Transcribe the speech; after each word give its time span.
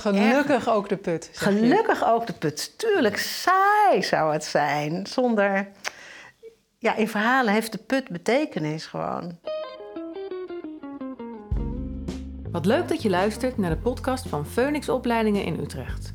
Gelukkig 0.00 0.68
ook 0.68 0.88
de 0.88 0.96
put. 0.96 1.30
Gelukkig 1.32 2.04
ook 2.04 2.26
de 2.26 2.32
put. 2.32 2.78
Tuurlijk, 2.78 3.16
saai 3.16 4.02
zou 4.02 4.32
het 4.32 4.44
zijn. 4.44 5.06
Zonder. 5.06 5.68
Ja, 6.78 6.96
in 6.96 7.08
verhalen 7.08 7.52
heeft 7.52 7.72
de 7.72 7.78
put 7.78 8.08
betekenis 8.08 8.86
gewoon. 8.86 9.38
Wat 12.52 12.66
leuk 12.66 12.88
dat 12.88 13.02
je 13.02 13.10
luistert 13.10 13.58
naar 13.58 13.70
de 13.70 13.76
podcast 13.76 14.28
van 14.28 14.46
Phoenix 14.46 14.88
Opleidingen 14.88 15.44
in 15.44 15.60
Utrecht. 15.60 16.14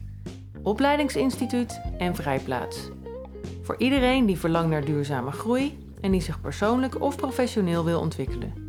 Opleidingsinstituut 0.63 1.81
en 1.97 2.15
Vrijplaats. 2.15 2.89
Voor 3.61 3.75
iedereen 3.77 4.25
die 4.25 4.39
verlangt 4.39 4.69
naar 4.69 4.85
duurzame 4.85 5.31
groei 5.31 5.93
en 6.01 6.11
die 6.11 6.21
zich 6.21 6.41
persoonlijk 6.41 7.01
of 7.01 7.15
professioneel 7.15 7.85
wil 7.85 7.99
ontwikkelen. 7.99 8.64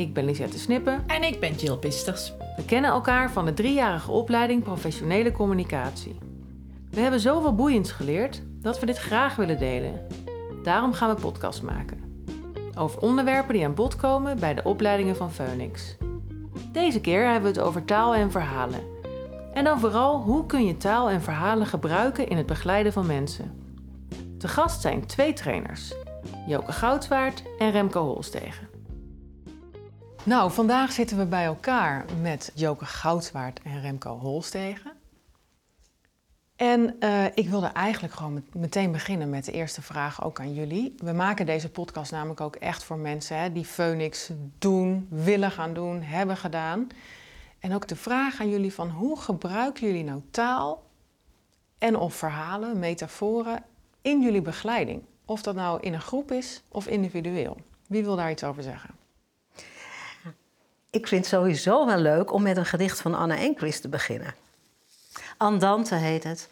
Ik 0.00 0.14
ben 0.14 0.24
Lisette 0.24 0.58
Snippen. 0.58 1.04
En 1.06 1.22
ik 1.22 1.40
ben 1.40 1.54
Jill 1.54 1.76
Pisters. 1.76 2.32
We 2.56 2.64
kennen 2.64 2.90
elkaar 2.90 3.30
van 3.30 3.44
de 3.44 3.54
driejarige 3.54 4.10
opleiding 4.10 4.62
Professionele 4.62 5.32
Communicatie. 5.32 6.18
We 6.90 7.00
hebben 7.00 7.20
zoveel 7.20 7.54
boeiends 7.54 7.92
geleerd 7.92 8.42
dat 8.60 8.80
we 8.80 8.86
dit 8.86 8.98
graag 8.98 9.36
willen 9.36 9.58
delen. 9.58 10.06
Daarom 10.62 10.92
gaan 10.92 11.14
we 11.14 11.20
podcast 11.20 11.62
maken. 11.62 12.24
Over 12.78 13.00
onderwerpen 13.00 13.54
die 13.54 13.64
aan 13.64 13.74
bod 13.74 13.96
komen 13.96 14.38
bij 14.38 14.54
de 14.54 14.62
opleidingen 14.64 15.16
van 15.16 15.32
Phoenix. 15.32 15.96
Deze 16.72 17.00
keer 17.00 17.24
hebben 17.24 17.52
we 17.52 17.58
het 17.58 17.66
over 17.66 17.84
taal 17.84 18.14
en 18.14 18.30
verhalen. 18.30 18.80
En 19.52 19.64
dan 19.64 19.80
vooral 19.80 20.20
hoe 20.20 20.46
kun 20.46 20.64
je 20.66 20.76
taal 20.76 21.10
en 21.10 21.22
verhalen 21.22 21.66
gebruiken 21.66 22.28
in 22.28 22.36
het 22.36 22.46
begeleiden 22.46 22.92
van 22.92 23.06
mensen. 23.06 23.76
Te 24.38 24.48
gast 24.48 24.80
zijn 24.80 25.06
twee 25.06 25.32
trainers, 25.32 25.94
Joke 26.46 26.72
Goudswaard 26.72 27.42
en 27.58 27.70
Remco 27.70 28.04
Holstegen. 28.04 28.69
Nou, 30.24 30.50
vandaag 30.50 30.92
zitten 30.92 31.18
we 31.18 31.26
bij 31.26 31.44
elkaar 31.44 32.04
met 32.20 32.52
Joke 32.54 32.84
Goudswaard 32.84 33.60
en 33.62 33.80
Remco 33.80 34.18
Holstegen. 34.18 34.92
En 36.56 36.96
uh, 37.00 37.24
ik 37.24 37.48
wilde 37.48 37.66
eigenlijk 37.66 38.14
gewoon 38.14 38.34
met, 38.34 38.54
meteen 38.54 38.92
beginnen 38.92 39.30
met 39.30 39.44
de 39.44 39.52
eerste 39.52 39.82
vraag 39.82 40.24
ook 40.24 40.40
aan 40.40 40.54
jullie. 40.54 40.94
We 40.96 41.12
maken 41.12 41.46
deze 41.46 41.70
podcast 41.70 42.12
namelijk 42.12 42.40
ook 42.40 42.56
echt 42.56 42.84
voor 42.84 42.98
mensen 42.98 43.38
hè, 43.38 43.52
die 43.52 43.64
Phoenix 43.64 44.30
doen, 44.58 45.06
willen 45.10 45.50
gaan 45.50 45.74
doen, 45.74 46.02
hebben 46.02 46.36
gedaan. 46.36 46.88
En 47.58 47.74
ook 47.74 47.88
de 47.88 47.96
vraag 47.96 48.40
aan 48.40 48.50
jullie 48.50 48.74
van 48.74 48.90
hoe 48.90 49.20
gebruiken 49.20 49.86
jullie 49.86 50.04
nou 50.04 50.22
taal 50.30 50.86
en 51.78 51.96
of 51.96 52.14
verhalen, 52.14 52.78
metaforen 52.78 53.62
in 54.02 54.22
jullie 54.22 54.42
begeleiding? 54.42 55.02
Of 55.24 55.42
dat 55.42 55.54
nou 55.54 55.80
in 55.80 55.94
een 55.94 56.00
groep 56.00 56.32
is 56.32 56.62
of 56.68 56.86
individueel. 56.86 57.56
Wie 57.86 58.04
wil 58.04 58.16
daar 58.16 58.30
iets 58.30 58.44
over 58.44 58.62
zeggen? 58.62 58.99
Ik 60.90 61.06
vind 61.08 61.24
het 61.24 61.34
sowieso 61.34 61.86
wel 61.86 61.98
leuk 61.98 62.32
om 62.32 62.42
met 62.42 62.56
een 62.56 62.66
gedicht 62.66 63.00
van 63.00 63.14
Anne 63.14 63.34
Enquist 63.34 63.82
te 63.82 63.88
beginnen. 63.88 64.34
Andante 65.36 65.94
heet 65.94 66.24
het. 66.24 66.50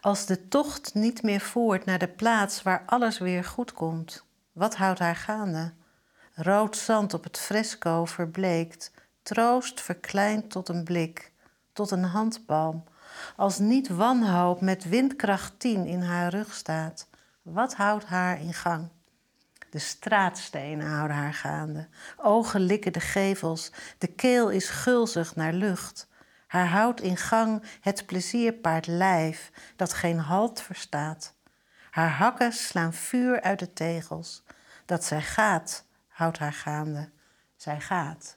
Als 0.00 0.26
de 0.26 0.48
tocht 0.48 0.94
niet 0.94 1.22
meer 1.22 1.40
voert 1.40 1.84
naar 1.84 1.98
de 1.98 2.08
plaats 2.08 2.62
waar 2.62 2.82
alles 2.86 3.18
weer 3.18 3.44
goed 3.44 3.72
komt, 3.72 4.24
wat 4.52 4.76
houdt 4.76 4.98
haar 4.98 5.16
gaande? 5.16 5.72
Rood 6.34 6.76
zand 6.76 7.14
op 7.14 7.24
het 7.24 7.38
fresco 7.38 8.04
verbleekt, 8.04 8.92
troost 9.22 9.80
verkleind 9.80 10.50
tot 10.50 10.68
een 10.68 10.84
blik, 10.84 11.32
tot 11.72 11.90
een 11.90 12.04
handpalm. 12.04 12.84
Als 13.36 13.58
niet 13.58 13.88
wanhoop 13.88 14.60
met 14.60 14.88
windkracht 14.88 15.52
tien 15.58 15.86
in 15.86 16.02
haar 16.02 16.30
rug 16.30 16.54
staat, 16.54 17.08
wat 17.42 17.74
houdt 17.74 18.04
haar 18.04 18.40
in 18.40 18.54
gang? 18.54 18.88
De 19.70 19.78
straatstenen 19.78 20.90
houden 20.90 21.16
haar 21.16 21.34
gaande. 21.34 21.88
Ogen 22.16 22.60
likken 22.60 22.92
de 22.92 23.00
gevels. 23.00 23.72
De 23.98 24.06
keel 24.06 24.50
is 24.50 24.68
gulzig 24.68 25.36
naar 25.36 25.52
lucht. 25.52 26.08
Haar 26.46 26.68
houdt 26.68 27.00
in 27.00 27.16
gang 27.16 27.62
het 27.80 28.06
plezierpaard 28.06 28.86
lijf 28.86 29.50
dat 29.76 29.92
geen 29.92 30.18
halt 30.18 30.60
verstaat. 30.60 31.34
Haar 31.90 32.10
hakken 32.10 32.52
slaan 32.52 32.92
vuur 32.92 33.40
uit 33.40 33.58
de 33.58 33.72
tegels. 33.72 34.42
Dat 34.84 35.04
zij 35.04 35.22
gaat, 35.22 35.84
houdt 36.08 36.38
haar 36.38 36.52
gaande. 36.52 37.10
Zij 37.56 37.80
gaat. 37.80 38.36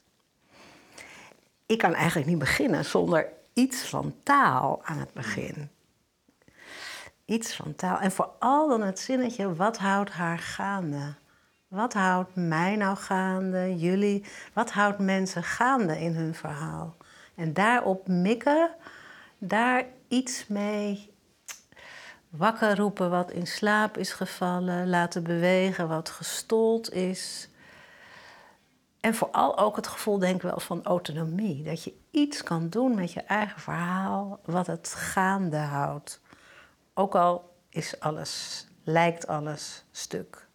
Ik 1.66 1.78
kan 1.78 1.94
eigenlijk 1.94 2.28
niet 2.28 2.38
beginnen 2.38 2.84
zonder 2.84 3.32
iets 3.52 3.88
van 3.88 4.14
taal 4.22 4.84
aan 4.84 4.98
het 4.98 5.12
begin. 5.12 5.70
Iets 7.24 7.56
van 7.56 7.74
taal. 7.74 7.98
En 7.98 8.12
vooral 8.12 8.68
dan 8.68 8.82
het 8.82 8.98
zinnetje, 8.98 9.54
wat 9.54 9.78
houdt 9.78 10.10
haar 10.10 10.38
gaande? 10.38 11.14
Wat 11.72 11.92
houdt 11.92 12.34
mij 12.34 12.76
nou 12.76 12.96
gaande, 12.96 13.76
jullie? 13.76 14.24
Wat 14.52 14.70
houdt 14.70 14.98
mensen 14.98 15.42
gaande 15.42 16.00
in 16.00 16.14
hun 16.14 16.34
verhaal? 16.34 16.96
En 17.34 17.52
daarop 17.52 18.08
mikken, 18.08 18.70
daar 19.38 19.84
iets 20.08 20.46
mee 20.46 21.14
wakker 22.28 22.76
roepen 22.76 23.10
wat 23.10 23.30
in 23.30 23.46
slaap 23.46 23.96
is 23.96 24.12
gevallen, 24.12 24.88
laten 24.88 25.22
bewegen 25.22 25.88
wat 25.88 26.08
gestold 26.08 26.92
is. 26.92 27.48
En 29.00 29.14
vooral 29.14 29.58
ook 29.58 29.76
het 29.76 29.86
gevoel, 29.86 30.18
denk 30.18 30.34
ik 30.34 30.42
wel, 30.42 30.60
van 30.60 30.84
autonomie. 30.84 31.62
Dat 31.62 31.84
je 31.84 31.94
iets 32.10 32.42
kan 32.42 32.68
doen 32.68 32.94
met 32.94 33.12
je 33.12 33.22
eigen 33.22 33.60
verhaal, 33.60 34.40
wat 34.44 34.66
het 34.66 34.88
gaande 34.88 35.56
houdt. 35.56 36.20
Ook 36.94 37.14
al 37.14 37.54
is 37.68 38.00
alles, 38.00 38.66
lijkt 38.84 39.26
alles 39.26 39.84
stuk. 39.90 40.50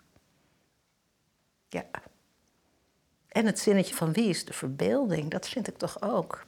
Ja. 1.69 1.85
En 3.28 3.45
het 3.45 3.59
zinnetje 3.59 3.95
van 3.95 4.13
wie 4.13 4.29
is 4.29 4.45
de 4.45 4.53
verbeelding, 4.53 5.31
dat 5.31 5.50
vind 5.50 5.67
ik 5.67 5.78
toch 5.78 6.01
ook. 6.01 6.45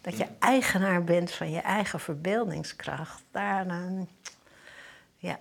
Dat 0.00 0.16
je 0.16 0.26
eigenaar 0.38 1.04
bent 1.04 1.30
van 1.30 1.50
je 1.50 1.60
eigen 1.60 2.00
verbeeldingskracht. 2.00 3.22
Daarna, 3.30 4.04
ja. 5.16 5.40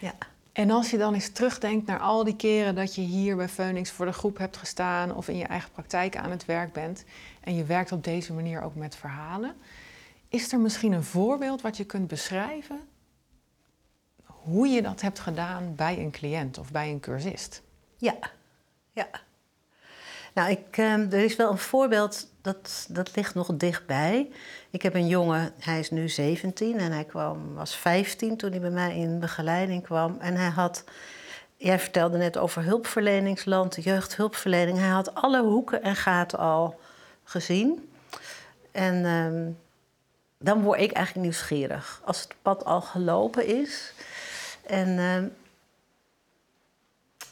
ja. 0.00 0.14
En 0.52 0.70
als 0.70 0.90
je 0.90 0.98
dan 0.98 1.14
eens 1.14 1.32
terugdenkt 1.32 1.86
naar 1.86 2.00
al 2.00 2.24
die 2.24 2.36
keren 2.36 2.74
dat 2.74 2.94
je 2.94 3.00
hier 3.00 3.36
bij 3.36 3.48
Phoenix 3.48 3.90
voor 3.90 4.06
de 4.06 4.12
groep 4.12 4.38
hebt 4.38 4.56
gestaan 4.56 5.14
of 5.14 5.28
in 5.28 5.36
je 5.36 5.44
eigen 5.44 5.70
praktijk 5.70 6.16
aan 6.16 6.30
het 6.30 6.44
werk 6.44 6.72
bent 6.72 7.04
en 7.40 7.54
je 7.54 7.64
werkt 7.64 7.92
op 7.92 8.04
deze 8.04 8.32
manier 8.32 8.62
ook 8.62 8.74
met 8.74 8.96
verhalen, 8.96 9.56
is 10.28 10.52
er 10.52 10.60
misschien 10.60 10.92
een 10.92 11.04
voorbeeld 11.04 11.60
wat 11.60 11.76
je 11.76 11.84
kunt 11.84 12.08
beschrijven 12.08 12.80
hoe 14.24 14.68
je 14.68 14.82
dat 14.82 15.00
hebt 15.00 15.18
gedaan 15.18 15.74
bij 15.74 15.98
een 15.98 16.10
cliënt 16.10 16.58
of 16.58 16.70
bij 16.70 16.90
een 16.90 17.00
cursist? 17.00 17.62
Ja, 17.98 18.14
ja. 18.92 19.08
Nou, 20.34 20.50
ik, 20.50 20.76
ehm, 20.76 21.06
er 21.10 21.24
is 21.24 21.36
wel 21.36 21.50
een 21.50 21.58
voorbeeld, 21.58 22.26
dat, 22.40 22.86
dat 22.88 23.16
ligt 23.16 23.34
nog 23.34 23.50
dichtbij. 23.54 24.30
Ik 24.70 24.82
heb 24.82 24.94
een 24.94 25.08
jongen, 25.08 25.52
hij 25.58 25.78
is 25.78 25.90
nu 25.90 26.08
17 26.08 26.78
en 26.78 26.92
hij 26.92 27.04
kwam, 27.04 27.54
was 27.54 27.76
15 27.76 28.36
toen 28.36 28.50
hij 28.50 28.60
bij 28.60 28.70
mij 28.70 28.96
in 28.96 29.20
begeleiding 29.20 29.82
kwam. 29.82 30.16
En 30.20 30.36
hij 30.36 30.48
had, 30.48 30.84
jij 31.56 31.78
vertelde 31.78 32.18
net 32.18 32.36
over 32.36 32.62
hulpverleningsland, 32.62 33.84
jeugdhulpverlening. 33.84 34.78
Hij 34.78 34.88
had 34.88 35.14
alle 35.14 35.42
hoeken 35.42 35.82
en 35.82 35.96
gaten 35.96 36.38
al 36.38 36.80
gezien. 37.24 37.90
En 38.72 39.04
ehm, 39.04 39.50
dan 40.38 40.62
word 40.62 40.80
ik 40.80 40.92
eigenlijk 40.92 41.26
nieuwsgierig. 41.26 42.00
Als 42.04 42.20
het 42.20 42.34
pad 42.42 42.64
al 42.64 42.80
gelopen 42.80 43.46
is. 43.46 43.92
En 44.66 44.98
ehm, 44.98 45.26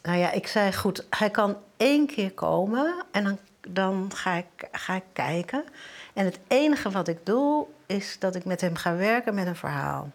nou 0.06 0.18
ja, 0.18 0.32
ik 0.32 0.46
zei 0.46 0.72
goed, 0.72 1.06
hij 1.10 1.30
kan 1.30 1.56
één 1.76 2.06
keer 2.06 2.32
komen 2.32 3.04
en 3.10 3.24
dan, 3.24 3.38
dan 3.68 4.10
ga, 4.14 4.34
ik, 4.34 4.68
ga 4.72 4.94
ik 4.94 5.02
kijken. 5.12 5.64
En 6.12 6.24
het 6.24 6.38
enige 6.48 6.90
wat 6.90 7.08
ik 7.08 7.18
doe, 7.22 7.66
is 7.86 8.16
dat 8.18 8.34
ik 8.34 8.44
met 8.44 8.60
hem 8.60 8.74
ga 8.74 8.96
werken 8.96 9.34
met 9.34 9.46
een 9.46 9.56
verhaal. 9.56 10.10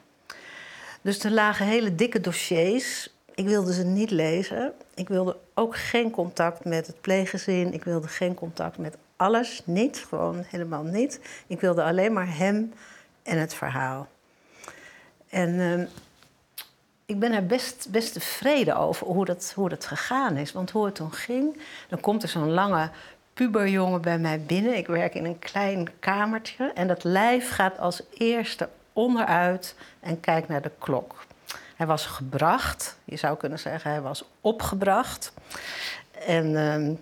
Dus 1.02 1.24
er 1.24 1.32
lagen 1.32 1.66
hele 1.66 1.96
dikke 1.96 2.20
dossiers. 2.20 3.14
Ik 3.36 3.46
wilde 3.46 3.74
ze 3.74 3.84
niet 3.84 4.12
lezen. 4.12 4.74
Ik 4.94 5.08
wilde 5.08 5.38
ook 5.54 5.76
geen 5.76 6.12
contact 6.12 6.66
met 6.66 6.88
het 6.88 7.02
pleeggezin. 7.02 7.74
Ik 7.74 7.84
wilde 7.84 8.08
geen 8.08 8.34
contact 8.34 8.78
met 8.78 8.98
alles. 9.16 9.62
Niet, 9.66 10.06
gewoon 10.10 10.44
helemaal 10.48 10.84
niet. 10.84 11.20
Ik 11.48 11.62
wilde 11.62 11.84
alleen 11.84 12.14
maar 12.14 12.38
hem 12.38 12.74
en 13.24 13.38
het 13.38 13.54
verhaal. 13.54 14.08
En 15.30 15.60
ehm, 15.60 15.86
ik 17.12 17.20
ben 17.20 17.32
er 17.32 17.46
best, 17.46 18.14
tevreden 18.14 18.78
over 18.78 19.08
hoe 19.08 19.26
dat, 19.26 19.52
hoe 19.56 19.70
dat 19.70 19.86
gegaan 19.86 20.38
is. 20.38 20.52
Want 20.52 20.72
hoe 20.72 20.86
het 20.86 20.96
toen 20.96 21.14
ging, 21.14 21.62
dan 21.90 22.00
komt 22.00 22.24
er 22.24 22.30
zo'n 22.30 22.52
lange 22.52 22.90
puberjongen 23.34 24.02
bij 24.02 24.20
mij 24.20 24.42
binnen. 24.42 24.78
Ik 24.78 24.88
werk 24.88 25.16
in 25.16 25.26
een 25.26 25.40
klein 25.40 25.88
kamertje 26.00 26.72
en 26.74 26.88
dat 26.88 27.04
lijf 27.04 27.52
gaat 27.52 27.80
als 27.80 28.02
eerste 28.18 28.70
onderuit 28.94 29.76
en 30.00 30.20
kijkt 30.20 30.48
naar 30.48 30.62
de 30.62 30.72
klok. 30.80 31.26
Hij 31.76 31.88
was 31.88 32.06
gebracht, 32.06 32.98
je 33.04 33.18
zou 33.18 33.38
kunnen 33.38 33.60
zeggen, 33.60 33.92
hij 33.92 34.02
was 34.02 34.24
opgebracht. 34.42 35.34
En 36.26 36.46
uh, 36.46 36.98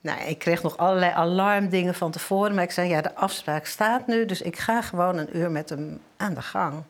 nou, 0.00 0.20
ik 0.20 0.38
kreeg 0.38 0.62
nog 0.62 0.76
allerlei 0.76 1.12
alarmdingen 1.12 1.94
van 1.94 2.10
tevoren, 2.10 2.54
maar 2.54 2.64
ik 2.64 2.70
zei, 2.70 2.88
ja, 2.88 3.00
de 3.00 3.14
afspraak 3.14 3.66
staat 3.66 4.06
nu, 4.06 4.26
dus 4.26 4.42
ik 4.42 4.58
ga 4.58 4.82
gewoon 4.82 5.16
een 5.16 5.36
uur 5.36 5.50
met 5.50 5.68
hem 5.68 6.00
aan 6.16 6.34
de 6.34 6.42
gang 6.42 6.82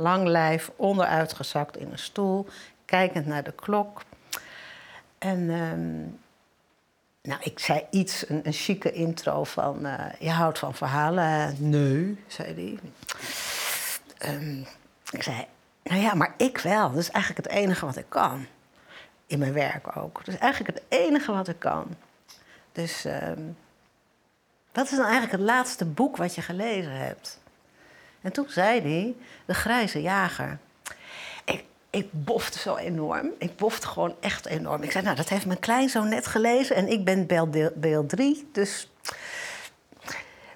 lang 0.00 0.26
lijf, 0.26 0.70
onderuitgezakt 0.76 1.76
in 1.76 1.90
een 1.90 1.98
stoel, 1.98 2.46
kijkend 2.84 3.26
naar 3.26 3.42
de 3.42 3.52
klok. 3.52 4.02
En, 5.18 5.50
ehm, 5.50 6.18
Nou, 7.22 7.40
ik 7.42 7.58
zei 7.58 7.86
iets, 7.90 8.28
een, 8.28 8.40
een 8.44 8.52
chique 8.52 8.92
intro 8.92 9.44
van... 9.44 9.86
Uh, 9.86 10.04
je 10.18 10.30
houdt 10.30 10.58
van 10.58 10.74
verhalen? 10.74 11.56
Nee, 11.58 12.24
zei 12.26 12.54
hij. 12.54 12.78
Um, 14.34 14.66
ik 15.10 15.22
zei, 15.22 15.46
nou 15.82 16.00
ja, 16.00 16.14
maar 16.14 16.34
ik 16.36 16.58
wel. 16.58 16.90
Dat 16.90 16.98
is 16.98 17.10
eigenlijk 17.10 17.46
het 17.46 17.56
enige 17.56 17.86
wat 17.86 17.96
ik 17.96 18.04
kan. 18.08 18.46
In 19.26 19.38
mijn 19.38 19.52
werk 19.52 19.96
ook. 19.96 20.24
Dat 20.24 20.34
is 20.34 20.40
eigenlijk 20.40 20.74
het 20.74 21.00
enige 21.00 21.32
wat 21.32 21.48
ik 21.48 21.58
kan. 21.58 21.86
Dus 22.72 23.04
um, 23.04 23.56
wat 24.72 24.84
is 24.84 24.96
dan 24.96 25.06
eigenlijk 25.06 25.32
het 25.32 25.40
laatste 25.40 25.84
boek 25.84 26.16
wat 26.16 26.34
je 26.34 26.42
gelezen 26.42 26.96
hebt? 26.96 27.39
En 28.20 28.32
toen 28.32 28.46
zei 28.48 28.80
hij, 28.80 29.14
De 29.46 29.54
Grijze 29.54 30.02
Jager. 30.02 30.58
Ik, 31.44 31.64
ik 31.90 32.08
bofte 32.12 32.58
zo 32.58 32.76
enorm. 32.76 33.30
Ik 33.38 33.56
bofte 33.56 33.86
gewoon 33.86 34.14
echt 34.20 34.46
enorm. 34.46 34.82
Ik 34.82 34.90
zei, 34.90 35.04
nou, 35.04 35.16
dat 35.16 35.28
heeft 35.28 35.46
mijn 35.46 35.58
kleinzoon 35.58 36.08
net 36.08 36.26
gelezen 36.26 36.76
en 36.76 36.88
ik 36.88 37.04
ben 37.04 37.26
beeld 37.74 38.08
3. 38.08 38.48
Dus... 38.52 38.90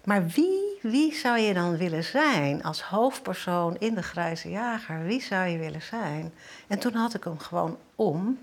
Maar 0.05 0.27
wie, 0.27 0.79
wie 0.83 1.15
zou 1.15 1.39
je 1.39 1.55
dan 1.55 1.77
willen 1.77 2.05
zijn 2.05 2.63
als 2.63 2.83
hoofdpersoon 2.83 3.77
in 3.79 3.95
De 3.95 4.03
Grijze 4.03 4.51
Jager? 4.51 5.05
Wie 5.05 5.23
zou 5.23 5.49
je 5.49 5.59
willen 5.59 5.83
zijn? 5.83 6.33
En 6.67 6.79
toen 6.79 6.95
had 6.95 7.15
ik 7.15 7.25
hem 7.25 7.39
gewoon 7.39 7.79
om. 7.95 8.39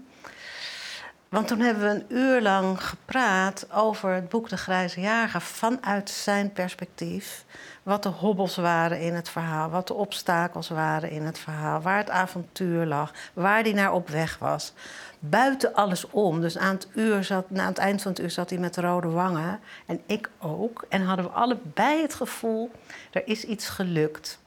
Want 1.31 1.48
toen 1.48 1.60
hebben 1.60 1.83
we 1.83 1.89
een 1.89 2.18
uur 2.18 2.42
lang 2.42 2.83
gepraat 2.83 3.68
over 3.74 4.13
het 4.13 4.30
boek 4.30 4.50
De 4.50 4.57
Grijze 4.57 5.01
Jager 5.01 5.42
vanuit 5.42 6.10
zijn 6.10 6.51
perspectief. 6.51 7.45
Wat 7.83 8.04
de 8.04 8.10
hobbels 8.10 8.56
waren 8.56 9.01
in 9.01 9.13
het 9.13 9.30
verhaal, 9.30 9.69
wat 9.69 9.88
de 9.88 9.94
obstakels 9.94 10.69
waren 10.69 11.10
in 11.10 11.24
het 11.24 11.39
verhaal, 11.39 11.81
waar 11.81 11.98
het 11.98 12.10
avontuur 12.10 12.86
lag, 12.86 13.13
waar 13.33 13.62
hij 13.62 13.74
naar 13.74 13.94
op 13.94 14.10
weg 14.10 14.38
was. 14.38 14.74
Buiten 15.19 15.74
alles 15.74 16.10
om. 16.10 16.42
Dus 16.42 16.57
aan 16.57 16.74
het, 16.74 16.88
uur 16.94 17.24
zat, 17.24 17.45
het 17.54 17.78
eind 17.78 18.01
van 18.01 18.12
het 18.12 18.22
uur 18.22 18.31
zat 18.31 18.50
hij 18.50 18.60
met 18.60 18.78
rode 18.78 19.10
wangen. 19.10 19.60
En 19.86 20.01
ik 20.06 20.30
ook. 20.39 20.86
En 20.89 21.06
hadden 21.06 21.25
we 21.25 21.31
allebei 21.31 22.01
het 22.01 22.13
gevoel, 22.13 22.72
er 23.12 23.28
is 23.28 23.44
iets 23.44 23.69
gelukt. 23.69 24.39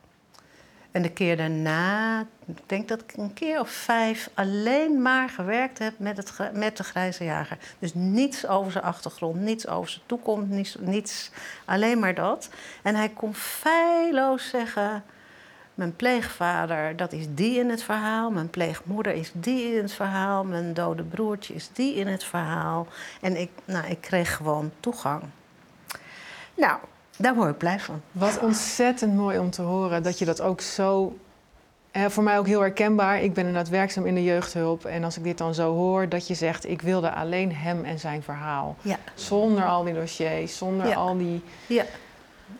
En 0.95 1.03
de 1.03 1.11
keer 1.11 1.37
daarna, 1.37 2.21
ik 2.47 2.59
denk 2.67 2.89
dat 2.89 3.01
ik 3.01 3.17
een 3.17 3.33
keer 3.33 3.61
of 3.61 3.71
vijf 3.71 4.31
alleen 4.35 5.03
maar 5.03 5.29
gewerkt 5.29 5.79
heb 5.79 5.99
met, 5.99 6.17
het, 6.17 6.53
met 6.53 6.77
de 6.77 6.85
grijze 6.85 7.25
jager. 7.25 7.59
Dus 7.79 7.95
niets 7.95 8.47
over 8.47 8.73
zijn 8.73 8.85
achtergrond, 8.85 9.41
niets 9.41 9.67
over 9.67 9.91
zijn 9.91 10.03
toekomst, 10.07 10.49
niets, 10.49 10.77
niets 10.81 11.31
alleen 11.65 11.99
maar 11.99 12.15
dat. 12.15 12.49
En 12.83 12.95
hij 12.95 13.09
kon 13.09 13.35
feilloos 13.35 14.49
zeggen: 14.49 15.05
Mijn 15.75 15.97
pleegvader, 15.97 16.97
dat 16.97 17.13
is 17.13 17.27
die 17.31 17.59
in 17.59 17.71
het 17.71 17.83
verhaal. 17.83 18.31
Mijn 18.31 18.51
pleegmoeder 18.51 19.13
is 19.13 19.31
die 19.35 19.75
in 19.75 19.83
het 19.83 19.93
verhaal. 19.93 20.45
Mijn 20.45 20.75
dode 20.75 21.03
broertje 21.03 21.55
is 21.55 21.71
die 21.73 21.95
in 21.95 22.07
het 22.07 22.25
verhaal. 22.25 22.87
En 23.21 23.37
ik, 23.37 23.51
nou, 23.65 23.87
ik 23.87 24.01
kreeg 24.01 24.37
gewoon 24.37 24.73
toegang. 24.81 25.23
Nou, 26.55 26.79
daar 27.17 27.35
word 27.35 27.51
ik 27.51 27.59
blij 27.59 27.81
van. 27.81 28.01
Wat 28.13 28.39
ontzettend 28.39 29.15
mooi 29.15 29.39
om 29.39 29.51
te 29.51 29.63
horen 29.63 30.03
dat 30.03 30.19
je 30.19 30.25
dat 30.25 30.41
ook 30.41 30.61
zo. 30.61 31.19
Eh, 31.91 32.07
voor 32.07 32.23
mij 32.23 32.39
ook 32.39 32.47
heel 32.47 32.61
herkenbaar. 32.61 33.23
Ik 33.23 33.35
ben 33.35 33.47
inderdaad 33.47 33.71
werkzaam 33.71 34.07
in 34.07 34.15
de 34.15 34.25
jeugdhulp. 34.25 34.85
En 34.85 35.05
als 35.05 35.17
ik 35.17 35.25
dit 35.25 35.39
dan 35.39 35.55
zo 35.55 35.75
hoor, 35.75 36.09
dat 36.09 36.27
je 36.27 36.35
zegt: 36.35 36.69
ik 36.69 36.83
wilde 36.83 37.13
alleen 37.13 37.55
hem 37.55 37.85
en 37.85 37.99
zijn 37.99 38.23
verhaal. 38.23 38.77
Ja. 38.83 38.99
Zonder 39.15 39.65
al 39.65 39.85
die 39.85 39.95
dossiers, 39.95 40.57
zonder 40.57 40.95
al 40.95 41.17
die, 41.17 41.43
ja. 41.67 41.85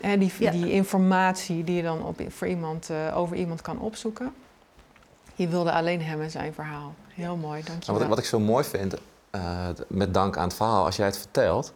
eh, 0.01 0.19
die, 0.19 0.51
die 0.51 0.71
informatie 0.71 1.65
die 1.65 1.77
je 1.77 1.83
dan 1.83 2.05
op, 2.05 2.21
voor 2.29 2.47
iemand, 2.47 2.91
uh, 2.91 3.17
over 3.17 3.37
iemand 3.37 3.63
kan 3.63 3.81
opzoeken. 3.81 4.35
Je 5.35 5.49
wilde 5.49 5.73
alleen 5.73 6.03
hem 6.03 6.21
en 6.21 6.31
zijn 6.31 6.55
verhaal. 6.55 6.95
Heel 7.09 7.37
mooi, 7.37 7.63
dank 7.65 7.83
je 7.83 7.87
nou, 7.87 7.99
wat, 7.99 8.09
wat, 8.09 8.19
ik 8.19 8.25
zo 8.25 8.39
mooi 8.39 8.65
vind, 8.65 8.95
uh, 9.35 9.69
met 9.89 10.15
dank 10.15 10.37
aan 10.37 10.49
het 10.49 10.57
verhaal, 10.57 10.85
als 10.85 10.97
jij 10.97 11.07
het 11.07 11.19
vertelt. 11.19 11.73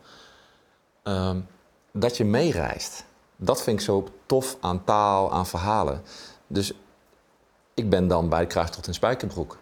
Um, 1.05 1.47
dat 1.93 2.17
je 2.17 2.25
meereist. 2.25 3.05
Dat 3.37 3.63
vind 3.63 3.79
ik 3.79 3.85
zo 3.85 4.09
tof 4.27 4.57
aan 4.61 4.85
taal, 4.85 5.33
aan 5.33 5.47
verhalen. 5.47 6.03
Dus 6.47 6.73
ik 7.75 7.91
ben 7.91 8.09
dan 8.09 8.29
bij 8.29 8.47
Kruistocht 8.47 8.87
in 8.87 8.95
Spijkerbroek. 8.95 9.59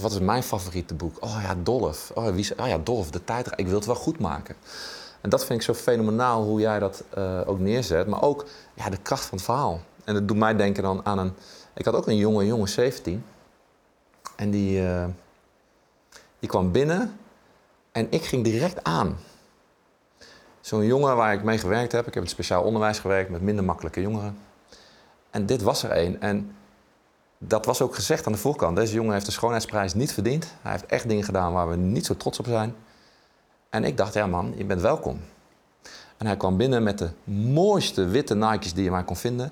Wat 0.00 0.12
is 0.12 0.18
mijn 0.18 0.42
favoriete 0.42 0.94
boek? 0.94 1.22
Oh 1.22 1.38
ja, 1.42 1.54
Dolf. 1.62 2.10
Oh, 2.14 2.28
wie 2.28 2.58
oh 2.58 2.66
ja, 2.66 2.78
Dolf, 2.78 3.10
de 3.10 3.24
tijd. 3.24 3.50
Ik 3.56 3.66
wil 3.66 3.76
het 3.76 3.86
wel 3.86 3.94
goed 3.94 4.18
maken. 4.18 4.56
En 5.20 5.30
dat 5.30 5.44
vind 5.44 5.58
ik 5.58 5.64
zo 5.64 5.74
fenomenaal 5.74 6.42
hoe 6.42 6.60
jij 6.60 6.78
dat 6.78 7.04
uh, 7.18 7.40
ook 7.46 7.58
neerzet. 7.58 8.06
Maar 8.06 8.22
ook 8.22 8.44
ja, 8.74 8.90
de 8.90 8.96
kracht 8.96 9.24
van 9.24 9.36
het 9.36 9.46
verhaal. 9.46 9.80
En 10.04 10.14
dat 10.14 10.28
doet 10.28 10.36
mij 10.36 10.56
denken 10.56 10.82
dan 10.82 11.00
aan 11.04 11.18
een... 11.18 11.32
Ik 11.74 11.84
had 11.84 11.94
ook 11.94 12.06
een 12.06 12.16
jonge 12.16 12.46
jongen, 12.46 12.68
17. 12.68 13.24
En 14.36 14.50
die, 14.50 14.80
uh, 14.82 15.04
die 16.38 16.48
kwam 16.48 16.72
binnen 16.72 17.18
en 17.92 18.06
ik 18.10 18.24
ging 18.24 18.44
direct 18.44 18.84
aan. 18.84 19.16
Zo'n 20.66 20.86
jongen 20.86 21.16
waar 21.16 21.32
ik 21.32 21.42
mee 21.42 21.58
gewerkt 21.58 21.92
heb, 21.92 22.06
ik 22.06 22.14
heb 22.14 22.22
in 22.22 22.28
speciaal 22.28 22.62
onderwijs 22.62 22.98
gewerkt 22.98 23.30
met 23.30 23.40
minder 23.40 23.64
makkelijke 23.64 24.00
jongeren. 24.00 24.38
En 25.30 25.46
dit 25.46 25.62
was 25.62 25.82
er 25.82 25.90
één. 25.90 26.20
En 26.20 26.56
dat 27.38 27.64
was 27.64 27.82
ook 27.82 27.94
gezegd 27.94 28.26
aan 28.26 28.32
de 28.32 28.38
voorkant. 28.38 28.76
Deze 28.76 28.94
jongen 28.94 29.12
heeft 29.12 29.26
de 29.26 29.32
schoonheidsprijs 29.32 29.94
niet 29.94 30.12
verdiend. 30.12 30.54
Hij 30.62 30.72
heeft 30.72 30.86
echt 30.86 31.08
dingen 31.08 31.24
gedaan 31.24 31.52
waar 31.52 31.68
we 31.68 31.76
niet 31.76 32.06
zo 32.06 32.16
trots 32.16 32.38
op 32.38 32.46
zijn. 32.46 32.74
En 33.70 33.84
ik 33.84 33.96
dacht, 33.96 34.14
ja 34.14 34.26
man, 34.26 34.54
je 34.56 34.64
bent 34.64 34.80
welkom. 34.80 35.20
En 36.16 36.26
hij 36.26 36.36
kwam 36.36 36.56
binnen 36.56 36.82
met 36.82 36.98
de 36.98 37.10
mooiste 37.24 38.04
witte 38.04 38.34
Nike's 38.34 38.74
die 38.74 38.84
je 38.84 38.90
maar 38.90 39.04
kon 39.04 39.16
vinden. 39.16 39.50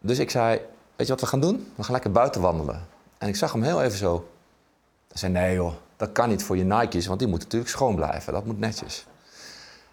Dus 0.00 0.18
ik 0.18 0.30
zei, 0.30 0.60
weet 0.96 1.06
je 1.06 1.12
wat 1.12 1.20
we 1.20 1.26
gaan 1.26 1.40
doen? 1.40 1.72
We 1.74 1.82
gaan 1.82 1.92
lekker 1.92 2.12
buiten 2.12 2.40
wandelen. 2.40 2.86
En 3.18 3.28
ik 3.28 3.36
zag 3.36 3.52
hem 3.52 3.62
heel 3.62 3.82
even 3.82 3.98
zo. 3.98 4.28
Hij 5.08 5.18
zei, 5.18 5.32
nee 5.32 5.54
joh, 5.54 5.72
dat 5.96 6.12
kan 6.12 6.28
niet 6.28 6.42
voor 6.42 6.56
je 6.56 6.64
Nike's, 6.64 7.06
want 7.06 7.18
die 7.18 7.28
moeten 7.28 7.46
natuurlijk 7.46 7.72
schoon 7.72 7.94
blijven. 7.94 8.32
Dat 8.32 8.46
moet 8.46 8.58
netjes. 8.58 9.06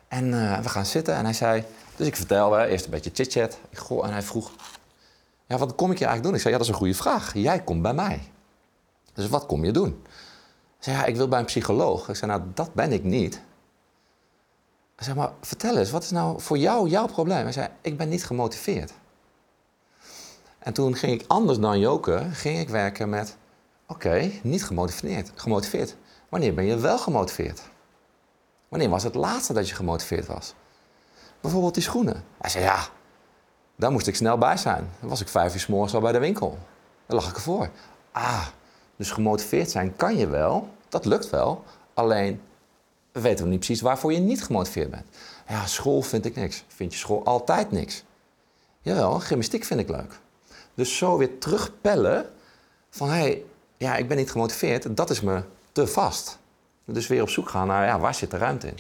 En 0.08 0.26
uh, 0.26 0.60
we 0.60 0.70
gaan 0.70 0.86
zitten 0.86 1.16
en 1.16 1.24
hij 1.24 1.34
zei... 1.34 1.64
Dus 1.96 2.08
ik 2.08 2.16
vertelde, 2.16 2.66
eerst 2.66 2.86
een 2.86 2.92
beetje 2.92 3.12
chit-chat. 3.14 3.60
En 4.04 4.12
hij 4.12 4.22
vroeg... 4.22 4.52
Ja, 5.46 5.58
wat 5.58 5.76
kom 5.76 5.92
ik 5.92 5.98
je 5.98 6.06
eigenlijk 6.06 6.24
doen? 6.24 6.34
Ik 6.34 6.42
zei, 6.42 6.54
ja, 6.54 6.60
dat 6.60 6.68
is 6.68 6.74
een 6.74 6.80
goede 6.80 6.94
vraag. 6.94 7.34
Jij 7.34 7.64
komt 7.64 7.82
bij 7.82 7.94
mij. 7.94 8.22
Dus 9.14 9.28
wat 9.28 9.46
kom 9.46 9.66
je 9.66 9.72
doen? 9.72 10.02
Hij 10.04 10.14
zei, 10.80 10.98
ja, 10.98 11.06
ik 11.06 11.16
wil 11.16 11.28
bij 11.28 11.40
een 11.40 11.46
psycholoog. 11.46 12.10
Ik 12.10 12.16
zei, 12.16 12.32
nou, 12.32 12.44
dat 12.54 12.74
ben 12.74 12.92
ik 12.92 13.04
niet. 13.04 13.42
Hij 14.96 15.06
zei, 15.06 15.18
maar 15.18 15.32
vertel 15.42 15.78
eens, 15.78 15.92
wat 15.92 16.04
is 16.04 16.10
nou 16.10 16.42
voor 16.42 16.58
jou 16.58 16.90
jouw 16.90 17.08
probleem? 17.08 17.44
Hij 17.44 17.52
zei, 17.52 17.68
ik 17.82 17.98
ben 17.98 18.10
niet 18.10 18.26
gemotiveerd. 18.26 18.94
En 20.60 20.74
toen 20.74 20.96
ging 20.96 21.22
ik 21.22 21.28
anders 21.28 21.60
dan 21.60 21.80
Joke, 21.80 22.28
ging 22.32 22.60
ik 22.60 22.70
werken 22.70 23.10
met... 23.10 23.38
Oké, 23.88 24.32
niet 24.42 24.66
gemotiveerd, 24.66 25.32
gemotiveerd. 25.36 25.96
Wanneer 26.30 26.54
ben 26.54 26.66
je 26.66 26.78
wel 26.78 26.98
gemotiveerd? 26.98 27.62
Wanneer 28.68 28.90
was 28.90 29.04
het 29.04 29.16
laatste 29.16 29.54
dat 29.54 29.70
je 29.70 29.76
gemotiveerd 29.76 30.26
was? 30.26 30.54
Bijvoorbeeld 31.42 31.74
die 31.74 31.84
schoenen. 31.84 32.24
Hij 32.38 32.50
zei 32.50 32.64
ja, 32.64 32.88
daar 33.76 33.92
moest 33.92 34.08
ik 34.08 34.16
snel 34.16 34.38
bij 34.38 34.58
zijn. 34.58 34.90
Dan 35.00 35.10
was 35.10 35.22
ik 35.22 35.28
vijf 35.28 35.54
uur 35.54 35.60
s 35.60 35.68
morgens 35.68 35.94
al 35.94 36.02
bij 36.02 36.12
de 36.12 36.20
winkel. 36.20 36.58
Daar 37.06 37.18
lag 37.18 37.30
ik 37.30 37.36
ervoor. 37.36 37.70
Ah, 38.12 38.48
dus 38.96 39.12
gemotiveerd 39.12 39.72
zijn 39.72 39.96
kan 39.96 40.18
je 40.18 40.28
wel. 40.28 40.70
Dat 40.90 41.06
lukt 41.06 41.30
wel. 41.30 41.64
Alleen 41.94 42.42
weten 43.12 43.44
we 43.44 43.50
niet 43.50 43.60
precies 43.60 43.82
waarvoor 43.82 44.14
je 44.14 44.20
niet 44.20 44.44
gemotiveerd 44.44 44.92
bent. 44.92 45.06
Ja, 45.48 45.66
school 45.66 46.02
vind 46.02 46.26
ik 46.26 46.36
niks. 46.36 46.64
Vind 46.68 46.94
je 46.94 47.00
school 47.00 47.26
altijd 47.26 47.72
niks? 47.72 48.04
Jawel, 48.82 49.20
gymnastiek 49.20 49.64
vind 49.64 49.80
ik 49.80 49.90
leuk. 49.90 50.20
Dus 50.74 50.98
zo 50.98 51.18
weer 51.18 51.40
terugpellen 51.40 52.30
van 52.90 53.10
hé, 53.10 53.16
hey, 53.16 53.44
ja, 53.78 53.96
ik 53.96 54.08
ben 54.08 54.18
niet 54.18 54.32
gemotiveerd, 54.32 54.96
dat 54.96 55.10
is 55.10 55.22
me 55.22 55.42
te 55.72 55.88
vast. 55.88 56.38
Dus 56.90 57.08
weer 57.08 57.22
op 57.22 57.30
zoek 57.30 57.50
gaan 57.50 57.68
naar 57.68 57.86
ja, 57.86 58.00
waar 58.00 58.16
zit 58.16 58.32
de 58.32 58.38
ruimte 58.38 58.68
in. 58.68 58.78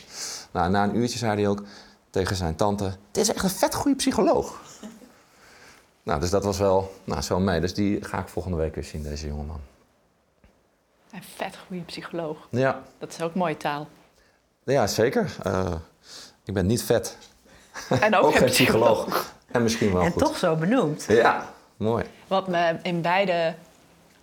Nou, 0.51 0.69
na 0.69 0.83
een 0.83 0.95
uurtje 0.95 1.17
zei 1.17 1.35
hij 1.41 1.47
ook 1.47 1.63
tegen 2.09 2.35
zijn 2.35 2.55
tante: 2.55 2.93
Dit 3.11 3.23
is 3.23 3.33
echt 3.33 3.43
een 3.43 3.49
vet 3.49 3.75
goede 3.75 3.97
psycholoog. 3.97 4.61
nou, 6.03 6.19
dus 6.19 6.29
dat 6.29 6.43
was 6.43 6.57
wel 6.57 6.93
nou, 7.03 7.21
zo 7.21 7.39
mee. 7.39 7.59
Dus 7.59 7.73
die 7.73 8.03
ga 8.03 8.19
ik 8.19 8.27
volgende 8.27 8.57
week 8.57 8.75
weer 8.75 8.83
zien, 8.83 9.03
deze 9.03 9.27
jongeman. 9.27 9.59
Een 11.11 11.23
vet 11.35 11.57
goede 11.67 11.83
psycholoog. 11.83 12.37
Ja. 12.49 12.81
Dat 12.97 13.09
is 13.09 13.21
ook 13.21 13.35
mooie 13.35 13.57
taal. 13.57 13.87
Ja, 14.63 14.87
zeker. 14.87 15.35
Uh, 15.47 15.73
ik 16.43 16.53
ben 16.53 16.65
niet 16.65 16.83
vet. 16.83 17.17
En 17.89 18.15
ook, 18.15 18.35
geen 18.35 18.45
psycholoog. 18.49 19.05
psycholoog. 19.05 19.33
En 19.51 19.63
misschien 19.63 19.93
wel 19.93 20.01
En 20.01 20.11
goed. 20.11 20.21
toch 20.21 20.37
zo 20.37 20.55
benoemd. 20.55 21.05
Ja, 21.07 21.53
mooi. 21.77 22.05
Wat 22.27 22.47
me 22.47 22.77
in 22.81 23.01
beide 23.01 23.55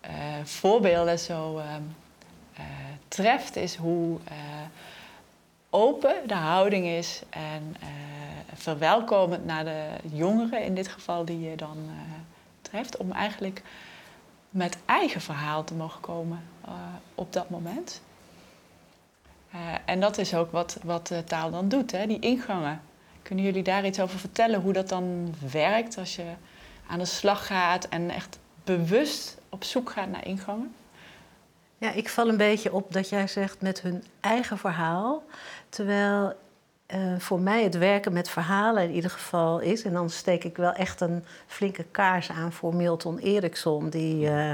uh, 0.04 0.10
voorbeelden 0.44 1.18
zo... 1.18 1.58
Uh, 1.58 1.64
treft, 3.14 3.56
is 3.56 3.76
hoe 3.76 4.18
uh, 4.28 4.34
open 5.70 6.14
de 6.26 6.34
houding 6.34 6.86
is 6.86 7.22
en 7.30 7.76
uh, 7.82 7.88
verwelkomend 8.54 9.44
naar 9.44 9.64
de 9.64 9.86
jongeren 10.12 10.64
in 10.64 10.74
dit 10.74 10.88
geval 10.88 11.24
die 11.24 11.40
je 11.40 11.56
dan 11.56 11.76
uh, 11.86 11.92
treft, 12.62 12.96
om 12.96 13.12
eigenlijk 13.12 13.62
met 14.50 14.76
eigen 14.84 15.20
verhaal 15.20 15.64
te 15.64 15.74
mogen 15.74 16.00
komen 16.00 16.42
op 17.14 17.32
dat 17.32 17.50
moment. 17.50 18.02
en 19.84 20.00
dat 20.00 20.18
is 20.18 20.34
ook 20.34 20.52
wat, 20.52 20.78
wat 20.82 21.06
de 21.06 21.24
taal 21.24 21.50
dan 21.50 21.68
doet, 21.68 21.90
hè? 21.90 22.06
die 22.06 22.18
ingangen. 22.18 22.80
Kunnen 23.22 23.44
jullie 23.44 23.62
daar 23.62 23.86
iets 23.86 24.00
over 24.00 24.18
vertellen, 24.18 24.60
hoe 24.60 24.72
dat 24.72 24.88
dan 24.88 25.34
werkt 25.50 25.98
als 25.98 26.16
je 26.16 26.32
aan 26.86 26.98
de 26.98 27.04
slag 27.04 27.46
gaat 27.46 27.88
en 27.88 28.10
echt 28.10 28.38
bewust 28.64 29.36
op 29.48 29.64
zoek 29.64 29.90
gaat 29.90 30.08
naar 30.08 30.26
ingangen? 30.26 30.74
Ja, 31.78 31.92
ik 31.92 32.08
val 32.08 32.28
een 32.28 32.36
beetje 32.36 32.72
op 32.72 32.92
dat 32.92 33.08
jij 33.08 33.26
zegt 33.26 33.60
met 33.60 33.80
hun 33.80 34.04
eigen 34.20 34.58
verhaal. 34.58 35.24
Terwijl 35.68 36.32
uh, 36.94 37.18
voor 37.18 37.40
mij 37.40 37.62
het 37.62 37.78
werken 37.78 38.12
met 38.12 38.28
verhalen 38.28 38.82
in 38.82 38.90
ieder 38.90 39.10
geval 39.10 39.58
is. 39.58 39.82
En 39.82 39.92
dan 39.92 40.10
steek 40.10 40.44
ik 40.44 40.56
wel 40.56 40.72
echt 40.72 41.00
een 41.00 41.24
flinke 41.46 41.84
kaars 41.90 42.30
aan 42.30 42.52
voor 42.52 42.74
Milton 42.74 43.18
Erickson, 43.18 43.90
die, 43.90 44.30
uh, 44.30 44.52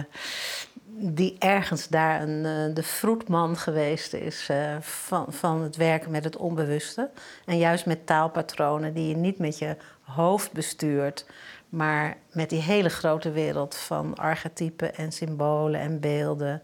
die 0.87 1.37
ergens 1.39 1.89
daar 1.89 2.23
een, 2.23 2.45
uh, 2.45 2.75
de 2.75 2.83
vroedman 2.83 3.57
geweest 3.57 4.12
is 4.12 4.50
van, 4.81 5.27
van 5.29 5.62
het 5.62 5.77
werken 5.77 6.11
met 6.11 6.25
het 6.25 6.37
onbewuste. 6.37 7.11
En 7.47 7.59
juist 7.59 7.87
met 7.87 8.07
taalpatronen 8.07 8.95
die 8.95 9.09
je 9.09 9.17
niet 9.17 9.39
met 9.39 9.59
je 9.59 9.77
hoofd 10.00 10.53
bestuurt, 10.53 11.27
maar 11.69 12.17
met 12.33 12.50
die 12.50 12.61
hele 12.61 12.89
grote 12.89 13.31
wereld 13.31 13.75
van 13.75 14.15
archetypen 14.15 14.95
en 14.95 15.12
symbolen 15.12 15.81
en 15.81 16.00
beelden, 16.00 16.62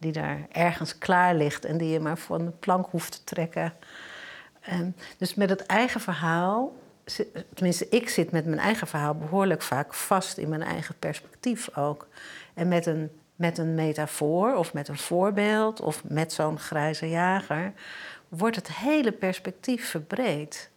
die 0.00 0.12
daar 0.12 0.46
ergens 0.52 0.98
klaar 0.98 1.34
ligt 1.34 1.64
en 1.64 1.78
die 1.78 1.88
je 1.88 2.00
maar 2.00 2.18
van 2.18 2.44
de 2.44 2.50
plank 2.50 2.86
hoeft 2.90 3.12
te 3.12 3.24
trekken. 3.24 3.72
Um, 4.72 4.94
dus 5.18 5.34
met 5.34 5.50
het 5.50 5.66
eigen 5.66 6.00
verhaal, 6.00 6.72
tenminste, 7.54 7.88
ik 7.88 8.08
zit 8.08 8.30
met 8.30 8.46
mijn 8.46 8.58
eigen 8.58 8.86
verhaal 8.86 9.14
behoorlijk 9.14 9.62
vaak 9.62 9.94
vast 9.94 10.38
in 10.38 10.48
mijn 10.48 10.62
eigen 10.62 10.94
perspectief 10.98 11.76
ook. 11.76 12.08
En 12.54 12.68
met 12.68 12.86
een, 12.86 13.10
met 13.36 13.58
een 13.58 13.74
metafoor 13.74 14.54
of 14.54 14.72
met 14.72 14.88
een 14.88 14.98
voorbeeld 14.98 15.80
of 15.80 16.04
met 16.04 16.32
zo'n 16.32 16.58
grijze 16.58 17.08
jager 17.08 17.72
wordt 18.28 18.56
het 18.56 18.72
hele 18.72 19.12
perspectief 19.12 19.90
verbreed. 19.90 20.70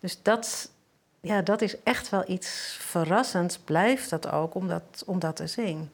Dus 0.00 0.22
dat, 0.22 0.70
ja, 1.20 1.42
dat 1.42 1.62
is 1.62 1.82
echt 1.82 2.08
wel 2.08 2.24
iets 2.26 2.76
verrassends, 2.80 3.58
blijft 3.58 4.10
dat 4.10 4.30
ook 4.30 4.54
om 4.54 4.68
dat, 4.68 5.02
om 5.06 5.18
dat 5.18 5.36
te 5.36 5.46
zien. 5.46 5.90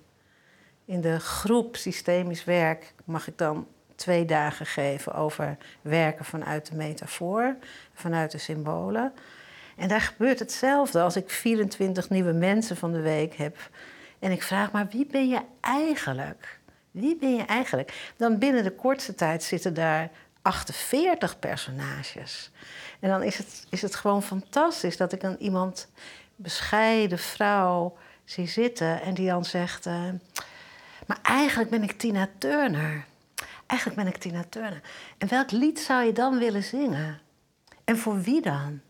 In 0.86 1.00
de 1.00 1.20
groep 1.20 1.76
systemisch 1.76 2.44
werk 2.44 2.94
mag 3.04 3.28
ik 3.28 3.38
dan 3.38 3.66
twee 3.94 4.24
dagen 4.24 4.66
geven 4.66 5.14
over 5.14 5.56
werken 5.82 6.24
vanuit 6.24 6.70
de 6.70 6.76
metafoor, 6.76 7.56
vanuit 7.94 8.30
de 8.30 8.38
symbolen. 8.38 9.12
En 9.76 9.88
daar 9.88 10.00
gebeurt 10.00 10.38
hetzelfde 10.38 11.00
als 11.00 11.16
ik 11.16 11.30
24 11.30 12.10
nieuwe 12.10 12.32
mensen 12.32 12.76
van 12.76 12.92
de 12.92 13.00
week 13.00 13.34
heb. 13.34 13.56
En 14.18 14.30
ik 14.30 14.42
vraag 14.42 14.72
maar, 14.72 14.88
wie 14.88 15.06
ben 15.06 15.28
je 15.28 15.40
eigenlijk? 15.60 16.58
Wie 16.90 17.16
ben 17.16 17.34
je 17.34 17.44
eigenlijk? 17.44 18.12
Dan 18.16 18.38
binnen 18.38 18.62
de 18.62 18.74
kortste 18.74 19.14
tijd 19.14 19.42
zitten 19.42 19.74
daar 19.74 20.10
48 20.42 21.38
personages. 21.38 22.50
En 23.00 23.08
dan 23.10 23.22
is 23.22 23.38
het, 23.38 23.66
is 23.70 23.82
het 23.82 23.94
gewoon 23.94 24.22
fantastisch 24.22 24.96
dat 24.96 25.12
ik 25.12 25.22
een 25.22 25.42
iemand, 25.42 25.88
bescheiden 26.36 27.18
vrouw, 27.18 27.96
zie 28.24 28.46
zitten 28.46 29.02
en 29.02 29.14
die 29.14 29.28
dan 29.28 29.44
zegt: 29.44 29.86
uh, 29.86 30.08
Maar 31.06 31.18
eigenlijk 31.22 31.70
ben 31.70 31.82
ik 31.82 31.92
Tina 31.92 32.28
Turner. 32.38 33.04
Eigenlijk 33.66 34.00
ben 34.02 34.10
ik 34.12 34.16
Tina 34.16 34.44
Turner. 34.48 34.80
En 35.18 35.28
welk 35.28 35.50
lied 35.50 35.78
zou 35.78 36.04
je 36.04 36.12
dan 36.12 36.38
willen 36.38 36.62
zingen? 36.62 37.20
En 37.84 37.98
voor 37.98 38.20
wie 38.20 38.42
dan? 38.42 38.80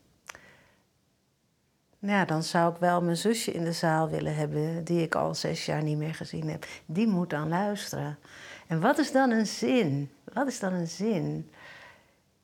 Ja, 1.99 2.25
dan 2.25 2.43
zou 2.43 2.73
ik 2.73 2.81
wel 2.81 3.03
mijn 3.03 3.17
zusje 3.17 3.53
in 3.53 3.65
de 3.65 3.73
zaal 3.73 4.09
willen 4.09 4.35
hebben, 4.35 4.85
die 4.85 5.03
ik 5.03 5.15
al 5.15 5.35
zes 5.35 5.67
jaar 5.67 5.83
niet 5.83 5.97
meer 5.97 6.15
gezien 6.15 6.49
heb. 6.49 6.67
Die 6.87 7.07
moet 7.07 7.31
dan 7.31 7.49
luisteren. 7.49 8.19
En 8.67 8.81
wat 8.81 8.99
is 8.99 9.13
dan 9.13 9.31
een 9.31 9.47
zin? 9.47 10.11
Wat 10.33 10.47
is 10.47 10.59
dan 10.59 10.73
een 10.73 10.87
zin? 10.87 11.51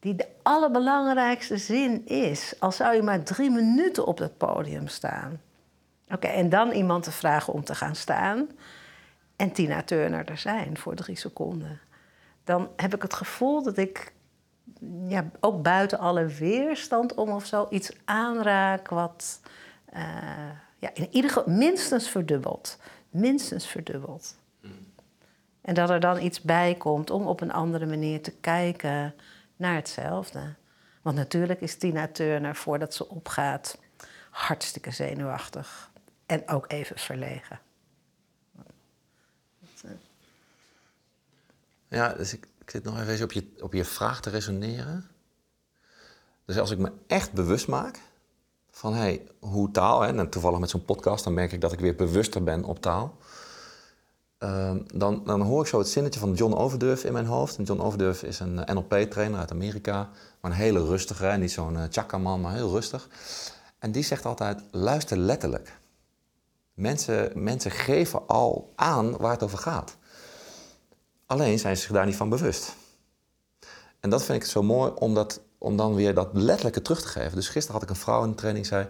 Die 0.01 0.15
de 0.15 0.27
allerbelangrijkste 0.43 1.57
zin 1.57 2.07
is. 2.07 2.55
Al 2.59 2.73
zou 2.73 2.95
je 2.95 3.03
maar 3.03 3.23
drie 3.23 3.51
minuten 3.51 4.07
op 4.07 4.19
dat 4.19 4.37
podium 4.37 4.89
staan. 4.89 5.41
Oké, 6.09 6.27
en 6.27 6.49
dan 6.49 6.71
iemand 6.71 7.03
te 7.03 7.13
vragen 7.13 7.53
om 7.53 7.65
te 7.65 7.75
gaan 7.75 7.95
staan. 7.95 8.49
En 9.43 9.53
Tina 9.53 9.83
Turner 9.83 10.29
er 10.29 10.39
zijn 10.39 10.77
voor 10.77 10.95
drie 10.95 11.17
seconden 11.17 11.81
dan 12.45 12.71
heb 12.77 12.95
ik 12.95 13.03
het 13.03 13.15
gevoel 13.15 13.63
dat 13.63 13.77
ik 13.77 14.13
ja, 15.07 15.31
ook 15.41 15.63
buiten 15.63 15.99
alle 15.99 16.27
weerstand 16.27 17.15
om 17.15 17.31
of 17.31 17.47
zo 17.47 17.67
iets 17.71 17.93
aanraak 18.05 18.89
wat 18.89 19.41
uh, 19.95 20.01
ja, 20.79 20.91
in 20.95 21.09
ieder 21.11 21.31
geval 21.31 21.53
minstens 21.53 22.09
verdubbelt. 22.09 22.79
Minstens 23.11 23.67
verdubbelt. 23.67 24.41
En 25.61 25.75
dat 25.75 25.91
er 25.91 26.01
dan 26.01 26.21
iets 26.21 26.41
bij 26.41 26.75
komt 26.75 27.11
om 27.11 27.27
op 27.27 27.41
een 27.41 27.53
andere 27.53 27.87
manier 27.87 28.23
te 28.23 28.33
kijken 28.33 29.15
naar 29.57 29.75
hetzelfde. 29.75 30.55
Want 31.03 31.17
natuurlijk 31.17 31.61
is 31.61 31.77
Tina 31.77 32.09
Turner 32.09 32.57
voordat 32.57 32.95
ze 32.95 33.09
opgaat 33.09 33.79
hartstikke 34.31 34.91
zenuwachtig 34.91 35.91
en 36.27 36.49
ook 36.49 36.65
even 36.73 36.99
verlegen. 36.99 37.61
Ja, 41.93 42.13
dus 42.13 42.33
ik, 42.33 42.47
ik 42.59 42.71
zit 42.71 42.85
nog 42.85 43.01
even 43.01 43.25
op 43.25 43.33
je, 43.33 43.53
op 43.61 43.73
je 43.73 43.85
vraag 43.85 44.21
te 44.21 44.31
resoneren. 44.31 45.05
Dus 46.45 46.59
als 46.59 46.71
ik 46.71 46.79
me 46.79 46.93
echt 47.07 47.33
bewust 47.33 47.69
maak 47.69 48.01
van 48.71 48.95
hey, 48.95 49.27
hoe 49.41 49.71
taal, 49.71 50.01
hè, 50.01 50.19
en 50.19 50.31
toevallig 50.31 50.59
met 50.59 50.71
zo'n 50.71 50.85
podcast, 50.85 51.25
dan 51.25 51.35
merk 51.35 51.53
ik 51.53 51.61
dat 51.61 51.73
ik 51.73 51.81
weer 51.81 51.95
bewuster 51.97 52.43
ben 52.43 52.65
op 52.65 52.81
taal. 52.81 53.17
Uh, 54.39 54.77
dan, 54.95 55.23
dan 55.25 55.41
hoor 55.41 55.63
ik 55.63 55.69
zo 55.69 55.79
het 55.79 55.89
zinnetje 55.89 56.21
van 56.21 56.35
John 56.35 56.55
Overdurf 56.55 57.05
in 57.05 57.13
mijn 57.13 57.27
hoofd. 57.27 57.57
En 57.59 57.65
John 57.65 57.81
Overdurf 57.81 58.23
is 58.23 58.41
een 58.41 58.65
eh, 58.65 58.75
NLP-trainer 58.75 59.39
uit 59.39 59.51
Amerika, 59.51 60.09
maar 60.41 60.51
een 60.51 60.57
hele 60.57 60.85
rustige, 60.85 61.25
hè? 61.25 61.39
niet 61.39 61.53
zo'n 61.53 61.75
uh, 61.75 61.83
chakka-man, 61.91 62.41
maar 62.41 62.55
heel 62.55 62.71
rustig. 62.71 63.09
En 63.79 63.93
die 63.93 64.05
zegt 64.05 64.25
altijd: 64.25 64.63
luister 64.71 65.17
letterlijk. 65.17 65.79
Mensen, 66.75 67.33
mensen 67.35 67.71
geven 67.71 68.27
al 68.27 68.73
aan 68.77 69.17
waar 69.17 69.33
het 69.33 69.43
over 69.43 69.59
gaat. 69.59 69.97
Alleen 71.33 71.59
zijn 71.59 71.77
ze 71.77 71.83
zich 71.83 71.93
daar 71.93 72.07
niet 72.07 72.17
van 72.17 72.29
bewust. 72.29 72.75
En 74.01 74.11
dat 74.11 74.25
vind 74.25 74.43
ik 74.43 74.49
zo 74.49 74.63
mooi 74.63 74.93
om, 74.95 75.15
dat, 75.15 75.41
om 75.59 75.77
dan 75.77 75.95
weer 75.95 76.15
dat 76.15 76.29
letterlijke 76.33 76.83
terug 76.83 77.03
te 77.03 77.09
geven. 77.09 77.35
Dus 77.35 77.49
gisteren 77.49 77.73
had 77.73 77.83
ik 77.83 77.89
een 77.89 78.03
vrouw 78.03 78.25
in 78.25 78.31
de 78.31 78.37
training 78.37 78.67
zei... 78.67 78.89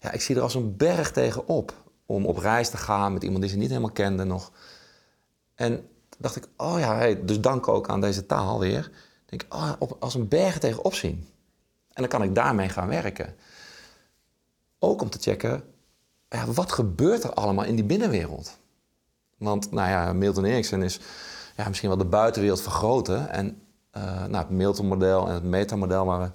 ja, 0.00 0.10
ik 0.10 0.20
zie 0.20 0.36
er 0.36 0.42
als 0.42 0.54
een 0.54 0.76
berg 0.76 1.10
tegenop 1.10 1.74
om 2.06 2.26
op 2.26 2.36
reis 2.36 2.68
te 2.68 2.76
gaan 2.76 3.12
met 3.12 3.22
iemand 3.22 3.40
die 3.40 3.50
ze 3.50 3.56
niet 3.56 3.68
helemaal 3.68 3.90
kende 3.90 4.24
nog. 4.24 4.52
En 5.54 5.88
dacht 6.18 6.36
ik, 6.36 6.46
oh 6.56 6.78
ja, 6.78 7.14
dus 7.14 7.40
dank 7.40 7.68
ook 7.68 7.88
aan 7.88 8.00
deze 8.00 8.26
taal 8.26 8.58
weer. 8.58 8.90
Denk 9.26 9.42
ik, 9.42 9.54
oh, 9.54 9.72
als 9.98 10.14
een 10.14 10.28
berg 10.28 10.58
tegenop 10.58 10.94
zien. 10.94 11.28
En 11.92 12.02
dan 12.02 12.08
kan 12.08 12.22
ik 12.22 12.34
daarmee 12.34 12.68
gaan 12.68 12.88
werken. 12.88 13.34
Ook 14.78 15.02
om 15.02 15.10
te 15.10 15.18
checken, 15.18 15.64
ja, 16.28 16.46
wat 16.46 16.72
gebeurt 16.72 17.24
er 17.24 17.34
allemaal 17.34 17.64
in 17.64 17.74
die 17.74 17.84
binnenwereld? 17.84 18.58
Want, 19.36 19.70
nou 19.70 19.88
ja, 19.88 20.12
Milton 20.12 20.44
Erickson 20.44 20.82
is 20.82 21.00
ja, 21.56 21.68
misschien 21.68 21.88
wel 21.88 21.98
de 21.98 22.04
buitenwereld 22.04 22.60
vergroten. 22.60 23.30
En 23.30 23.62
uh, 23.96 24.02
nou, 24.04 24.36
het 24.36 24.50
Milton-model 24.50 25.26
en 25.26 25.34
het 25.34 25.42
metamodel, 25.42 26.04
waar 26.04 26.20
we 26.20 26.30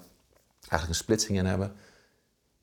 eigenlijk 0.60 0.88
een 0.88 0.94
splitsing 0.94 1.38
in 1.38 1.46
hebben, 1.46 1.72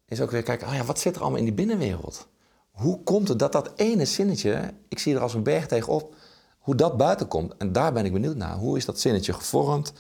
is 0.06 0.22
ook 0.22 0.32
weer 0.32 0.44
kijken, 0.44 0.68
oh 0.68 0.74
ja, 0.74 0.84
wat 0.84 1.00
zit 1.00 1.16
er 1.16 1.22
allemaal 1.22 1.40
in 1.40 1.46
die 1.46 1.54
binnenwereld? 1.54 2.28
Hoe 2.72 3.04
komt 3.04 3.28
het 3.28 3.40
dat 3.40 3.52
dat 3.52 3.72
ene 3.76 4.06
zinnetje, 4.06 4.74
ik 4.88 5.00
zie 5.00 5.16
er 5.16 5.22
als 5.22 5.34
een 5.34 5.44
berg 5.44 5.68
tegenop, 5.68 6.16
hoe 6.60 6.76
dat 6.76 6.98
buiten 6.98 7.28
komt? 7.28 7.58
En 7.58 7.72
daar 7.72 7.94
ben 7.94 8.06
ik 8.06 8.14
benieuwd 8.14 8.36
naar. 8.36 8.56
Hoe 8.56 8.78
is 8.78 8.86
dat 8.86 9.00
zinnetje 9.00 9.34
gevormd? 9.34 9.94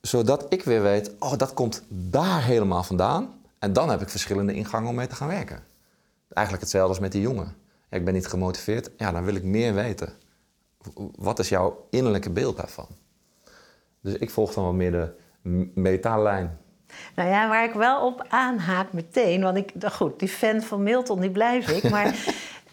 Zodat 0.00 0.46
ik 0.48 0.62
weer 0.62 0.82
weet, 0.82 1.10
oh, 1.18 1.36
dat 1.36 1.54
komt 1.54 1.82
daar 1.88 2.44
helemaal 2.44 2.82
vandaan. 2.82 3.34
En 3.58 3.72
dan 3.72 3.90
heb 3.90 4.00
ik 4.00 4.08
verschillende 4.08 4.52
ingangen 4.52 4.88
om 4.88 4.94
mee 4.94 5.06
te 5.06 5.14
gaan 5.14 5.28
werken. 5.28 5.62
Eigenlijk 6.28 6.62
hetzelfde 6.62 6.88
als 6.88 6.98
met 6.98 7.12
die 7.12 7.20
jongen. 7.20 7.54
Ja, 7.90 7.96
ik 7.96 8.04
ben 8.04 8.14
niet 8.14 8.26
gemotiveerd, 8.26 8.90
ja, 8.96 9.12
dan 9.12 9.24
wil 9.24 9.34
ik 9.34 9.42
meer 9.42 9.74
weten 9.74 10.12
wat 11.16 11.38
is 11.38 11.48
jouw 11.48 11.86
innerlijke 11.90 12.30
beeld 12.30 12.56
daarvan? 12.56 12.86
Dus 14.00 14.14
ik 14.14 14.30
volg 14.30 14.54
dan 14.54 14.64
wel 14.64 14.72
meer 14.72 14.90
de 14.90 15.12
metaalijn. 15.74 16.58
Nou 17.14 17.28
ja, 17.28 17.48
waar 17.48 17.64
ik 17.64 17.72
wel 17.72 18.06
op 18.06 18.26
aanhaak 18.28 18.92
meteen, 18.92 19.42
want 19.42 19.56
ik, 19.56 19.72
goed, 19.84 20.18
die 20.18 20.28
fan 20.28 20.62
van 20.62 20.82
Milton, 20.82 21.20
die 21.20 21.30
blijf 21.30 21.68
ik, 21.68 21.90
maar 21.90 22.14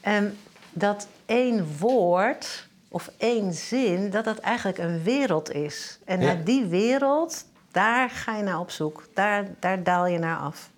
um, 0.07 0.37
dat 0.71 1.07
één 1.25 1.77
woord 1.79 2.67
of 2.89 3.11
één 3.17 3.53
zin, 3.53 4.09
dat 4.09 4.25
dat 4.25 4.37
eigenlijk 4.37 4.77
een 4.77 5.03
wereld 5.03 5.51
is. 5.51 5.99
En 6.05 6.19
naar 6.19 6.43
die 6.43 6.65
wereld, 6.65 7.45
daar 7.71 8.09
ga 8.09 8.37
je 8.37 8.43
naar 8.43 8.59
op 8.59 8.71
zoek, 8.71 9.07
daar, 9.13 9.47
daar 9.59 9.83
daal 9.83 10.07
je 10.07 10.19
naar 10.19 10.37
af. 10.37 10.69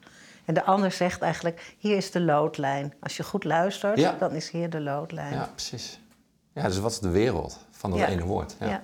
En 0.46 0.54
de 0.54 0.64
ander 0.64 0.92
zegt 0.92 1.22
eigenlijk, 1.22 1.76
hier 1.78 1.98
is 1.98 2.12
de 2.12 2.22
loodlijn. 2.22 2.94
Als 3.00 3.18
je 3.18 3.24
goed 3.24 3.44
luistert, 3.44 4.20
dan 4.20 4.32
is 4.32 4.50
hier 4.50 4.70
de 4.70 4.82
loodlijn. 4.82 5.34
Ja, 5.34 5.50
precies. 5.56 6.00
Ja, 6.62 6.68
dus 6.68 6.80
wat 6.80 6.92
is 6.92 7.00
de 7.00 7.10
wereld 7.10 7.66
van 7.72 7.92
dat 7.92 8.00
ene 8.00 8.24
woord? 8.24 8.56
Ja. 8.60 8.68
ja. 8.68 8.84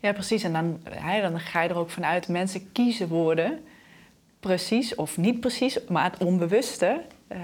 Ja. 0.00 0.12
precies. 0.12 0.42
En 0.42 0.52
dan, 0.52 0.80
hè, 0.84 1.20
dan 1.20 1.40
ga 1.40 1.62
je 1.62 1.68
er 1.68 1.76
ook 1.76 1.90
vanuit, 1.90 2.28
mensen 2.28 2.72
kiezen 2.72 3.08
woorden, 3.08 3.64
precies 4.40 4.94
of 4.94 5.16
niet 5.16 5.40
precies, 5.40 5.78
maar 5.88 6.04
het 6.04 6.24
onbewuste 6.24 7.02
uh, 7.28 7.38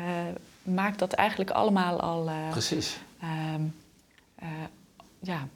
maakt 0.62 0.98
dat 0.98 1.12
eigenlijk 1.12 1.50
allemaal 1.50 2.00
al 2.00 2.28
uh, 2.28 2.50
precies. 2.50 2.98
Uh, 3.22 4.48
ja, 5.18 5.48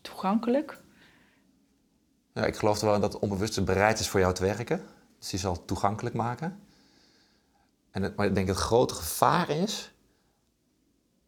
toegankelijk. 0.00 0.78
Ja, 2.32 2.44
ik 2.44 2.56
geloof 2.56 2.80
er 2.80 2.86
wel 2.86 3.00
dat 3.00 3.12
het 3.12 3.22
onbewuste 3.22 3.62
bereid 3.62 3.98
is 3.98 4.08
voor 4.08 4.20
jou 4.20 4.34
te 4.34 4.42
werken. 4.42 4.86
Dus 5.18 5.30
die 5.30 5.38
zal 5.38 5.64
toegankelijk 5.64 6.14
maken. 6.14 6.60
En 7.90 8.02
het, 8.02 8.16
maar 8.16 8.26
ik 8.26 8.34
denk 8.34 8.46
dat 8.46 8.56
het 8.56 8.64
grote 8.64 8.94
gevaar 8.94 9.50
is 9.50 9.90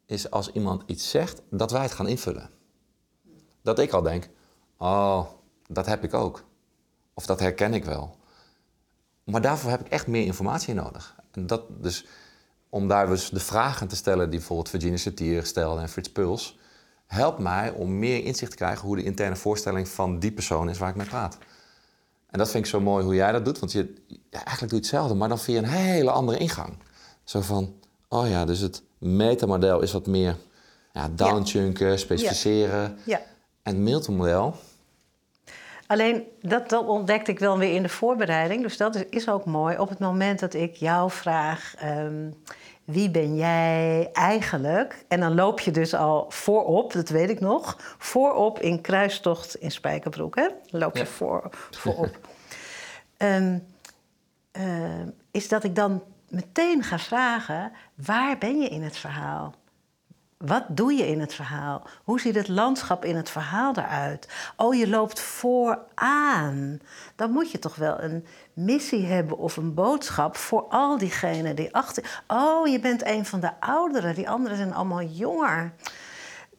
is 0.09 0.31
als 0.31 0.51
iemand 0.51 0.83
iets 0.85 1.09
zegt, 1.09 1.41
dat 1.49 1.71
wij 1.71 1.81
het 1.81 1.91
gaan 1.91 2.07
invullen. 2.07 2.49
dat 3.61 3.79
ik 3.79 3.91
al 3.91 4.01
denk, 4.01 4.29
oh, 4.77 5.25
dat 5.67 5.85
heb 5.85 6.03
ik 6.03 6.13
ook. 6.13 6.43
Of 7.13 7.25
dat 7.25 7.39
herken 7.39 7.73
ik 7.73 7.85
wel. 7.85 8.17
Maar 9.23 9.41
daarvoor 9.41 9.69
heb 9.69 9.79
ik 9.79 9.87
echt 9.87 10.07
meer 10.07 10.25
informatie 10.25 10.73
nodig. 10.73 11.15
En 11.31 11.47
dat 11.47 11.63
dus, 11.83 12.05
om 12.69 12.87
daar 12.87 13.07
dus 13.07 13.29
de 13.29 13.39
vragen 13.39 13.87
te 13.87 13.95
stellen 13.95 14.29
die 14.29 14.39
bijvoorbeeld 14.39 14.69
Virginia 14.69 14.97
Satir 14.97 15.45
stelde 15.45 15.81
en 15.81 15.89
Frits 15.89 16.11
Puls, 16.11 16.57
helpt 17.05 17.39
mij 17.39 17.71
om 17.71 17.99
meer 17.99 18.23
inzicht 18.25 18.51
te 18.51 18.57
krijgen 18.57 18.87
hoe 18.87 18.95
de 18.95 19.03
interne 19.03 19.35
voorstelling 19.35 19.87
van 19.87 20.19
die 20.19 20.31
persoon 20.31 20.69
is 20.69 20.77
waar 20.77 20.89
ik 20.89 20.95
mee 20.95 21.07
praat. 21.07 21.37
En 22.27 22.37
dat 22.37 22.49
vind 22.49 22.63
ik 22.63 22.69
zo 22.69 22.81
mooi 22.81 23.03
hoe 23.03 23.15
jij 23.15 23.31
dat 23.31 23.45
doet, 23.45 23.59
want 23.59 23.71
je, 23.71 24.03
ja, 24.07 24.43
eigenlijk 24.43 24.59
doe 24.59 24.69
je 24.69 24.75
hetzelfde, 24.75 25.15
maar 25.15 25.29
dan 25.29 25.39
via 25.39 25.57
een 25.57 25.65
hele 25.65 26.11
andere 26.11 26.37
ingang. 26.37 26.77
Zo 27.23 27.41
van, 27.41 27.75
oh 28.07 28.29
ja, 28.29 28.45
dus 28.45 28.59
het 28.59 28.83
metamodel 28.99 29.81
is 29.81 29.91
wat 29.91 30.07
meer 30.07 30.35
ja, 30.93 31.09
downchunken, 31.11 31.99
specificeren. 31.99 32.97
Ja. 33.03 33.21
En 33.63 33.75
het 33.75 33.83
Milton-model, 33.83 34.55
Alleen 35.89 36.27
dat, 36.41 36.69
dat 36.69 36.87
ontdekte 36.87 37.31
ik 37.31 37.39
wel 37.39 37.57
weer 37.57 37.73
in 37.73 37.81
de 37.81 37.89
voorbereiding. 37.89 38.61
Dus 38.61 38.77
dat 38.77 38.95
is, 38.95 39.03
is 39.09 39.29
ook 39.29 39.45
mooi. 39.45 39.77
Op 39.77 39.89
het 39.89 39.99
moment 39.99 40.39
dat 40.39 40.53
ik 40.53 40.75
jou 40.75 41.11
vraag: 41.11 41.73
ehm, 41.77 42.29
wie 42.85 43.09
ben 43.09 43.35
jij 43.35 44.09
eigenlijk? 44.13 45.05
En 45.07 45.19
dan 45.19 45.35
loop 45.35 45.59
je 45.59 45.71
dus 45.71 45.93
al 45.93 46.25
voorop, 46.29 46.93
dat 46.93 47.09
weet 47.09 47.29
ik 47.29 47.39
nog. 47.39 47.77
Voorop 47.97 48.59
in 48.59 48.81
kruistocht 48.81 49.55
in 49.55 49.71
Spijkerbroek. 49.71 50.35
Hè? 50.35 50.47
Dan 50.71 50.79
loop 50.79 50.93
je 50.95 51.03
Ja. 51.03 51.09
voor, 51.09 51.49
voorop. 51.71 52.17
Ehm, 53.17 53.57
ehm, 54.51 55.07
is 55.31 55.47
dat 55.47 55.63
ik 55.63 55.75
dan 55.75 56.03
meteen 56.29 56.83
ga 56.83 56.99
vragen: 56.99 57.71
waar 57.95 58.37
ben 58.37 58.61
je 58.61 58.67
in 58.67 58.83
het 58.83 58.97
verhaal? 58.97 59.53
Wat 60.37 60.63
doe 60.69 60.93
je 60.93 61.07
in 61.07 61.19
het 61.19 61.33
verhaal? 61.33 61.83
Hoe 62.03 62.19
ziet 62.19 62.35
het 62.35 62.47
landschap 62.47 63.05
in 63.05 63.15
het 63.15 63.29
verhaal 63.29 63.73
eruit? 63.75 64.27
Oh, 64.55 64.75
je 64.75 64.87
loopt 64.89 65.19
vooraan. 65.19 66.79
Dan 67.15 67.31
moet 67.31 67.51
je 67.51 67.59
toch 67.59 67.75
wel 67.75 68.01
een 68.01 68.25
missie 68.53 69.05
hebben 69.05 69.37
of 69.37 69.57
een 69.57 69.73
boodschap 69.73 70.37
voor 70.37 70.61
al 70.69 70.97
diegenen 70.97 71.55
die 71.55 71.75
achter. 71.75 72.21
Oh, 72.27 72.67
je 72.67 72.79
bent 72.79 73.05
een 73.05 73.25
van 73.25 73.39
de 73.39 73.51
ouderen, 73.59 74.15
die 74.15 74.29
anderen 74.29 74.57
zijn 74.57 74.73
allemaal 74.73 75.03
jonger. 75.03 75.73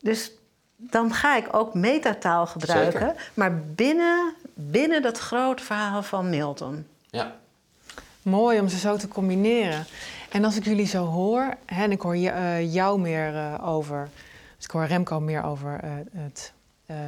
Dus 0.00 0.32
dan 0.76 1.14
ga 1.14 1.36
ik 1.36 1.54
ook 1.54 1.74
metataal 1.74 2.46
gebruiken, 2.46 3.00
Zeker. 3.00 3.30
maar 3.34 3.60
binnen, 3.60 4.34
binnen 4.54 5.02
dat 5.02 5.18
grote 5.18 5.62
verhaal 5.62 6.02
van 6.02 6.30
Milton. 6.30 6.86
ja, 7.10 7.36
Mooi 8.22 8.60
om 8.60 8.68
ze 8.68 8.78
zo 8.78 8.96
te 8.96 9.08
combineren. 9.08 9.86
En 10.30 10.44
als 10.44 10.56
ik 10.56 10.64
jullie 10.64 10.86
zo 10.86 11.04
hoor, 11.04 11.56
hè, 11.66 11.82
en 11.82 11.90
ik 11.90 12.00
hoor 12.00 12.14
eh, 12.14 12.74
jou 12.74 13.00
meer 13.00 13.36
eh, 13.36 13.68
over, 13.68 14.08
dus 14.56 14.64
ik 14.64 14.70
hoor 14.70 14.84
Remco 14.84 15.20
meer 15.20 15.44
over 15.44 15.80
eh, 15.80 15.90
het 16.16 16.52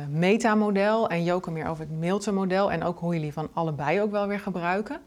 metamodel 0.08 1.08
en 1.08 1.24
Joke 1.24 1.50
meer 1.50 1.66
over 1.66 1.84
het 1.84 1.98
Milton-model 1.98 2.72
en 2.72 2.82
ook 2.84 2.98
hoe 2.98 3.14
jullie 3.14 3.32
van 3.32 3.48
allebei 3.52 4.00
ook 4.00 4.10
wel 4.10 4.26
weer 4.26 4.40
gebruiken. 4.40 5.00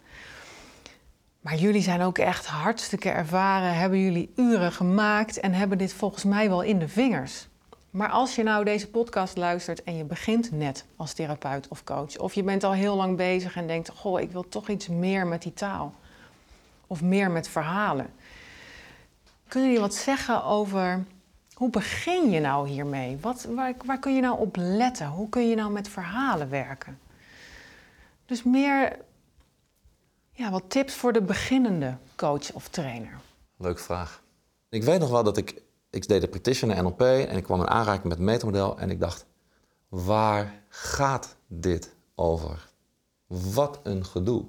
Maar 1.41 1.55
jullie 1.55 1.81
zijn 1.81 2.01
ook 2.01 2.17
echt 2.17 2.45
hartstikke 2.45 3.09
ervaren, 3.09 3.75
hebben 3.75 3.99
jullie 3.99 4.33
uren 4.35 4.71
gemaakt 4.71 5.39
en 5.39 5.53
hebben 5.53 5.77
dit 5.77 5.93
volgens 5.93 6.23
mij 6.23 6.49
wel 6.49 6.61
in 6.61 6.79
de 6.79 6.87
vingers. 6.87 7.47
Maar 7.95 8.09
als 8.09 8.35
je 8.35 8.43
nou 8.43 8.63
deze 8.63 8.89
podcast 8.89 9.37
luistert 9.37 9.83
en 9.83 9.97
je 9.97 10.03
begint 10.03 10.51
net 10.51 10.85
als 10.95 11.13
therapeut 11.13 11.67
of 11.67 11.83
coach, 11.83 12.17
of 12.17 12.33
je 12.33 12.43
bent 12.43 12.63
al 12.63 12.73
heel 12.73 12.95
lang 12.95 13.17
bezig 13.17 13.55
en 13.55 13.67
denkt: 13.67 13.89
Goh, 13.89 14.19
ik 14.21 14.31
wil 14.31 14.47
toch 14.49 14.69
iets 14.69 14.87
meer 14.87 15.27
met 15.27 15.41
die 15.41 15.53
taal, 15.53 15.93
of 16.87 17.01
meer 17.01 17.31
met 17.31 17.47
verhalen. 17.47 18.13
Kunnen 19.47 19.69
jullie 19.69 19.85
wat 19.85 19.95
zeggen 19.95 20.43
over 20.43 21.03
hoe 21.53 21.69
begin 21.69 22.29
je 22.29 22.39
nou 22.39 22.67
hiermee? 22.67 23.17
Wat, 23.21 23.47
waar, 23.49 23.73
waar 23.85 23.99
kun 23.99 24.15
je 24.15 24.21
nou 24.21 24.39
op 24.39 24.55
letten? 24.59 25.07
Hoe 25.07 25.29
kun 25.29 25.49
je 25.49 25.55
nou 25.55 25.71
met 25.71 25.87
verhalen 25.87 26.49
werken? 26.49 26.99
Dus 28.25 28.43
meer 28.43 28.97
ja, 30.31 30.51
wat 30.51 30.63
tips 30.67 30.93
voor 30.93 31.13
de 31.13 31.21
beginnende 31.21 31.97
coach 32.15 32.53
of 32.53 32.67
trainer. 32.67 33.19
leuke 33.57 33.81
vraag. 33.81 34.23
Ik 34.69 34.83
weet 34.83 34.99
nog 34.99 35.09
wel 35.09 35.23
dat 35.23 35.37
ik, 35.37 35.61
ik 35.95 36.07
deed 36.07 36.21
de 36.21 36.27
practitioner 36.27 36.83
NLP 36.83 37.01
en 37.01 37.37
ik 37.37 37.43
kwam 37.43 37.59
in 37.59 37.67
aanraking 37.67 38.03
met 38.03 38.17
het 38.17 38.27
metamodel 38.27 38.79
en 38.79 38.89
ik 38.89 38.99
dacht, 38.99 39.25
waar 39.89 40.63
gaat 40.69 41.35
dit 41.47 41.95
over? 42.15 42.69
Wat 43.27 43.79
een 43.83 44.05
gedoe. 44.05 44.45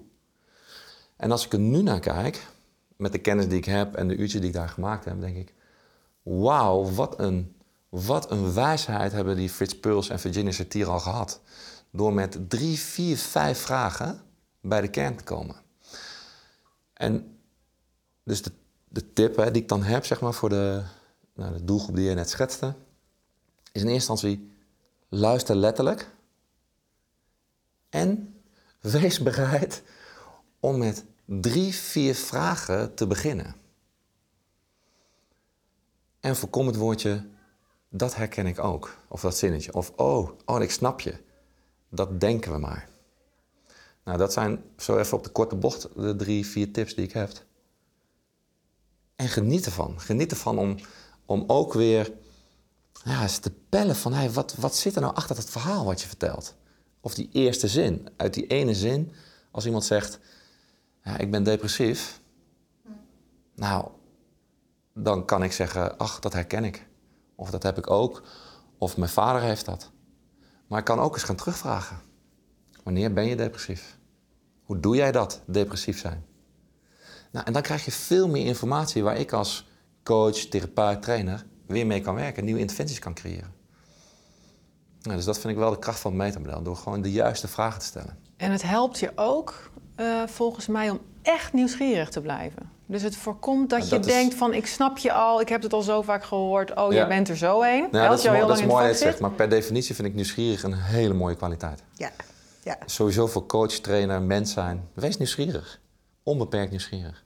En 1.17 1.31
als 1.31 1.45
ik 1.45 1.53
er 1.53 1.59
nu 1.59 1.83
naar 1.83 2.01
kijk, 2.01 2.47
met 2.97 3.13
de 3.13 3.19
kennis 3.19 3.49
die 3.49 3.59
ik 3.59 3.65
heb 3.65 3.95
en 3.95 4.09
de 4.09 4.17
uurtjes 4.17 4.41
die 4.41 4.51
ik 4.51 4.57
daar 4.57 4.69
gemaakt 4.69 5.05
heb, 5.05 5.21
denk 5.21 5.37
ik, 5.37 5.55
wauw, 6.23 6.85
wat 6.85 7.19
een, 7.21 7.57
wat 7.89 8.31
een 8.31 8.55
wijsheid 8.55 9.13
hebben 9.13 9.37
die 9.37 9.51
Frits 9.51 9.81
Puls 9.81 10.09
en 10.09 10.21
Virginia 10.21 10.53
Satir 10.53 10.89
al 10.89 11.01
gehad. 11.01 11.41
Door 11.91 12.13
met 12.13 12.51
drie, 12.51 12.79
vier, 12.79 13.17
vijf 13.17 13.59
vragen 13.59 14.21
bij 14.61 14.81
de 14.81 14.89
kern 14.89 15.17
te 15.17 15.25
komen. 15.25 15.57
En 16.93 17.39
dus 18.23 18.43
de, 18.43 18.53
de 18.89 19.13
tip 19.13 19.37
hè, 19.37 19.51
die 19.51 19.63
ik 19.63 19.69
dan 19.69 19.83
heb 19.83 20.05
zeg 20.05 20.21
maar, 20.21 20.35
voor 20.35 20.49
de, 20.49 20.83
nou, 21.37 21.53
de 21.53 21.65
doelgroep 21.65 21.97
die 21.97 22.09
je 22.09 22.15
net 22.15 22.31
schetste, 22.31 22.75
is 23.73 23.83
in 23.83 23.89
eerste 23.89 24.11
instantie 24.11 24.53
luister 25.09 25.57
letterlijk 25.57 26.11
en 27.89 28.35
wees 28.81 29.21
bereid 29.21 29.83
om 30.61 30.79
met 30.79 31.05
drie, 31.25 31.75
vier 31.75 32.15
vragen 32.15 32.95
te 32.95 33.07
beginnen. 33.07 33.55
En 36.21 36.37
voorkom 36.37 36.67
het 36.67 36.77
woordje, 36.77 37.27
dat 37.89 38.15
herken 38.15 38.47
ik 38.47 38.59
ook. 38.59 38.97
Of 39.09 39.21
dat 39.21 39.37
zinnetje. 39.37 39.75
Of, 39.75 39.93
oh, 39.97 40.31
oh, 40.45 40.63
ik 40.63 40.71
snap 40.71 41.01
je. 41.01 41.15
Dat 41.89 42.21
denken 42.21 42.53
we 42.53 42.59
maar. 42.59 42.89
Nou, 44.05 44.19
dat 44.19 44.33
zijn 44.33 44.63
zo 44.77 44.99
even 44.99 45.17
op 45.17 45.25
de 45.25 45.31
korte 45.31 45.57
bocht 45.57 45.89
de 45.95 46.17
drie, 46.17 46.47
vier 46.47 46.73
tips 46.73 46.95
die 46.95 47.05
ik 47.05 47.13
heb. 47.13 47.31
En 49.17 49.29
geniet 49.29 49.67
ervan. 49.67 50.01
Geniet 50.01 50.31
ervan 50.31 50.59
om, 50.59 50.77
om 51.27 51.45
ook 51.47 51.73
weer 51.73 52.13
ja, 53.05 53.27
te 53.27 53.53
pellen 53.69 53.97
van... 53.97 54.33
Wat, 54.33 54.55
wat 54.55 54.77
zit 54.77 54.95
er 54.95 55.01
nou 55.01 55.15
achter 55.15 55.37
dat 55.37 55.51
verhaal 55.51 55.85
wat 55.85 56.01
je 56.01 56.07
vertelt? 56.07 56.55
Of 57.01 57.15
die 57.15 57.29
eerste 57.33 57.69
zin. 57.69 58.09
Uit 58.17 58.35
die 58.35 58.47
ene 58.47 58.75
zin, 58.75 59.13
als 59.51 59.67
iemand 59.67 59.85
zegt... 59.85 60.19
Ja, 61.03 61.19
ik 61.19 61.31
ben 61.31 61.43
depressief. 61.43 62.21
Nou, 63.55 63.89
dan 64.95 65.25
kan 65.25 65.43
ik 65.43 65.53
zeggen... 65.53 65.99
Ach, 65.99 66.19
dat 66.19 66.33
herken 66.33 66.65
ik. 66.65 66.87
Of 67.35 67.51
dat 67.51 67.63
heb 67.63 67.79
ik 67.79 67.91
ook. 67.91 68.23
Of 68.79 68.97
mijn 68.97 69.11
vader 69.11 69.43
heeft 69.43 69.65
dat. 69.65 69.91
Maar 70.67 70.79
ik 70.79 70.85
kan 70.85 70.99
ook 70.99 71.15
eens 71.15 71.23
gaan 71.23 71.37
terugvragen. 71.37 72.01
Wanneer 72.83 73.13
ben 73.13 73.27
je 73.27 73.37
depressief? 73.37 73.99
Hoe 74.63 74.81
doe 74.81 74.97
jij 74.97 75.13
dat, 75.13 75.43
depressief 75.47 75.99
zijn? 75.99 76.25
Nou, 77.33 77.47
en 77.47 77.53
dan 77.53 77.63
krijg 77.63 77.85
je 77.85 77.93
veel 77.93 78.29
meer 78.29 78.47
informatie 78.47 79.03
waar 79.03 79.17
ik 79.17 79.33
als 79.33 79.69
coach, 80.07 80.37
therapeut, 80.37 81.03
trainer 81.03 81.45
weer 81.67 81.87
mee 81.87 82.01
kan 82.01 82.15
werken, 82.15 82.45
nieuwe 82.45 82.61
interventies 82.61 82.99
kan 82.99 83.15
creëren. 83.15 83.55
Nou, 85.03 85.17
dus 85.17 85.25
dat 85.27 85.39
vind 85.39 85.53
ik 85.53 85.59
wel 85.59 85.71
de 85.71 85.79
kracht 85.79 86.01
van 86.01 86.11
het 86.13 86.21
metamodel, 86.21 86.63
door 86.63 86.77
gewoon 86.77 87.03
de 87.03 87.13
juiste 87.13 87.49
vragen 87.49 87.81
te 87.81 87.87
stellen. 87.87 88.19
En 88.37 88.51
het 88.51 88.63
helpt 88.63 88.99
je 88.99 89.13
ook, 89.15 89.71
eh, 89.95 90.23
volgens 90.27 90.67
mij, 90.67 90.91
om 90.91 91.01
echt 91.23 91.53
nieuwsgierig 91.53 92.09
te 92.11 92.21
blijven. 92.21 92.71
Dus 92.87 93.03
het 93.03 93.17
voorkomt 93.17 93.71
dat, 93.71 93.79
Nou, 93.79 93.91
je 93.91 93.99
is- 93.99 94.07
denkt 94.07 94.35
van, 94.35 94.55
ik 94.55 94.67
snap 94.67 94.99
je 94.99 95.13
al, 95.13 95.41
ik 95.41 95.49
heb 95.49 95.63
het 95.63 95.73
al 95.73 95.83
zo 95.83 96.03
vaak 96.03 96.25
gehoord. 96.25 96.75
Oh, 96.75 96.93
Ja. 96.93 97.01
je 97.03 97.07
bent 97.09 97.29
er 97.29 97.37
zo 97.37 97.63
een. 97.63 97.89
Nou, 97.91 98.09
dat 98.09 98.19
is, 98.19 98.25
mooi, 98.25 98.41
dat 98.41 98.59
is 98.59 98.65
mooi 98.65 98.71
dat 98.73 98.81
je 98.83 98.87
het 98.89 98.97
zit. 98.97 99.07
zegt, 99.09 99.21
maar 99.21 99.31
per 99.31 99.49
definitie 99.49 99.95
vind 99.95 100.09
ik 100.09 100.15
nieuwsgierig 100.15 100.63
een 100.63 100.75
hele 100.75 101.15
mooie 101.15 101.35
kwaliteit. 101.37 101.83
Ja, 101.95 102.11
ja. 102.63 102.77
Sowieso 102.87 103.27
voor 103.27 103.47
coach, 103.47 103.73
trainer, 103.73 104.23
mens 104.23 104.53
zijn. 104.53 104.89
Wees 104.95 105.17
nieuwsgierig. 105.17 105.81
Onbeperkt 106.23 106.71
nieuwsgierig. 106.71 107.25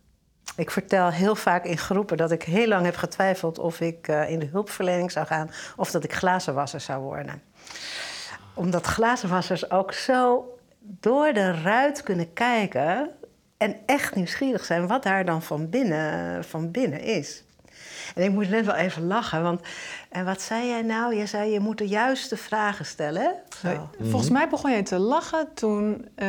Ik 0.57 0.71
vertel 0.71 1.11
heel 1.11 1.35
vaak 1.35 1.65
in 1.65 1.79
groepen 1.79 2.17
dat 2.17 2.31
ik 2.31 2.43
heel 2.43 2.67
lang 2.67 2.85
heb 2.85 2.97
getwijfeld 2.97 3.59
of 3.59 3.81
ik 3.81 4.09
eh, 4.09 4.31
in 4.31 4.39
de 4.39 4.47
hulpverlening 4.47 5.13
zou 5.13 5.27
gaan 5.27 5.51
of 5.77 5.91
dat 5.91 6.05
ik 6.05 6.13
glazenwasser 6.13 6.81
zou 6.81 7.03
worden. 7.03 7.43
Omdat 8.55 8.87
glazenwassers 8.87 9.71
ook 9.71 9.93
zo 9.93 10.45
door 10.79 11.33
de 11.33 11.63
ruit 11.63 12.03
kunnen 12.03 12.33
kijken 12.33 13.11
en 13.57 13.77
echt 13.87 14.15
nieuwsgierig 14.15 14.65
zijn 14.65 14.87
wat 14.87 15.03
daar 15.03 15.25
dan 15.25 15.43
van 15.43 15.69
binnen, 15.69 16.45
van 16.45 16.71
binnen 16.71 17.01
is. 17.01 17.45
En 18.15 18.23
ik 18.23 18.31
moest 18.31 18.51
net 18.51 18.67
wel 18.67 18.75
even 18.75 19.07
lachen, 19.07 19.43
want 19.43 19.61
en 20.09 20.25
wat 20.25 20.43
zei 20.43 20.67
jij 20.67 20.83
nou? 20.83 21.15
Je 21.15 21.27
zei 21.27 21.51
je 21.51 21.61
moet 21.61 21.79
de 21.79 21.89
juiste 21.89 22.37
vragen 22.37 22.85
stellen. 22.85 23.35
Zo. 23.63 23.91
Volgens 24.01 24.31
mij 24.31 24.49
begon 24.49 24.71
je 24.71 24.83
te 24.83 24.99
lachen 24.99 25.55
toen, 25.55 26.09
eh, 26.15 26.29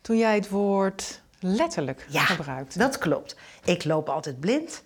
toen 0.00 0.16
jij 0.16 0.34
het 0.34 0.48
woord 0.48 1.22
letterlijk 1.46 2.06
Ja, 2.08 2.24
gebruikte. 2.24 2.78
dat 2.78 2.98
klopt. 2.98 3.36
Ik 3.64 3.84
loop 3.84 4.08
altijd 4.08 4.40
blind. 4.40 4.84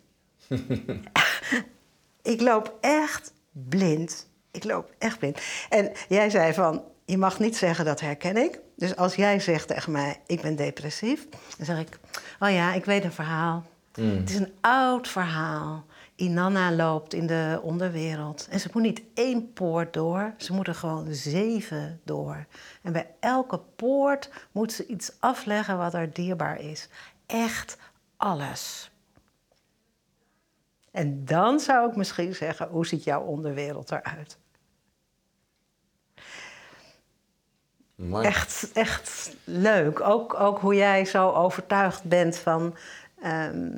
ik 2.22 2.40
loop 2.40 2.76
echt 2.80 3.32
blind. 3.52 4.26
Ik 4.50 4.64
loop 4.64 4.90
echt 4.98 5.18
blind. 5.18 5.40
En 5.68 5.92
jij 6.08 6.30
zei 6.30 6.52
van, 6.52 6.82
je 7.04 7.18
mag 7.18 7.38
niet 7.38 7.56
zeggen 7.56 7.84
dat 7.84 8.00
herken 8.00 8.36
ik. 8.36 8.60
Dus 8.76 8.96
als 8.96 9.14
jij 9.14 9.40
zegt 9.40 9.68
tegen 9.68 9.92
mij, 9.92 10.20
ik 10.26 10.40
ben 10.40 10.56
depressief, 10.56 11.26
dan 11.56 11.66
zeg 11.66 11.78
ik, 11.78 11.98
oh 12.40 12.50
ja, 12.50 12.72
ik 12.74 12.84
weet 12.84 13.04
een 13.04 13.12
verhaal. 13.12 13.66
Het 13.92 14.30
is 14.30 14.36
een 14.36 14.52
oud 14.60 15.08
verhaal. 15.08 15.84
Inanna 16.18 16.72
loopt 16.72 17.14
in 17.14 17.26
de 17.26 17.61
onderwereld. 17.62 18.48
En 18.50 18.61
ze 18.61 18.68
moet 18.72 18.83
niet 18.83 19.02
één 19.14 19.52
poort 19.52 19.92
door, 19.92 20.35
ze 20.37 20.52
moet 20.52 20.66
er 20.66 20.74
gewoon 20.74 21.14
zeven 21.14 22.00
door. 22.04 22.46
En 22.83 22.92
bij 22.92 23.14
elke 23.20 23.59
poort 23.76 24.31
moet 24.52 24.72
ze 24.72 24.87
iets 24.87 25.12
afleggen 25.20 25.78
wat 25.78 25.94
er 25.94 26.12
dierbaar 26.12 26.61
is. 26.61 26.88
Echt 27.26 27.78
alles. 28.16 28.90
En 30.90 31.24
dan 31.24 31.61
zou 31.61 31.88
ik 31.90 31.96
misschien 31.96 32.35
zeggen, 32.35 32.68
hoe 32.68 32.87
ziet 32.87 33.04
jouw 33.04 33.22
onderwereld 33.22 33.90
eruit? 33.90 34.38
Mooi. 37.94 38.26
Echt, 38.26 38.72
echt 38.72 39.37
leuk. 39.44 40.00
Ook, 40.00 40.35
ook 40.35 40.59
hoe 40.59 40.74
jij 40.74 41.04
zo 41.04 41.31
overtuigd 41.31 42.04
bent 42.04 42.37
van 42.37 42.76
ehm, 43.22 43.68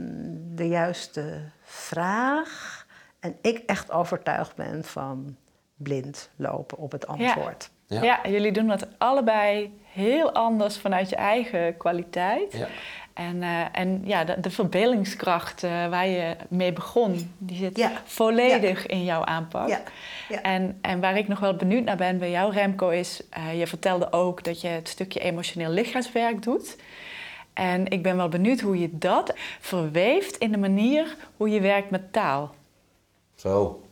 de 0.55 0.68
juiste 0.68 1.40
vraag. 1.62 2.87
En 3.20 3.37
ik 3.42 3.59
echt 3.66 3.90
overtuigd 3.92 4.55
ben 4.57 4.85
van 4.85 5.37
blind 5.76 6.31
lopen 6.37 6.79
op 6.79 6.92
het 6.92 7.07
antwoord. 7.07 7.70
Ja. 7.87 8.03
Ja. 8.03 8.20
jullie 8.29 8.53
doen 8.53 8.66
dat 8.66 8.87
allebei 8.98 9.79
heel 9.92 10.33
anders 10.33 10.79
vanuit 10.79 11.09
je 11.09 11.16
eigen 11.16 11.76
kwaliteit. 11.76 12.53
Ja. 12.53 12.66
En, 13.14 13.42
eh, 13.42 13.64
en 13.72 14.00
ja, 14.05 14.24
de, 14.24 14.40
de 14.40 14.50
verbeeldingskracht 14.50 15.62
eh, 15.62 15.70
waar 15.88 16.07
je 16.07 16.37
mee 16.48 16.72
begon, 16.72 17.35
die 17.38 17.57
zit 17.57 17.76
Ja. 17.76 17.90
volledig 18.05 18.87
in 18.87 19.05
jouw 19.05 19.24
aanpak. 19.24 19.68
Ja, 19.68 19.81
ja. 20.29 20.42
En, 20.42 20.79
en 20.81 21.00
waar 21.00 21.16
ik 21.16 21.29
nog 21.29 21.40
wel 21.40 21.55
benieuwd 21.57 21.85
naar 21.85 21.96
ben 21.96 22.18
bij 22.18 22.31
jou, 22.31 22.53
Remco, 22.53 22.88
is... 22.88 23.22
eh, 23.31 23.59
je 23.59 23.66
vertelde 23.66 24.12
ook 24.12 24.44
dat 24.44 24.61
je 24.61 24.68
het 24.68 24.88
stukje 24.88 25.20
emotioneel 25.20 25.70
lichaamswerk 25.70 26.42
doet. 26.42 26.76
En 27.52 27.86
ik 27.86 28.02
ben 28.02 28.16
wel 28.16 28.28
benieuwd 28.28 28.60
hoe 28.60 28.78
je 28.78 28.98
dat 28.98 29.32
verweeft 29.60 30.36
in 30.36 30.52
de 30.52 30.58
manier 30.58 31.16
hoe 31.36 31.50
je 31.50 31.60
werkt 31.60 31.90
met 31.90 32.12
taal. 32.12 32.54
Zo. 33.34 33.82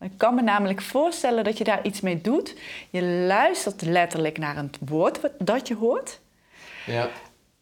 Ik 0.00 0.12
kan 0.16 0.34
me 0.34 0.42
namelijk 0.42 0.82
voorstellen 0.82 1.44
dat 1.44 1.58
je 1.58 1.64
daar 1.64 1.84
iets 1.84 2.00
mee 2.00 2.20
doet. 2.20 2.56
Je 2.90 3.02
luistert 3.02 3.82
letterlijk 3.82 4.38
naar 4.38 4.56
een 4.56 4.70
woord 4.86 5.20
dat 5.38 5.68
je 5.68 5.74
hoort. 5.74 6.20
Ja. 6.86 7.08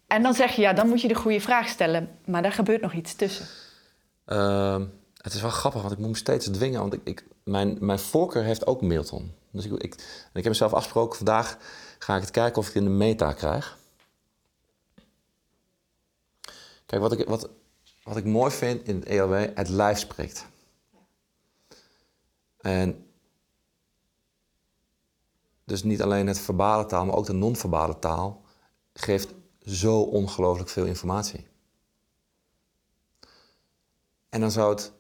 En 0.07 0.23
dan 0.23 0.35
zeg 0.35 0.53
je, 0.53 0.63
ja, 0.63 0.73
dan 0.73 0.89
moet 0.89 1.01
je 1.01 1.09
de 1.09 1.15
goede 1.15 1.41
vraag 1.41 1.69
stellen. 1.69 2.19
Maar 2.25 2.43
daar 2.43 2.53
gebeurt 2.53 2.81
nog 2.81 2.93
iets 2.93 3.15
tussen. 3.15 3.47
Ehm, 4.25 4.85
het 5.17 5.33
is 5.33 5.41
wel 5.41 5.51
grappig, 5.51 5.81
want 5.81 5.93
ik 5.93 5.99
moet 5.99 6.09
me 6.09 6.17
steeds 6.17 6.47
dwingen. 6.47 6.81
Want 6.81 6.93
ik, 6.93 7.01
ik, 7.05 7.25
mijn, 7.45 7.77
mijn 7.81 7.99
voorkeur 7.99 8.43
heeft 8.43 8.67
ook 8.67 8.81
Milton. 8.81 9.35
Dus 9.51 9.65
ik, 9.65 9.73
ik, 9.73 9.95
en 9.95 10.35
ik 10.35 10.43
heb 10.43 10.45
mezelf 10.45 10.73
afgesproken, 10.73 11.17
vandaag 11.17 11.59
ga 11.99 12.15
ik 12.15 12.21
het 12.21 12.31
kijken 12.31 12.59
of 12.59 12.69
ik 12.69 12.75
in 12.75 12.85
de 12.85 12.91
meta 12.91 13.33
krijg. 13.33 13.79
Kijk, 16.87 17.03
wat 17.03 17.13
ik, 17.13 17.29
wat, 17.29 17.49
wat 18.03 18.17
ik 18.17 18.25
mooi 18.25 18.51
vind 18.51 18.89
in 18.89 18.97
het 18.97 19.05
ELW, 19.05 19.57
het 19.57 19.69
lijf 19.69 19.99
spreekt. 19.99 20.47
En 22.61 23.07
dus 25.65 25.83
niet 25.83 26.03
alleen 26.03 26.27
het 26.27 26.39
verbale 26.39 26.87
taal, 26.87 27.05
maar 27.05 27.17
ook 27.17 27.27
de 27.27 27.33
non-verbale 27.33 27.99
taal 27.99 28.43
geeft 28.93 29.35
zo 29.65 30.01
ongelooflijk 30.01 30.69
veel 30.69 30.85
informatie. 30.85 31.47
En 34.29 34.41
dan 34.41 34.51
zou 34.51 34.71
het. 34.71 34.93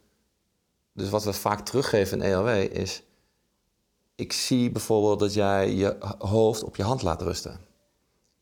Dus 0.93 1.11
wat 1.11 1.25
we 1.25 1.33
vaak 1.33 1.61
teruggeven 1.61 2.23
in 2.23 2.33
ELW 2.33 2.77
is. 2.77 3.03
Ik 4.19 4.33
zie 4.33 4.71
bijvoorbeeld 4.71 5.19
dat 5.19 5.35
jij 5.35 5.75
je 5.75 5.97
hoofd 6.19 6.63
op 6.63 6.77
je 6.77 6.83
hand 6.83 7.03
laat 7.03 7.23
rusten. 7.23 7.61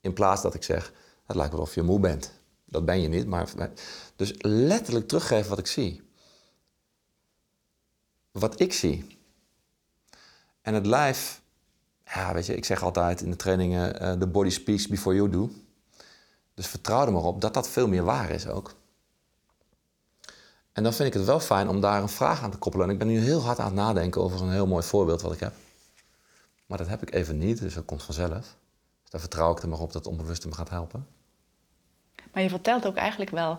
In 0.01 0.13
plaats 0.13 0.43
dat 0.43 0.55
ik 0.55 0.63
zeg, 0.63 0.93
het 1.27 1.37
lijkt 1.37 1.53
wel 1.53 1.61
of 1.63 1.75
je 1.75 1.83
moe 1.83 2.01
bent. 2.01 2.33
Dat 2.65 2.85
ben 2.85 3.01
je 3.01 3.09
niet, 3.09 3.27
maar. 3.27 3.53
Dus 4.17 4.35
letterlijk 4.39 5.09
teruggeven 5.09 5.49
wat 5.49 5.59
ik 5.59 5.67
zie. 5.67 6.03
Wat 8.31 8.61
ik 8.61 8.73
zie. 8.73 9.19
En 10.63 10.75
het 10.75 10.87
lijf. 10.87 11.43
Ja, 12.05 12.33
weet 12.35 12.47
je, 12.47 12.57
ik 12.57 12.65
zeg 12.65 12.83
altijd 12.83 13.21
in 13.21 13.31
de 13.31 13.37
trainingen: 13.37 14.01
eh, 14.01 14.13
the 14.13 14.27
body 14.27 14.51
speaks 14.51 14.87
before 14.87 15.17
you 15.17 15.31
do. 15.31 15.51
Dus 16.55 16.67
vertrouw 16.67 17.07
er 17.07 17.13
maar 17.13 17.23
op 17.23 17.41
dat 17.41 17.55
dat 17.55 17.69
veel 17.69 17.89
meer 17.89 18.05
waar 18.05 18.31
is 18.31 18.47
ook. 18.47 18.75
En 20.73 20.83
dan 20.83 20.93
vind 20.93 21.09
ik 21.09 21.15
het 21.15 21.25
wel 21.25 21.41
fijn 21.41 21.69
om 21.69 21.81
daar 21.81 22.03
een 22.03 22.09
vraag 22.09 22.43
aan 22.43 22.51
te 22.51 22.59
koppelen. 22.59 22.87
En 22.87 22.93
ik 22.93 22.99
ben 22.99 23.09
nu 23.09 23.19
heel 23.19 23.41
hard 23.41 23.59
aan 23.59 23.67
het 23.67 23.75
nadenken 23.75 24.23
over 24.23 24.43
een 24.43 24.53
heel 24.53 24.67
mooi 24.67 24.83
voorbeeld 24.83 25.23
wat 25.23 25.33
ik 25.33 25.41
heb. 25.41 25.65
Maar 26.67 26.79
dat 26.79 26.89
heb 26.89 27.03
ik 27.03 27.15
even 27.15 27.39
niet, 27.39 27.61
dus 27.61 27.75
dat 27.75 27.85
komt 27.85 28.03
vanzelf. 28.03 28.31
Dus 29.03 29.11
daar 29.11 29.21
vertrouw 29.21 29.53
ik 29.53 29.63
er 29.63 29.69
maar 29.69 29.79
op 29.81 29.93
dat 29.93 30.05
het 30.05 30.13
onbewuste 30.13 30.49
me 30.49 30.55
gaat 30.55 30.71
helpen. 30.71 31.07
Maar 32.33 32.43
je 32.43 32.49
vertelt 32.49 32.87
ook 32.87 32.97
eigenlijk 32.97 33.31
wel 33.31 33.59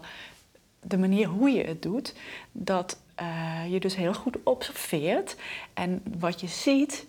de 0.81 0.97
manier 0.97 1.27
hoe 1.27 1.49
je 1.49 1.63
het 1.63 1.81
doet. 1.81 2.13
Dat 2.51 2.97
eh, 3.15 3.27
je 3.69 3.79
dus 3.79 3.95
heel 3.95 4.13
goed 4.13 4.37
observeert. 4.43 5.35
En 5.73 6.03
wat 6.19 6.41
je 6.41 6.47
ziet 6.47 7.05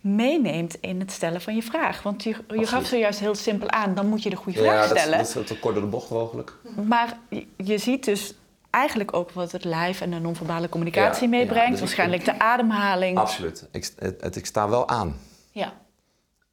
meeneemt 0.00 0.74
in 0.80 1.00
het 1.00 1.12
stellen 1.12 1.40
van 1.40 1.54
je 1.54 1.62
vraag. 1.62 2.02
Want 2.02 2.22
je, 2.22 2.36
je 2.48 2.66
gaf 2.66 2.86
zojuist 2.86 3.20
heel 3.20 3.34
simpel 3.34 3.70
aan, 3.70 3.94
dan 3.94 4.06
moet 4.06 4.22
je 4.22 4.30
de 4.30 4.36
goede 4.36 4.58
vraag 4.58 4.84
stellen. 4.88 5.18
dat 5.18 5.36
is 5.36 5.46
te 5.46 5.58
kort 5.58 5.74
door 5.74 5.82
de 5.84 5.88
bocht 5.90 6.10
mogelijk. 6.10 6.56
Maar 6.86 7.18
je, 7.28 7.46
je 7.56 7.78
ziet 7.78 8.04
dus 8.04 8.34
eigenlijk 8.70 9.14
ook 9.14 9.30
wat 9.30 9.52
het 9.52 9.64
lijf 9.64 10.00
en 10.00 10.10
de 10.10 10.18
non-verbale 10.18 10.68
communicatie 10.68 11.28
Ja, 11.28 11.34
ja, 11.36 11.40
meebrengt. 11.42 11.66
dus 11.70 11.74
ik- 11.80 11.80
Waarschijnlijk 11.80 12.24
de 12.24 12.38
ademhaling. 12.38 13.18
Absoluut. 13.18 13.68
Ik, 13.70 13.90
het, 13.98 14.20
het- 14.20 14.36
ik 14.36 14.46
sta 14.46 14.68
wel 14.68 14.88
aan. 14.88 15.16
Ja. 15.50 15.72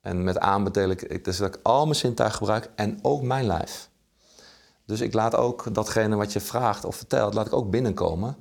En 0.01 0.23
met 0.23 0.39
aan 0.39 0.63
bedoel 0.63 0.89
ik, 0.89 1.01
ik 1.01 1.25
dus 1.25 1.37
dat 1.37 1.55
ik 1.55 1.59
al 1.63 1.83
mijn 1.83 1.95
zintuigen 1.95 2.37
gebruik 2.37 2.69
en 2.75 2.99
ook 3.01 3.21
mijn 3.21 3.45
lijf. 3.45 3.89
Dus 4.85 5.01
ik 5.01 5.13
laat 5.13 5.35
ook 5.35 5.73
datgene 5.73 6.15
wat 6.15 6.33
je 6.33 6.39
vraagt 6.39 6.85
of 6.85 6.95
vertelt, 6.95 7.33
laat 7.33 7.45
ik 7.47 7.53
ook 7.53 7.69
binnenkomen. 7.69 8.37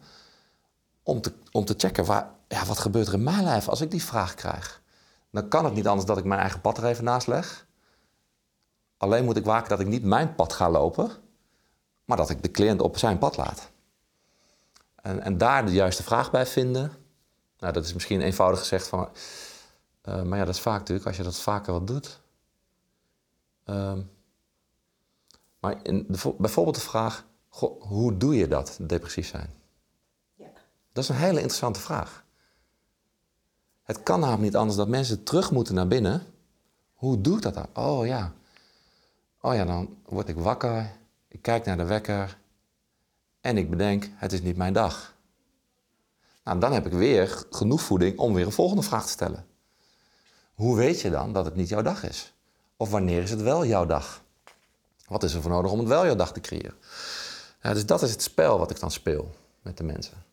Om 1.02 1.20
te, 1.20 1.32
om 1.52 1.64
te 1.64 1.74
checken, 1.76 2.04
waar, 2.04 2.30
ja, 2.48 2.64
wat 2.64 2.78
gebeurt 2.78 3.06
er 3.06 3.14
in 3.14 3.22
mijn 3.22 3.44
lijf 3.44 3.68
als 3.68 3.80
ik 3.80 3.90
die 3.90 4.04
vraag 4.04 4.34
krijg? 4.34 4.82
Dan 5.30 5.48
kan 5.48 5.64
het 5.64 5.74
niet 5.74 5.86
anders 5.86 6.06
dat 6.06 6.18
ik 6.18 6.24
mijn 6.24 6.40
eigen 6.40 6.60
pad 6.60 6.78
er 6.78 6.84
even 6.84 7.04
naast 7.04 7.26
leg. 7.26 7.66
Alleen 8.96 9.24
moet 9.24 9.36
ik 9.36 9.44
waken 9.44 9.68
dat 9.68 9.80
ik 9.80 9.86
niet 9.86 10.04
mijn 10.04 10.34
pad 10.34 10.52
ga 10.52 10.70
lopen, 10.70 11.10
maar 12.04 12.16
dat 12.16 12.30
ik 12.30 12.42
de 12.42 12.50
cliënt 12.50 12.80
op 12.80 12.98
zijn 12.98 13.18
pad 13.18 13.36
laat. 13.36 13.70
En, 15.02 15.20
en 15.22 15.38
daar 15.38 15.66
de 15.66 15.72
juiste 15.72 16.02
vraag 16.02 16.30
bij 16.30 16.46
vinden. 16.46 16.92
Nou, 17.58 17.72
dat 17.72 17.84
is 17.84 17.92
misschien 17.92 18.20
eenvoudig 18.20 18.58
gezegd 18.58 18.88
van. 18.88 19.08
Eh, 20.06 20.22
maar 20.22 20.38
ja, 20.38 20.44
dat 20.44 20.54
is 20.54 20.60
vaak 20.60 20.78
natuurlijk 20.78 21.06
als 21.06 21.16
je 21.16 21.22
dat 21.22 21.40
vaker 21.40 21.72
wat 21.72 21.86
doet. 21.86 22.20
Ehm, 23.64 24.02
maar 25.60 25.76
in 25.82 26.04
de, 26.08 26.18
vo- 26.18 26.36
bijvoorbeeld 26.38 26.74
de 26.76 26.80
vraag: 26.80 27.24
goh, 27.48 27.82
hoe 27.82 28.16
doe 28.16 28.36
je 28.36 28.48
dat, 28.48 28.78
depressief 28.80 29.26
zijn? 29.28 29.50
Dat 30.92 31.04
is 31.04 31.08
een 31.10 31.16
hele 31.16 31.36
interessante 31.36 31.80
vraag. 31.80 32.24
Het 33.82 34.02
kan 34.02 34.20
namelijk 34.20 34.42
niet 34.42 34.56
anders 34.56 34.76
dat 34.76 34.88
mensen 34.88 35.22
terug 35.22 35.50
moeten 35.50 35.74
naar 35.74 35.88
binnen. 35.88 36.22
Hoe 36.94 37.20
doe 37.20 37.36
ik 37.36 37.42
dat 37.42 37.54
dan? 37.54 37.66
Oh 37.74 38.06
ja. 38.06 38.32
Oh 39.40 39.54
ja, 39.54 39.64
dan 39.64 39.96
word 40.04 40.28
ik 40.28 40.36
wakker. 40.36 40.92
Ik 41.28 41.42
kijk 41.42 41.64
naar 41.64 41.76
de 41.76 41.84
wekker. 41.84 42.38
En 43.40 43.56
ik 43.56 43.70
bedenk, 43.70 44.10
het 44.14 44.32
is 44.32 44.42
niet 44.42 44.56
mijn 44.56 44.72
dag. 44.72 45.14
Nou, 46.44 46.58
dan 46.58 46.72
heb 46.72 46.86
ik 46.86 46.92
weer 46.92 47.44
genoeg 47.50 47.80
voeding 47.80 48.18
om 48.18 48.34
weer 48.34 48.46
een 48.46 48.52
volgende 48.52 48.82
vraag 48.82 49.04
te 49.04 49.10
stellen. 49.10 49.46
Hoe 50.56 50.76
weet 50.76 51.00
je 51.00 51.10
dan 51.10 51.32
dat 51.32 51.44
het 51.44 51.56
niet 51.56 51.68
jouw 51.68 51.82
dag 51.82 52.02
is? 52.08 52.32
Of 52.76 52.90
wanneer 52.90 53.22
is 53.22 53.30
het 53.30 53.42
wel 53.42 53.64
jouw 53.66 53.86
dag? 53.86 54.22
Wat 55.08 55.22
is 55.22 55.34
er 55.34 55.42
voor 55.42 55.50
nodig 55.50 55.70
om 55.70 55.78
het 55.78 55.88
wel 55.88 56.04
jouw 56.06 56.14
dag 56.16 56.32
te 56.32 56.40
creëren? 56.40 56.74
Ja, 57.62 57.72
dus 57.72 57.86
dat 57.86 58.02
is 58.02 58.10
het 58.10 58.22
spel 58.22 58.58
wat 58.58 58.70
ik 58.70 58.80
dan 58.80 58.90
speel 58.90 59.30
met 59.62 59.76
de 59.76 59.84
mensen. 59.84 60.24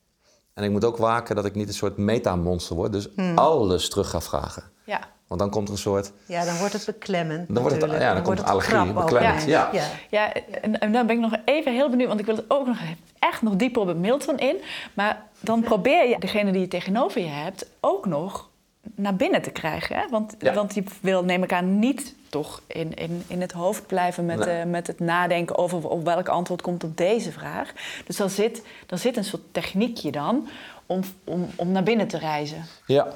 En 0.53 0.63
ik 0.63 0.71
moet 0.71 0.85
ook 0.85 0.97
waken 0.97 1.35
dat 1.35 1.45
ik 1.45 1.55
niet 1.55 1.67
een 1.67 1.73
soort 1.73 1.97
metamonster 1.97 2.75
word, 2.75 2.91
dus 2.91 3.07
alles 3.35 3.89
terug 3.89 4.09
ga 4.09 4.21
vragen. 4.21 4.63
Ja. 4.83 4.99
Want 5.27 5.39
dan 5.41 5.49
komt 5.49 5.67
er 5.67 5.73
een 5.73 5.79
soort. 5.79 6.11
Ja, 6.25 6.45
dan 6.45 6.57
wordt 6.57 6.73
het 6.73 6.85
beklemmend. 6.85 7.47
Dan 7.53 7.63
wordt 7.63 7.81
het- 7.81 7.91
ja, 7.91 8.13
dan 8.13 8.23
komt 8.23 8.25
wordt 8.25 8.43
allergie, 8.51 8.93
beklemmend, 8.93 9.43
ja. 9.43 9.69
ja. 9.73 9.87
Ja, 10.09 10.33
en, 10.33 10.79
en 10.79 10.91
dan 10.91 11.07
ben 11.07 11.15
ik 11.15 11.21
nog 11.21 11.35
even 11.45 11.73
heel 11.73 11.89
benieuwd, 11.89 12.07
want 12.07 12.19
ik 12.19 12.25
wil 12.25 12.35
het 12.35 12.45
ook 12.47 12.65
nog 12.67 12.77
echt 13.19 13.41
nog 13.41 13.55
dieper 13.55 13.81
op 13.81 13.87
het 13.87 13.97
Milton 13.97 14.37
in. 14.39 14.55
Maar 14.93 15.25
dan 15.39 15.61
probeer 15.61 16.09
je 16.09 16.19
degene 16.19 16.51
die 16.51 16.61
je 16.61 16.67
tegenover 16.67 17.21
je 17.21 17.27
hebt 17.27 17.65
ook 17.79 18.05
nog 18.05 18.49
naar 18.95 19.15
binnen 19.15 19.41
te 19.41 19.49
krijgen. 19.49 19.95
Hè? 19.95 20.09
Want, 20.09 20.35
Ja. 20.39 20.53
want 20.53 20.73
die 20.73 20.83
wil, 21.01 21.23
neem 21.23 21.43
ik 21.43 21.53
aan, 21.53 21.79
niet 21.79 22.15
toch 22.29 22.61
in, 22.67 22.93
in, 22.93 23.23
in 23.27 23.41
het 23.41 23.51
hoofd 23.51 23.87
blijven 23.87 24.25
met, 24.25 24.37
Nee. 24.37 24.47
eh, 24.59 24.65
met 24.69 24.87
het 24.87 24.99
nadenken 24.99 25.57
over 25.57 25.89
op 25.89 26.03
welk 26.05 26.27
antwoord 26.27 26.61
komt 26.61 26.83
op 26.83 26.97
deze 26.97 27.31
vraag. 27.31 27.71
Dus 28.05 28.19
er 28.19 28.29
zit, 28.29 28.61
er 28.87 28.97
zit 28.97 29.17
een 29.17 29.23
soort 29.23 29.41
techniekje 29.51 30.11
dan 30.11 30.47
om, 30.85 31.01
om, 31.23 31.47
om 31.55 31.71
naar 31.71 31.83
binnen 31.83 32.07
te 32.07 32.17
reizen. 32.17 32.65
Ja, 32.85 33.07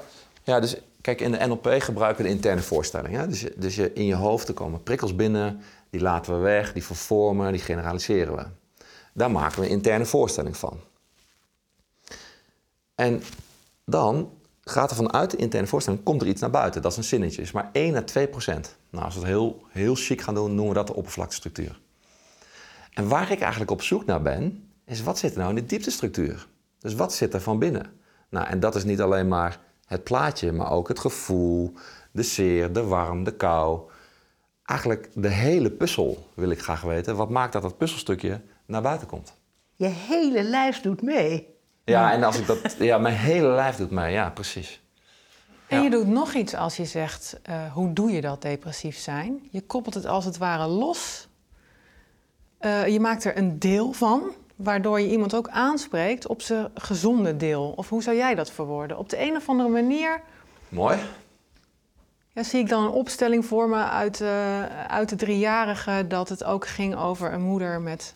ja 0.44 0.60
dus 0.60 0.76
kijk, 1.00 1.20
in 1.20 1.30
de 1.32 1.46
NLP 1.46 1.74
gebruiken 1.78 2.22
we 2.22 2.28
de 2.28 2.34
interne 2.34 2.60
voorstelling. 2.62 3.14
Hè? 3.16 3.28
Dus, 3.28 3.40
je- 3.40 3.54
dus 3.56 3.74
je, 3.74 3.92
in 3.92 4.04
je 4.04 4.14
hoofd 4.14 4.48
er 4.48 4.54
komen 4.54 4.82
prikkels 4.82 5.14
binnen, 5.16 5.62
die 5.90 6.00
laten 6.00 6.34
we 6.34 6.38
weg, 6.40 6.72
die 6.72 6.84
vervormen, 6.84 7.52
die 7.52 7.60
generaliseren 7.60 8.36
we. 8.36 8.44
Daar 9.12 9.30
maken 9.30 9.60
we 9.60 9.66
een 9.66 9.72
interne 9.72 10.04
voorstelling 10.06 10.56
van. 10.56 10.80
En 12.94 13.22
dan 13.84 14.30
gaat 14.70 14.90
er 14.90 14.96
vanuit 14.96 15.30
de 15.30 15.36
interne 15.36 15.66
voorstelling, 15.66 16.02
komt 16.02 16.22
er 16.22 16.28
iets 16.28 16.40
naar 16.40 16.50
buiten. 16.50 16.82
Dat 16.82 16.90
is 16.90 16.96
een 16.96 17.04
zinnetje, 17.04 17.42
is 17.42 17.52
maar 17.52 17.68
1 17.72 17.96
à 17.96 18.02
2 18.02 18.28
procent. 18.28 18.76
Nou, 18.90 19.04
als 19.04 19.14
we 19.14 19.20
het 19.20 19.28
heel, 19.28 19.62
heel 19.68 19.94
chic 19.94 20.20
gaan 20.20 20.34
doen, 20.34 20.54
noemen 20.54 20.68
we 20.68 20.74
dat 20.74 20.86
de 20.86 20.94
oppervlaktestructuur. 20.94 21.80
En 22.92 23.08
waar 23.08 23.30
ik 23.30 23.40
eigenlijk 23.40 23.70
op 23.70 23.82
zoek 23.82 24.04
naar 24.04 24.22
ben, 24.22 24.70
is 24.84 25.02
wat 25.02 25.18
zit 25.18 25.32
er 25.32 25.38
nou 25.38 25.50
in 25.50 25.54
de 25.54 25.66
dieptestructuur? 25.66 26.46
Dus 26.78 26.94
wat 26.94 27.14
zit 27.14 27.34
er 27.34 27.40
van 27.40 27.58
binnen? 27.58 27.92
Nou, 28.28 28.46
en 28.46 28.60
dat 28.60 28.74
is 28.74 28.84
niet 28.84 29.00
alleen 29.00 29.28
maar 29.28 29.60
het 29.86 30.04
plaatje, 30.04 30.52
maar 30.52 30.70
ook 30.70 30.88
het 30.88 30.98
gevoel, 30.98 31.72
de 32.10 32.22
zeer, 32.22 32.72
de 32.72 32.84
warm, 32.84 33.24
de 33.24 33.34
kou. 33.34 33.80
Eigenlijk 34.64 35.10
de 35.14 35.28
hele 35.28 35.70
puzzel 35.70 36.28
wil 36.34 36.50
ik 36.50 36.60
graag 36.60 36.82
weten. 36.82 37.16
Wat 37.16 37.30
maakt 37.30 37.52
dat 37.52 37.62
dat 37.62 37.78
puzzelstukje 37.78 38.40
naar 38.66 38.82
buiten 38.82 39.06
komt? 39.06 39.34
Je 39.74 39.86
hele 39.86 40.42
lijf 40.42 40.80
doet 40.80 41.02
mee. 41.02 41.57
Ja, 41.88 42.12
en 42.12 42.24
als 42.24 42.38
ik 42.38 42.46
dat. 42.46 42.76
Ja, 42.78 42.98
mijn 42.98 43.14
hele 43.14 43.48
lijf 43.48 43.76
doet 43.76 43.90
mee. 43.90 44.12
Ja, 44.12 44.30
precies. 44.30 44.80
En 45.68 45.82
je 45.82 45.90
doet 45.90 46.06
nog 46.06 46.34
iets 46.34 46.54
als 46.54 46.76
je 46.76 46.84
zegt, 46.84 47.40
eh, 47.42 47.72
hoe 47.72 47.92
doe 47.92 48.10
je 48.10 48.20
dat 48.20 48.42
depressief 48.42 48.98
zijn? 48.98 49.48
Je 49.50 49.60
koppelt 49.60 49.94
het 49.94 50.06
als 50.06 50.24
het 50.24 50.38
ware 50.38 50.66
los. 50.66 51.28
Eh, 52.58 52.86
je 52.86 53.00
maakt 53.00 53.24
er 53.24 53.36
een 53.36 53.58
deel 53.58 53.92
van, 53.92 54.22
waardoor 54.56 55.00
je 55.00 55.10
iemand 55.10 55.34
ook 55.34 55.48
aanspreekt 55.48 56.26
op 56.26 56.42
zijn 56.42 56.70
gezonde 56.74 57.36
deel. 57.36 57.72
Of 57.76 57.88
hoe 57.88 58.02
zou 58.02 58.16
jij 58.16 58.34
dat 58.34 58.50
verwoorden? 58.50 58.98
Op 58.98 59.08
de 59.08 59.20
een 59.20 59.36
of 59.36 59.48
andere 59.48 59.68
manier 59.68 60.22
Mooi. 60.68 60.98
ja, 62.32 62.42
zie 62.42 62.60
ik 62.60 62.68
dan 62.68 62.84
een 62.84 62.90
opstelling 62.90 63.44
voor 63.44 63.68
me 63.68 63.82
uit, 63.82 64.20
eh, 64.20 64.86
uit 64.86 65.08
de 65.08 65.16
driejarige... 65.16 66.04
dat 66.08 66.28
het 66.28 66.44
ook 66.44 66.66
ging 66.66 66.96
over 66.96 67.32
een 67.32 67.42
moeder 67.42 67.80
met... 67.80 68.14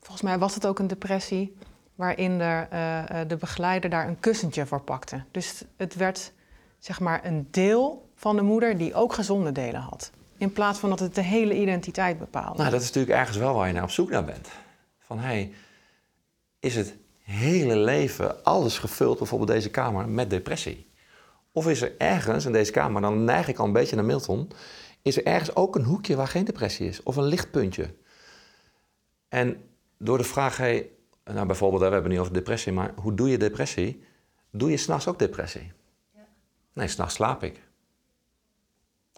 Volgens 0.00 0.22
mij 0.22 0.38
was 0.38 0.54
het 0.54 0.66
ook 0.66 0.78
een 0.78 0.86
depressie... 0.86 1.56
waarin 2.00 2.38
de, 2.38 2.66
eh, 2.70 3.20
eh, 3.20 3.28
de 3.28 3.36
begeleider 3.36 3.90
daar 3.90 4.08
een 4.08 4.20
kussentje 4.20 4.66
voor 4.66 4.80
pakte. 4.80 5.22
Dus 5.30 5.64
het 5.76 5.94
werd 5.94 6.32
zeg 6.78 7.00
maar 7.00 7.24
een 7.24 7.48
deel 7.50 8.10
van 8.14 8.36
de 8.36 8.42
moeder 8.42 8.78
die 8.78 8.94
ook 8.94 9.12
gezonde 9.12 9.52
delen 9.52 9.80
had. 9.80 10.10
In 10.36 10.52
plaats 10.52 10.78
van 10.78 10.88
dat 10.88 11.00
het 11.00 11.14
de 11.14 11.22
hele 11.22 11.54
identiteit 11.54 12.18
bepaalde. 12.18 12.58
Nou, 12.58 12.70
dat 12.70 12.80
is 12.80 12.86
natuurlijk 12.86 13.18
ergens 13.18 13.36
wel 13.36 13.54
waar 13.54 13.66
je 13.66 13.72
naar 13.72 13.82
op 13.82 13.90
zoek 13.90 14.10
naar 14.10 14.24
bent. 14.24 14.48
Van 14.98 15.18
hé, 15.18 15.24
hey, 15.24 15.52
is 16.60 16.76
het 16.76 16.94
hele 17.22 17.76
leven 17.76 18.44
alles 18.44 18.78
gevuld, 18.78 19.18
bijvoorbeeld 19.18 19.50
deze 19.50 19.70
kamer, 19.70 20.08
met 20.08 20.30
depressie? 20.30 20.90
Of 21.52 21.68
is 21.68 21.82
er 21.82 21.92
ergens 21.98 22.44
in 22.44 22.52
deze 22.52 22.72
kamer, 22.72 23.02
dan 23.02 23.24
neig 23.24 23.48
ik 23.48 23.58
al 23.58 23.66
een 23.66 23.72
beetje 23.72 23.96
naar 23.96 24.04
Milton, 24.04 24.50
is 25.02 25.16
er 25.16 25.26
ergens 25.26 25.56
ook 25.56 25.76
een 25.76 25.84
hoekje 25.84 26.16
waar 26.16 26.28
geen 26.28 26.44
depressie 26.44 26.88
is? 26.88 27.02
Of 27.02 27.16
een 27.16 27.24
lichtpuntje? 27.24 27.94
En 29.28 29.62
door 29.98 30.18
de 30.18 30.24
vraag, 30.24 30.56
hey, 30.56 30.88
nou 31.24 31.46
bijvoorbeeld, 31.46 31.82
we 31.82 31.88
hebben 31.88 32.04
het 32.04 32.12
nu 32.12 32.20
over 32.20 32.32
depressie, 32.32 32.72
maar 32.72 32.92
hoe 33.00 33.14
doe 33.14 33.28
je 33.30 33.38
depressie? 33.38 34.04
Doe 34.50 34.70
je 34.70 34.76
s'nachts 34.76 35.06
ook 35.06 35.18
depressie? 35.18 35.72
Nee, 36.72 36.88
s'nachts 36.88 37.14
slaap 37.14 37.42
ik. 37.42 37.60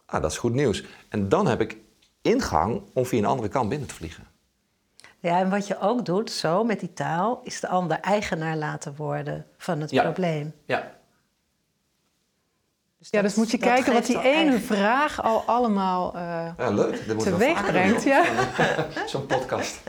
Ah, 0.07 0.23
dat 0.23 0.31
is 0.31 0.39
goed 0.39 0.53
nieuws. 0.53 0.85
En 1.09 1.29
dan 1.29 1.47
heb 1.47 1.61
ik 1.61 1.77
ingang 2.23 2.83
om 2.95 3.07
via 3.07 3.19
een 3.19 3.25
andere 3.25 3.49
kant 3.49 3.69
binnen 3.69 3.89
te 3.89 3.95
vliegen. 3.95 4.25
Ja, 5.19 5.39
en 5.39 5.51
wat 5.51 5.67
je 5.67 5.79
ook 5.81 6.05
doet, 6.05 6.31
zo 6.31 6.65
met 6.65 6.81
die 6.81 6.93
taal, 6.93 7.41
is 7.45 7.61
de 7.61 7.69
ander 7.69 8.01
eigenaar 8.01 8.57
laten 8.57 8.97
worden 8.97 9.47
van 9.59 9.81
het 9.81 9.91
Ja. 9.91 10.03
probleem. 10.03 10.53
Ja. 10.67 10.77
ja, 12.99 13.11
dat- 13.11 13.23
dus 13.23 13.35
moet 13.35 13.51
je 13.51 13.59
kijken 13.59 13.93
wat 13.93 14.07
die 14.07 14.19
ene 14.23 14.27
eigen- 14.51 14.61
vraag 14.61 15.23
al 15.23 15.43
allemaal 15.47 16.15
eh 16.15 16.53
ja 16.59 16.71
leuk. 16.71 17.07
Dat 17.07 17.17
moet 17.17 17.25
teweeg 17.25 17.67
brengt. 17.67 18.03
Ja. 18.03 18.25
Zo'n 19.07 19.27
podcast. 19.27 19.81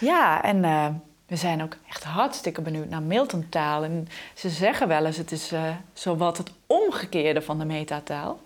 Ja, 0.00 0.42
en 0.42 0.64
eh, 0.64 0.86
we 1.30 1.36
zijn 1.36 1.62
ook 1.62 1.76
echt 1.88 2.04
hartstikke 2.04 2.60
benieuwd 2.60 2.88
naar 2.88 3.02
Milton-taal. 3.02 3.84
En 3.84 4.08
ze 4.34 4.48
zeggen 4.48 4.88
wel 4.88 5.06
eens, 5.06 5.16
het 5.16 5.32
is 5.32 5.52
eh 5.52 5.76
zowat 5.92 6.38
het 6.38 6.50
omgekeerde 6.66 7.42
van 7.42 7.58
de 7.58 7.64
metataal. 7.64 8.40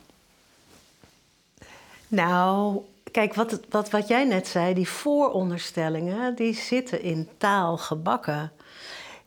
Nou, 2.09 2.81
kijk, 3.11 3.35
wat, 3.35 3.61
wat, 3.69 3.91
wat 3.91 4.09
jij 4.09 4.25
net 4.25 4.47
zei, 4.47 4.75
die 4.75 4.89
vooronderstellingen, 4.89 6.35
die 6.35 6.55
zitten 6.55 7.03
in 7.03 7.29
taal 7.37 7.77
gebakken. 7.77 8.53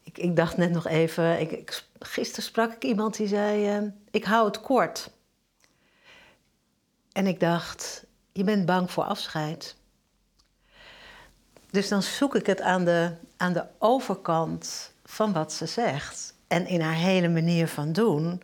Ik, 0.04 0.17
ik 0.17 0.36
dacht 0.36 0.58
net 0.58 0.72
nog 0.72 0.88
even, 0.88 1.39
ik, 1.39 1.84
gisteren 2.00 2.43
sprak 2.43 2.74
ik 2.74 2.84
iemand 2.84 3.17
die 3.17 3.28
zei, 3.28 3.67
eh, 3.67 3.84
ik 4.12 4.24
hou 4.24 4.46
het 4.46 4.62
kort. 4.62 5.10
En 7.12 7.28
ik 7.28 7.39
dacht, 7.39 8.06
je 8.32 8.43
bent 8.43 8.65
bang 8.65 8.91
voor 8.91 9.04
afscheid. 9.04 9.76
Dus 11.78 11.88
dan 11.88 12.04
zoek 12.04 12.36
ik 12.36 12.46
het 12.46 12.62
aan 12.62 12.86
de, 12.86 13.12
aan 13.38 13.54
de 13.54 13.63
overkant 13.78 14.92
van 15.06 15.34
wat 15.34 15.54
ze 15.54 15.66
zegt. 15.66 16.34
En 16.48 16.68
in 16.68 16.82
haar 16.82 16.94
hele 16.94 17.30
manier 17.30 17.68
van 17.68 17.92
doen, 17.92 18.42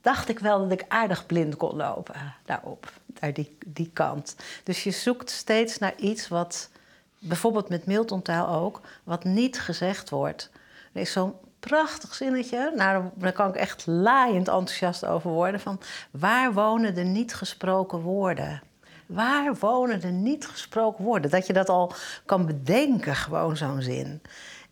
dacht 0.00 0.28
ik 0.28 0.38
wel 0.38 0.58
dat 0.58 0.72
ik 0.72 0.84
aardig 0.88 1.26
blind 1.26 1.56
kon 1.56 1.76
lopen 1.76 2.34
daarop, 2.44 2.92
daar 3.06 3.32
die, 3.32 3.58
die 3.66 3.90
kant. 3.92 4.36
Dus 4.64 4.84
je 4.84 4.90
zoekt 4.90 5.30
steeds 5.30 5.78
naar 5.78 5.94
iets 5.96 6.28
wat, 6.28 6.70
bijvoorbeeld 7.18 7.68
met 7.68 7.86
Milton-taal 7.86 8.48
ook, 8.48 8.80
wat 9.04 9.24
niet 9.24 9.60
gezegd 9.60 10.10
wordt. 10.10 10.50
Er 10.92 11.00
is 11.00 11.12
zo'n 11.12 11.34
prachtig 11.60 12.14
zinnetje, 12.14 12.72
nou, 12.76 13.04
daar 13.14 13.32
kan 13.32 13.48
ik 13.48 13.56
echt 13.56 13.86
laaiend 13.86 14.48
enthousiast 14.48 15.04
over 15.04 15.30
worden, 15.30 15.60
van 15.60 15.80
waar 16.10 16.52
wonen 16.52 16.94
de 16.94 17.04
niet 17.04 17.34
gesproken 17.34 17.98
woorden? 17.98 18.62
Waar 19.06 19.54
wonen 19.54 20.00
de 20.00 20.08
niet 20.08 20.46
gesproken 20.46 21.04
woorden? 21.04 21.30
Dat 21.30 21.46
je 21.46 21.52
dat 21.52 21.68
al 21.68 21.92
kan 22.26 22.46
bedenken, 22.46 23.16
gewoon 23.16 23.56
zo'n 23.56 23.82
zin. 23.82 24.22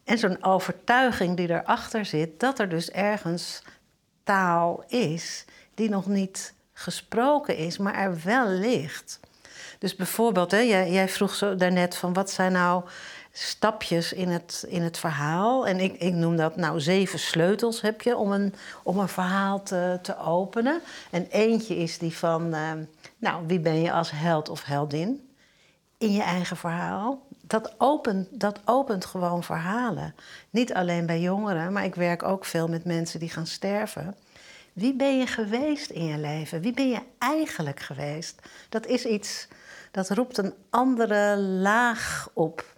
En 0.04 0.18
zo'n 0.18 0.44
overtuiging 0.44 1.36
die 1.36 1.50
erachter 1.50 2.04
zit, 2.04 2.40
dat 2.40 2.58
er 2.58 2.68
dus 2.68 2.90
ergens 2.90 3.62
taal 4.24 4.84
is 4.88 5.44
die 5.74 5.88
nog 5.88 6.06
niet 6.06 6.54
gesproken 6.72 7.56
is, 7.56 7.78
maar 7.78 7.94
er 7.94 8.20
wel 8.24 8.48
ligt. 8.48 9.20
Dus 9.78 9.96
bijvoorbeeld, 9.96 10.50
hè, 10.50 10.58
jij, 10.58 10.90
jij 10.90 11.08
vroeg 11.08 11.34
zo 11.34 11.56
daarnet 11.56 11.96
van 11.96 12.12
wat 12.12 12.30
zijn 12.30 12.52
nou 12.52 12.84
stapjes 13.32 14.12
in 14.12 14.28
het, 14.28 14.64
in 14.68 14.82
het 14.82 14.98
verhaal. 14.98 15.66
En 15.66 15.80
ik, 15.80 15.92
ik 15.92 16.12
noem 16.12 16.36
dat 16.36 16.56
nou 16.56 16.80
zeven 16.80 17.18
sleutels 17.18 17.80
heb 17.80 18.02
je 18.02 18.16
om 18.16 18.32
een, 18.32 18.54
om 18.82 18.98
een 18.98 19.08
verhaal 19.08 19.62
te, 19.62 19.98
te 20.02 20.18
openen. 20.18 20.80
En 21.10 21.26
eentje 21.30 21.76
is 21.76 21.98
die 21.98 22.16
van, 22.16 22.54
eh, 22.54 22.70
nou, 23.22 23.46
wie 23.46 23.60
ben 23.60 23.80
je 23.80 23.92
als 23.92 24.10
held 24.10 24.48
of 24.48 24.64
heldin 24.64 25.28
in 25.98 26.12
je 26.12 26.22
eigen 26.22 26.56
verhaal? 26.56 27.26
Dat 27.40 27.74
opent, 27.78 28.40
dat 28.40 28.60
opent 28.64 29.04
gewoon 29.04 29.42
verhalen. 29.42 30.14
Niet 30.50 30.74
alleen 30.74 31.06
bij 31.06 31.20
jongeren, 31.20 31.72
maar 31.72 31.84
ik 31.84 31.94
werk 31.94 32.22
ook 32.22 32.44
veel 32.44 32.68
met 32.68 32.84
mensen 32.84 33.20
die 33.20 33.28
gaan 33.28 33.46
sterven. 33.46 34.14
Wie 34.72 34.94
ben 34.94 35.18
je 35.18 35.26
geweest 35.26 35.90
in 35.90 36.04
je 36.04 36.18
leven? 36.18 36.60
Wie 36.60 36.72
ben 36.72 36.88
je 36.88 37.00
eigenlijk 37.18 37.80
geweest? 37.80 38.42
Dat 38.68 38.86
is 38.86 39.04
iets, 39.04 39.48
dat 39.90 40.10
roept 40.10 40.38
een 40.38 40.54
andere 40.70 41.36
laag 41.38 42.28
op. 42.32 42.76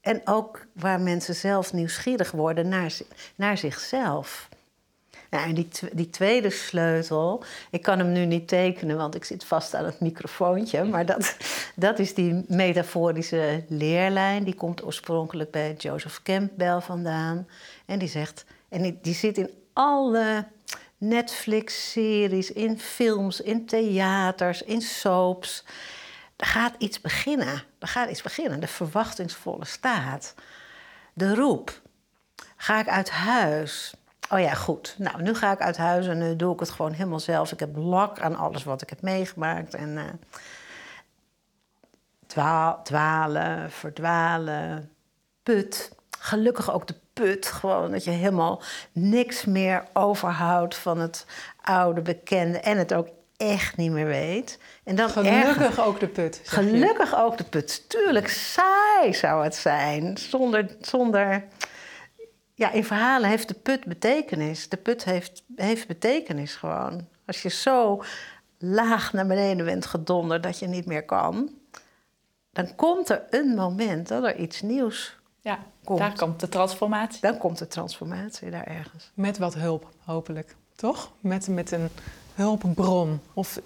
En 0.00 0.20
ook 0.24 0.66
waar 0.72 1.00
mensen 1.00 1.34
zelf 1.34 1.72
nieuwsgierig 1.72 2.30
worden 2.30 2.68
naar, 2.68 2.92
naar 3.34 3.58
zichzelf. 3.58 4.48
En 5.44 5.68
die 5.92 6.10
tweede 6.10 6.50
sleutel, 6.50 7.44
ik 7.70 7.82
kan 7.82 7.98
hem 7.98 8.12
nu 8.12 8.24
niet 8.24 8.48
tekenen, 8.48 8.96
want 8.96 9.14
ik 9.14 9.24
zit 9.24 9.44
vast 9.44 9.74
aan 9.74 9.84
het 9.84 10.00
microfoontje. 10.00 10.84
Maar 10.84 11.06
dat, 11.06 11.36
dat 11.74 11.98
is 11.98 12.14
die 12.14 12.44
metaforische 12.48 13.64
leerlijn. 13.68 14.44
Die 14.44 14.54
komt 14.54 14.84
oorspronkelijk 14.84 15.50
bij 15.50 15.74
Joseph 15.78 16.22
Campbell 16.22 16.80
vandaan. 16.80 17.48
En 17.86 17.98
die 17.98 18.08
zegt, 18.08 18.44
en 18.68 18.82
die, 18.82 18.98
die 19.02 19.14
zit 19.14 19.38
in 19.38 19.50
alle 19.72 20.46
Netflix-series, 20.98 22.52
in 22.52 22.78
films, 22.78 23.40
in 23.40 23.66
theaters, 23.66 24.62
in 24.62 24.80
soaps. 24.80 25.64
Er 26.36 26.46
gaat 26.46 26.74
iets 26.78 27.00
beginnen. 27.00 27.62
Er 27.78 27.88
gaat 27.88 28.10
iets 28.10 28.22
beginnen. 28.22 28.60
De 28.60 28.66
verwachtingsvolle 28.66 29.64
staat. 29.64 30.34
De 31.12 31.34
roep. 31.34 31.80
Ga 32.56 32.80
ik 32.80 32.88
uit 32.88 33.10
huis? 33.10 33.94
Oh 34.30 34.40
ja, 34.40 34.54
goed. 34.54 34.94
Nou, 34.98 35.22
nu 35.22 35.34
ga 35.34 35.52
ik 35.52 35.60
uit 35.60 35.76
huis 35.76 36.06
en 36.06 36.18
nu 36.18 36.36
doe 36.36 36.52
ik 36.54 36.60
het 36.60 36.70
gewoon 36.70 36.92
helemaal 36.92 37.20
zelf. 37.20 37.52
Ik 37.52 37.60
heb 37.60 37.76
lak 37.76 38.20
aan 38.20 38.36
alles 38.36 38.64
wat 38.64 38.82
ik 38.82 38.88
heb 38.90 39.02
meegemaakt. 39.02 39.74
En 39.74 40.20
dwa- 42.26 42.80
dwalen, 42.82 43.70
verdwalen, 43.70 44.90
put. 45.42 45.90
Gelukkig 46.18 46.72
ook 46.72 46.86
de 46.86 46.94
put. 47.12 47.46
Gewoon 47.46 47.90
dat 47.90 48.04
je 48.04 48.10
helemaal 48.10 48.62
niks 48.92 49.44
meer 49.44 49.84
overhoudt 49.92 50.76
van 50.76 50.98
het 50.98 51.26
oude 51.62 52.00
bekende. 52.00 52.58
En 52.58 52.78
het 52.78 52.94
ook 52.94 53.08
echt 53.36 53.76
niet 53.76 53.90
meer 53.90 54.06
weet. 54.06 54.58
En 54.84 54.96
dan 54.96 55.10
Gelukkig 55.10 55.80
ook 55.80 56.00
de 56.00 56.08
put. 56.08 56.40
je. 56.44 56.50
Gelukkig 56.50 57.16
ook 57.16 57.36
de 57.38 57.44
put. 57.44 57.88
Tuurlijk, 57.88 58.28
saai 58.28 59.14
zou 59.14 59.44
het 59.44 59.54
zijn. 59.54 60.18
Zonder, 60.18 60.66
zonder... 60.80 61.44
Ja, 62.56 62.72
in 62.72 62.84
verhalen 62.84 63.28
heeft 63.28 63.48
de 63.48 63.54
put 63.54 63.84
betekenis. 63.84 64.68
De 64.68 64.76
put 64.76 65.04
heeft, 65.04 65.42
heeft 65.56 65.86
betekenis 65.86 66.54
gewoon. 66.54 67.06
Als 67.26 67.42
je 67.42 67.50
zo 67.50 68.02
laag 68.58 69.12
naar 69.12 69.26
beneden 69.26 69.64
bent 69.64 69.86
gedonderd 69.86 70.42
dat 70.42 70.58
je 70.58 70.66
niet 70.66 70.86
meer 70.86 71.04
kan... 71.04 71.50
dan 72.50 72.74
komt 72.74 73.08
er 73.08 73.22
een 73.30 73.54
moment 73.54 74.08
dat 74.08 74.24
er 74.24 74.36
iets 74.36 74.62
nieuws... 74.62 75.16
Ja, 75.40 75.58
Komt. 75.84 75.98
daar 75.98 76.16
komt 76.16 76.40
de 76.40 76.48
transformatie. 76.48 77.20
Dan 77.20 77.38
komt 77.38 77.58
de 77.58 77.68
transformatie 77.68 78.50
daar 78.50 78.66
ergens. 78.66 79.10
Met 79.14 79.38
wat 79.38 79.54
hulp, 79.54 79.88
hopelijk. 80.04 80.56
Toch? 80.74 81.12
Met, 81.20 81.48
met 81.48 81.70
een 81.70 81.88
hulpbron. 82.34 83.20
Of 83.32 83.60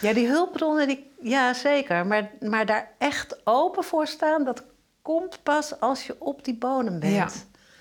Ja, 0.00 0.12
die 0.12 0.26
hulpbronnen, 0.26 0.86
die, 0.86 1.10
ja 1.22 1.54
zeker. 1.54 2.06
Maar, 2.06 2.30
maar 2.40 2.66
daar 2.66 2.90
echt 2.98 3.40
open 3.44 3.84
voor 3.84 4.06
staan, 4.06 4.44
dat 4.44 4.64
komt 5.02 5.42
pas 5.42 5.80
als 5.80 6.06
je 6.06 6.16
op 6.18 6.44
die 6.44 6.56
bodem 6.56 7.00
bent. 7.00 7.14
Ja. 7.14 7.28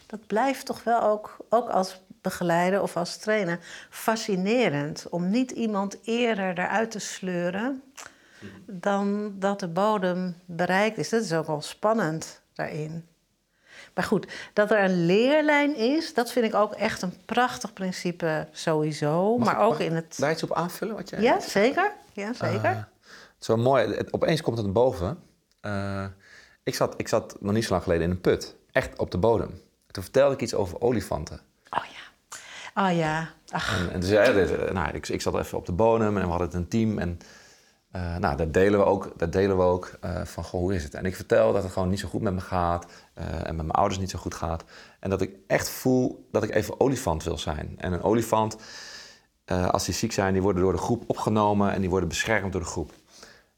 Dat 0.07 0.27
blijft 0.27 0.65
toch 0.65 0.83
wel 0.83 1.01
ook, 1.01 1.37
ook 1.49 1.69
als 1.69 2.01
begeleider 2.21 2.81
of 2.81 2.97
als 2.97 3.17
trainer 3.17 3.59
fascinerend. 3.89 5.09
Om 5.09 5.29
niet 5.29 5.51
iemand 5.51 5.97
eerder 6.03 6.59
eruit 6.59 6.91
te 6.91 6.99
sleuren 6.99 7.83
dan 8.65 9.33
dat 9.39 9.59
de 9.59 9.67
bodem 9.67 10.35
bereikt 10.45 10.97
is. 10.97 11.09
Dat 11.09 11.23
is 11.23 11.33
ook 11.33 11.47
wel 11.47 11.61
spannend 11.61 12.41
daarin. 12.53 13.07
Maar 13.93 14.03
goed, 14.05 14.27
dat 14.53 14.71
er 14.71 14.83
een 14.83 15.05
leerlijn 15.05 15.75
is, 15.75 16.13
dat 16.13 16.31
vind 16.31 16.45
ik 16.45 16.55
ook 16.55 16.73
echt 16.73 17.01
een 17.01 17.13
prachtig 17.25 17.73
principe 17.73 18.47
sowieso. 18.51 19.37
Mag 19.37 19.53
maar 19.53 19.65
ook 19.65 19.79
in 19.79 19.95
het. 19.95 20.17
Daar 20.17 20.31
iets 20.31 20.43
op 20.43 20.53
aanvullen 20.53 20.95
wat 20.95 21.09
jij 21.09 21.21
Ja, 21.21 21.39
zeker. 21.39 21.91
Ja, 22.13 22.33
zeker. 22.33 22.63
Eh, 22.63 22.75
het 22.77 22.85
is 23.39 23.47
wel 23.47 23.57
mooi. 23.57 23.93
Het- 23.95 24.13
opeens 24.13 24.41
komt 24.41 24.57
het 24.57 24.73
boven. 24.73 25.19
Eh, 25.61 26.05
ik, 26.63 26.75
zat, 26.75 26.93
ik 26.97 27.07
zat 27.07 27.35
nog 27.39 27.53
niet 27.53 27.63
zo 27.63 27.71
lang 27.71 27.83
geleden 27.83 28.03
in 28.03 28.09
een 28.11 28.21
put. 28.21 28.55
Echt 28.71 28.99
op 28.99 29.11
de 29.11 29.17
bodem. 29.17 29.61
Toen 29.97 30.05
vertelde 30.05 30.35
ik 30.35 30.41
iets 30.41 30.53
over 30.53 30.81
olifanten. 30.81 31.39
Oh 31.69 31.83
ja. 31.83 32.83
Oh 32.83 32.97
ja. 32.97 33.29
Ach, 33.49 33.89
En, 33.91 34.03
zei 34.03 34.31
hij, 34.31 34.57
eh, 34.57 34.73
nou, 34.73 34.93
ik, 34.93 35.07
ik 35.07 35.21
zat 35.21 35.37
even 35.37 35.57
op 35.57 35.65
de 35.65 35.71
bodem 35.71 36.17
en 36.17 36.23
we 36.23 36.29
hadden 36.29 36.55
een 36.55 36.67
team. 36.67 36.99
En 36.99 37.19
eh, 37.91 38.15
nou, 38.15 38.37
dat 38.37 38.53
delen 38.53 38.79
we 38.79 38.85
ook, 38.85 39.11
dat 39.15 39.31
delen 39.31 39.57
we 39.57 39.63
ook 39.63 39.97
eh, 40.01 40.21
van, 40.23 40.43
goh, 40.43 40.61
hoe 40.61 40.75
is 40.75 40.83
het? 40.83 40.93
En 40.93 41.05
ik 41.05 41.15
vertel 41.15 41.53
dat 41.53 41.63
het 41.63 41.71
gewoon 41.71 41.89
niet 41.89 41.99
zo 41.99 42.07
goed 42.07 42.21
met 42.21 42.33
me 42.33 42.41
gaat. 42.41 42.85
en 43.13 43.55
met 43.55 43.65
mijn 43.65 43.71
ouders 43.71 43.99
niet 43.99 44.09
zo 44.09 44.19
goed 44.19 44.33
gaat. 44.33 44.63
En 44.99 45.09
dat 45.09 45.21
ik 45.21 45.35
echt 45.47 45.69
voel 45.69 46.27
dat 46.31 46.43
ik 46.43 46.55
even 46.55 46.79
olifant 46.79 47.23
wil 47.23 47.37
zijn. 47.37 47.75
En 47.77 47.93
een 47.93 48.03
olifant, 48.03 48.57
als 49.45 49.85
die 49.85 49.93
ziek 49.93 50.11
zijn, 50.11 50.33
die 50.33 50.41
worden 50.41 50.61
door 50.61 50.71
de 50.73 50.77
groep 50.77 51.03
opgenomen. 51.07 51.73
En 51.73 51.81
die 51.81 51.89
worden 51.89 52.09
beschermd 52.09 52.51
door 52.51 52.61
de 52.61 52.67
groep. 52.67 52.93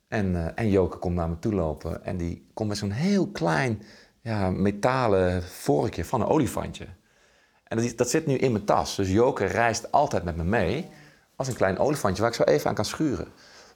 En, 0.08 0.56
en 0.56 0.70
Joke 0.70 0.98
komt 0.98 1.16
naar 1.16 1.30
me 1.30 1.40
toe 1.40 1.54
lopen. 1.54 2.06
En 2.06 2.18
die 2.18 2.48
komt 2.54 2.70
met 2.70 2.78
zo'n 2.78 2.92
heel 2.92 3.28
klein 3.28 3.82
ja, 4.30 4.50
metalen 4.50 5.44
vorkje 5.44 6.06
van 6.06 6.22
een 6.22 6.28
olifantje. 6.28 6.86
En 7.64 7.78
dat, 7.78 7.98
dat 7.98 8.10
zit 8.10 8.26
nu 8.26 8.36
in 8.36 8.52
mijn 8.52 8.66
tas. 8.66 8.96
Dus 8.96 9.10
Joke 9.10 9.46
reist 9.46 9.92
altijd 9.92 10.24
met 10.24 10.36
me 10.36 10.44
mee. 10.44 10.90
Als 11.36 11.48
een 11.48 11.56
klein 11.56 11.78
olifantje 11.78 12.22
waar 12.22 12.32
ik 12.32 12.38
zo 12.38 12.44
even 12.44 12.70
aan 12.70 12.76
kan 12.76 12.86
schuren. 12.86 13.28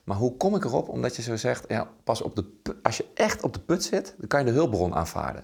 Maar 0.03 0.17
hoe 0.17 0.37
kom 0.37 0.55
ik 0.55 0.63
erop? 0.63 0.89
Omdat 0.89 1.15
je 1.15 1.21
zo 1.21 1.35
zegt, 1.35 1.65
ja, 1.67 1.87
pas 2.03 2.21
op 2.21 2.35
de, 2.35 2.45
als 2.83 2.97
je 2.97 3.05
echt 3.13 3.43
op 3.43 3.53
de 3.53 3.59
put 3.59 3.83
zit, 3.83 4.15
dan 4.17 4.27
kan 4.27 4.39
je 4.39 4.45
de 4.45 4.51
hulpbron 4.51 4.95
aanvaarden. 4.95 5.43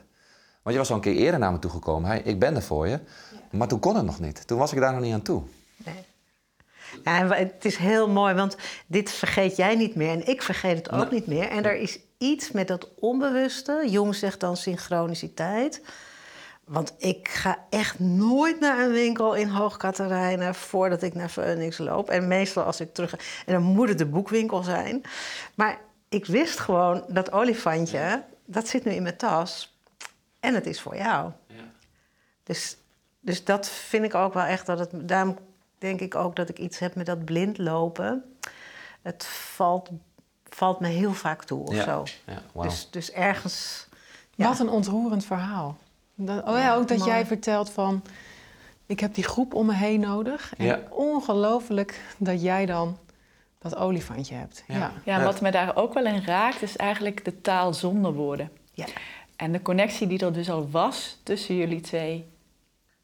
Want 0.62 0.76
je 0.76 0.78
was 0.78 0.90
al 0.90 0.96
een 0.96 1.02
keer 1.02 1.16
eerder 1.16 1.40
naar 1.40 1.52
me 1.52 1.60
toe 1.60 1.72
gekomen. 1.72 2.10
Hey, 2.10 2.20
ik 2.20 2.40
ben 2.40 2.56
er 2.56 2.62
voor 2.62 2.88
je. 2.88 3.00
Maar 3.52 3.68
toen 3.68 3.80
kon 3.80 3.96
het 3.96 4.06
nog 4.06 4.20
niet. 4.20 4.48
Toen 4.48 4.58
was 4.58 4.74
ik 4.74 4.80
daar 4.80 4.94
nog 4.94 5.02
niet 5.02 5.14
aan 5.14 5.22
toe. 5.22 5.44
nee. 5.78 6.08
Ja, 7.04 7.28
het 7.28 7.66
is 7.66 7.76
heel 7.76 8.10
mooi, 8.10 8.34
want 8.34 8.58
dit 8.88 9.12
vergeet 9.12 9.56
jij 9.56 9.76
niet 9.76 9.96
meer 9.96 10.12
en 10.12 10.28
ik 10.28 10.42
vergeet 10.42 10.78
het 10.78 10.92
ook 10.92 11.12
niet 11.12 11.28
meer. 11.28 11.50
En 11.50 11.64
er 11.66 11.76
is 11.76 12.00
iets 12.20 12.52
met 12.52 12.68
dat 12.68 12.90
onbewuste. 12.96 13.86
Jong 13.88 14.16
zegt 14.16 14.40
dan 14.40 14.58
synchroniciteit. 14.58 15.82
Want 16.64 16.94
ik 16.98 17.28
ga 17.28 17.66
echt 17.70 18.00
nooit 18.00 18.60
naar 18.60 18.80
een 18.80 18.92
winkel 18.92 19.36
in 19.36 19.48
Hoogkaterijnen 19.48 20.56
voordat 20.56 21.02
ik 21.02 21.14
naar 21.14 21.30
Phoenix 21.30 21.78
loop. 21.78 22.10
En 22.10 22.28
meestal 22.28 22.64
als 22.64 22.80
ik 22.80 22.94
terug. 22.94 23.14
En 23.46 23.54
dan 23.54 23.64
moet 23.64 23.90
het 23.90 23.98
de 23.98 24.06
boekwinkel 24.06 24.64
zijn. 24.64 25.02
Maar 25.56 25.80
ik 26.10 26.26
wist 26.26 26.60
gewoon 26.60 27.04
dat 27.08 27.32
olifantje, 27.32 28.24
dat 28.46 28.68
zit 28.68 28.86
nu 28.86 28.92
in 28.92 29.04
mijn 29.04 29.18
tas. 29.18 29.78
En 30.40 30.54
het 30.54 30.66
is 30.66 30.82
voor 30.82 30.96
jou. 30.96 31.32
Dus, 32.44 32.78
dus 33.20 33.44
dat 33.44 33.70
vind 33.70 34.04
ik 34.04 34.16
ook 34.16 34.34
wel 34.34 34.44
echt 34.44 34.66
dat 34.66 34.80
het. 34.80 34.90
Daarom 34.94 35.38
denk 35.78 36.00
ik 36.00 36.16
ook 36.16 36.36
dat 36.36 36.50
ik 36.50 36.60
iets 36.60 36.80
heb 36.80 36.96
met 36.96 37.06
dat 37.06 37.26
blind 37.26 37.58
lopen. 37.58 38.36
Het 39.02 39.26
valt, 39.26 39.90
valt 40.50 40.80
me 40.80 40.88
heel 40.88 41.14
vaak 41.14 41.44
toe 41.44 41.68
of 41.68 41.76
zo. 41.76 42.04
Ja, 42.26 42.42
wauw. 42.52 42.68
Dus, 42.70 42.88
dus 42.92 43.12
ergens. 43.12 43.88
Ja. 44.36 44.48
Wat 44.48 44.60
een 44.60 44.70
ontroerend 44.70 45.26
verhaal. 45.26 45.78
Dat, 46.16 46.48
oh 46.48 46.58
ja, 46.58 46.76
ook 46.76 46.88
dat 46.88 46.98
mooi. 46.98 47.10
jij 47.10 47.26
vertelt 47.26 47.70
van... 47.70 48.04
ik 48.86 49.00
heb 49.00 49.14
die 49.14 49.24
groep 49.24 49.54
om 49.54 49.66
me 49.66 49.74
heen 49.74 50.00
nodig. 50.00 50.54
En 50.58 50.66
Ja. 50.66 50.80
ongelooflijk 50.90 52.02
dat 52.18 52.42
jij 52.42 52.66
dan 52.66 52.98
dat 53.60 53.76
olifantje 53.76 54.36
hebt. 54.36 54.64
Ja. 54.68 54.76
Ja. 54.78 54.92
Ja, 55.06 55.18
Ja. 55.20 55.24
wat 55.24 55.42
me 55.42 55.52
daar 55.52 55.76
ook 55.76 55.94
wel 55.94 56.06
in 56.06 56.24
raakt, 56.26 56.62
is 56.62 56.78
eigenlijk 56.78 57.26
de 57.26 57.42
taal 57.42 57.74
zonder 57.74 58.14
woorden. 58.14 58.52
Ja. 58.74 58.86
En 59.36 59.52
de 59.52 59.62
connectie 59.62 60.08
die 60.08 60.20
er 60.26 60.34
dus 60.34 60.50
al 60.50 60.70
was 60.70 61.20
tussen 61.24 61.56
jullie 61.56 61.82
twee. 61.82 62.26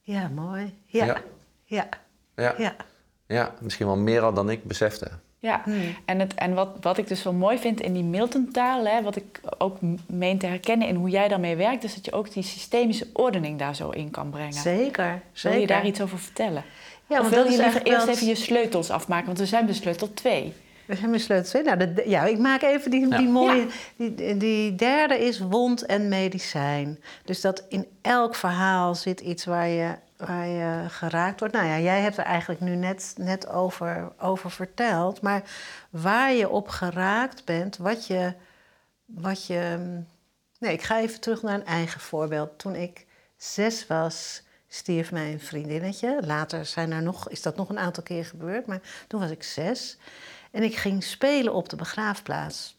ja, 0.02 0.28
mooi. 0.28 0.78
Ja. 0.86 1.06
Ja. 1.06 1.18
Ja. 1.66 1.88
Ja. 2.36 2.54
Ja. 2.58 2.76
ja, 3.28 3.54
misschien 3.62 3.86
wel 3.86 3.98
meer 3.98 4.22
al 4.22 4.34
dan 4.34 4.50
ik 4.50 4.64
besefte. 4.64 5.12
Ja, 5.40 5.62
Hmm. 5.64 5.96
en, 6.06 6.20
het, 6.20 6.34
en 6.34 6.54
wat, 6.54 6.70
wat 6.82 6.98
ik 6.98 7.08
dus 7.08 7.24
wel 7.24 7.34
mooi 7.34 7.58
vind 7.58 7.82
in 7.82 7.94
die 7.94 8.04
Milton-taal, 8.04 8.86
hè, 8.86 9.02
wat 9.02 9.16
ik 9.16 9.40
ook 9.58 9.78
meen 10.08 10.38
te 10.38 10.46
herkennen 10.46 10.88
in 10.88 10.96
hoe 10.96 11.10
jij 11.10 11.28
daarmee 11.28 11.56
werkt, 11.56 11.84
is 11.84 11.96
dat 11.96 12.06
je 12.06 12.12
ook 12.12 12.34
die 12.34 12.44
systemische 12.44 13.08
ordening 13.14 13.60
daar 13.60 13.76
zo 13.76 13.90
in 13.90 14.12
kan 14.12 14.30
brengen. 14.30 14.54
Zeker. 14.54 15.08
Wil 15.12 15.22
zeker. 15.34 15.60
je 15.60 15.68
daar 15.68 15.86
iets 15.86 16.02
over 16.02 16.20
vertellen? 16.20 16.64
Ja, 17.10 17.16
of 17.20 17.22
want 17.30 17.36
wil 17.44 17.52
je 17.54 17.58
liever 17.62 17.84
eerst 17.84 18.06
wel- 18.06 18.14
even 18.16 18.28
je 18.28 18.36
sleutels 18.36 18.90
afmaken? 18.90 19.26
Want 19.26 19.38
we 19.40 19.46
zijn 19.46 19.66
bij 19.66 19.74
sleutel 19.76 20.14
2. 20.14 20.54
We 20.86 20.96
zijn 20.96 21.12
besloten. 21.12 21.46
twee. 21.46 21.64
Nou, 21.64 21.78
de, 21.78 22.04
ja, 22.06 22.24
ik 22.26 22.38
maak 22.38 22.62
even 22.62 22.92
die, 22.92 23.08
Ja. 23.10 23.18
die 23.18 23.28
mooie. 23.28 23.66
Ja. 23.96 24.08
Die, 24.10 24.38
die 24.38 24.76
derde 24.76 25.26
is 25.26 25.40
wond 25.40 25.86
en 25.86 26.10
medicijn. 26.10 27.00
Dus 27.24 27.42
dat 27.42 27.64
in 27.70 27.86
elk 28.02 28.36
verhaal 28.36 28.96
zit 28.96 29.20
iets 29.20 29.46
waar 29.46 29.68
je, 29.68 29.96
waar 30.18 30.48
je 30.48 30.90
geraakt 30.90 31.40
wordt. 31.40 31.54
Nou 31.54 31.68
ja, 31.68 31.80
jij 31.80 32.02
hebt 32.02 32.18
er 32.18 32.24
eigenlijk 32.24 32.62
nu 32.62 32.76
net, 32.76 33.14
net 33.18 33.48
over, 33.48 34.12
over 34.20 34.52
verteld. 34.52 35.22
Maar 35.22 35.44
waar 35.90 36.34
je 36.34 36.50
op 36.50 36.68
geraakt 36.68 37.46
bent, 37.46 37.78
wat 37.78 38.08
je. 38.08 38.34
Wat 39.06 39.46
je 39.46 39.78
nee, 40.60 40.74
ik 40.74 40.82
ga 40.82 41.00
even 41.00 41.20
terug 41.20 41.42
naar 41.42 41.54
een 41.54 41.66
eigen 41.66 42.00
voorbeeld. 42.00 42.60
Toen 42.60 42.76
ik 42.76 43.06
zes 43.38 43.88
was, 43.88 44.44
stierf 44.68 45.12
mijn 45.12 45.40
vriendinnetje. 45.40 46.20
Later 46.26 46.66
zijn 46.66 46.92
er 46.92 47.02
nog, 47.02 47.30
is 47.30 47.42
dat 47.42 47.56
nog 47.56 47.70
een 47.70 47.80
aantal 47.80 48.04
keer 48.04 48.26
gebeurd, 48.26 48.66
maar 48.66 48.82
toen 49.08 49.20
was 49.20 49.30
ik 49.30 49.44
zes. 49.44 49.98
En 50.52 50.64
ik 50.64 50.76
ging 50.76 51.04
spelen 51.04 51.54
op 51.54 51.70
de 51.70 51.76
begraafplaats. 51.76 52.76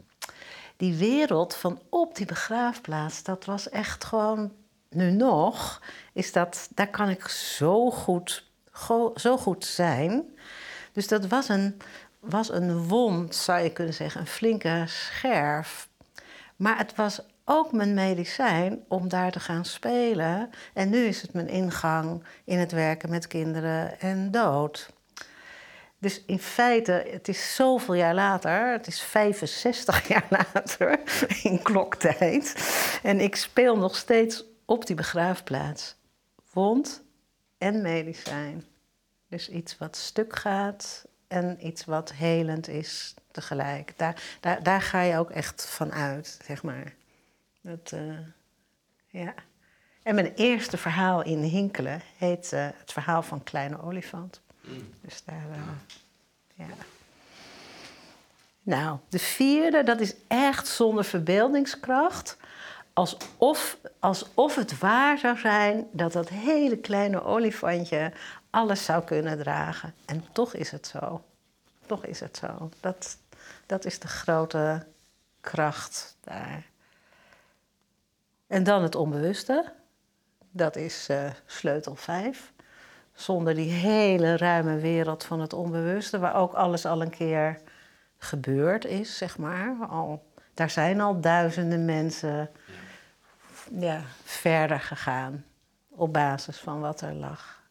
Die 0.77 0.95
wereld 0.95 1.55
van 1.55 1.81
op 1.89 2.17
die 2.17 2.27
begraafplaats, 2.27 3.23
dat 3.23 3.45
was 3.45 3.69
echt 3.69 4.05
gewoon, 4.05 4.53
nu 4.97 5.11
nog, 5.11 5.83
is 6.13 6.33
dat, 6.33 6.69
daar 6.75 6.91
kan 6.91 7.09
ik 7.09 7.29
zo 7.29 7.91
goed, 7.91 8.51
go- 8.71 9.13
zo 9.15 9.37
goed 9.37 9.65
zijn. 9.65 10.25
Dus 10.93 11.09
dat 11.09 11.27
was 11.27 11.49
een, 11.49 11.77
was 12.21 12.51
een 12.53 12.89
wond, 12.89 13.35
zou 13.35 13.61
je 13.61 13.73
kunnen 13.73 13.95
zeggen, 13.95 14.21
een 14.21 14.27
flinke 14.27 14.85
scherf. 14.87 15.89
Maar 16.57 16.79
het 16.79 16.95
was 16.95 17.21
ook 17.45 17.73
mijn 17.73 17.95
medicijn 17.95 18.85
om 18.89 19.09
daar 19.09 19.31
te 19.31 19.41
gaan 19.41 19.65
spelen. 19.65 20.51
En 20.75 20.91
nu 20.91 21.05
is 21.05 21.23
het 21.23 21.33
mijn 21.33 21.49
ingang 21.49 22.25
in 22.45 22.59
het 22.59 22.73
werken 22.73 23.11
met 23.11 23.27
kinderen 23.27 24.01
en 24.01 24.31
dood. 24.31 24.91
Dus 25.99 26.23
in 26.27 26.39
feite, 26.39 27.07
het 27.11 27.29
is 27.29 27.55
zoveel 27.55 27.95
jaar 27.95 28.15
later, 28.15 28.73
het 28.73 28.87
is 28.87 29.01
65 29.01 30.09
jaar 30.13 30.27
later 30.31 30.99
in 31.43 31.63
kloktijd. 31.63 32.55
En 33.03 33.21
ik 33.21 33.37
speel 33.37 33.77
nog 33.77 33.97
steeds 33.97 34.45
op 34.67 34.87
die 34.87 34.97
begraafplaats. 34.97 35.97
Wond 36.53 37.03
en 37.59 37.83
medicijn. 37.83 38.65
Dus 39.29 39.49
iets 39.49 39.79
wat 39.79 39.97
stuk 39.97 40.37
gaat 40.37 41.07
en 41.29 41.67
iets 41.67 41.85
wat 41.85 42.13
helend 42.13 42.69
is 42.69 43.15
tegelijk. 43.31 43.93
Daar, 43.97 44.23
daar, 44.41 44.63
daar 44.63 44.83
ga 44.83 45.01
je 45.01 45.19
ook 45.19 45.31
echt 45.31 45.67
van 45.67 45.93
uit, 45.93 46.39
zeg 46.45 46.63
maar. 46.63 46.95
Dat, 47.61 47.93
eh, 47.93 48.19
ja. 49.07 49.35
En 50.03 50.15
mijn 50.15 50.33
eerste 50.35 50.77
verhaal 50.77 51.23
in 51.23 51.39
Hinkelen 51.39 52.03
heet 52.17 52.53
eh, 52.53 52.69
het 52.79 52.93
verhaal 52.93 53.23
van 53.23 53.43
Kleine 53.43 53.83
Olifant. 53.83 54.41
Dus 55.01 55.25
daar, 55.25 55.47
eh, 55.53 55.59
ja. 56.55 56.75
Nou, 58.63 58.99
de 59.09 59.19
vierde, 59.19 59.83
dat 59.83 60.01
is 60.01 60.15
echt 60.29 60.67
zonder 60.67 61.05
verbeeldingskracht. 61.05 62.37
Alsof, 62.97 63.79
alsof 63.99 64.55
het 64.55 64.79
waar 64.79 65.19
zou 65.19 65.39
zijn 65.39 65.87
dat 65.93 66.13
dat 66.13 66.29
hele 66.29 66.77
kleine 66.77 67.25
olifantje 67.25 68.13
alles 68.51 68.85
zou 68.85 69.05
kunnen 69.05 69.39
dragen. 69.39 69.95
En 70.07 70.25
toch 70.33 70.55
is 70.55 70.71
het 70.71 70.87
zo. 70.87 71.25
Toch 71.87 72.05
is 72.05 72.21
het 72.21 72.37
zo. 72.37 72.71
Dat, 72.81 73.19
dat 73.67 73.85
is 73.85 73.99
de 73.99 74.09
grote 74.09 74.87
kracht 75.41 76.17
daar. 76.21 76.67
En 78.47 78.65
dan 78.65 78.83
het 78.83 78.95
onbewuste. 78.95 79.73
Dat 80.51 80.77
is 80.77 81.09
eh, 81.09 81.31
sleutel 81.47 81.95
5. 81.97 82.53
Zonder 83.13 83.55
die 83.55 83.71
hele 83.71 84.37
ruime 84.37 84.79
wereld 84.79 85.25
van 85.25 85.41
het 85.41 85.53
onbewuste, 85.53 86.19
waar 86.19 86.35
ook 86.35 86.53
alles 86.53 86.87
al 86.87 87.03
een 87.03 87.11
keer 87.11 87.61
gebeurd 88.19 88.85
is, 88.85 89.17
zeg 89.17 89.39
maar. 89.39 89.87
Al, 89.89 90.25
daar 90.55 90.71
zijn 90.71 91.01
al 91.01 91.21
duizenden 91.21 91.85
mensen 91.85 92.51
ja, 93.71 94.03
verder 94.25 94.81
gegaan 94.81 95.45
op 95.89 96.13
basis 96.13 96.59
van 96.59 96.81
wat 96.81 97.01
er 97.01 97.15
lag. 97.15 97.63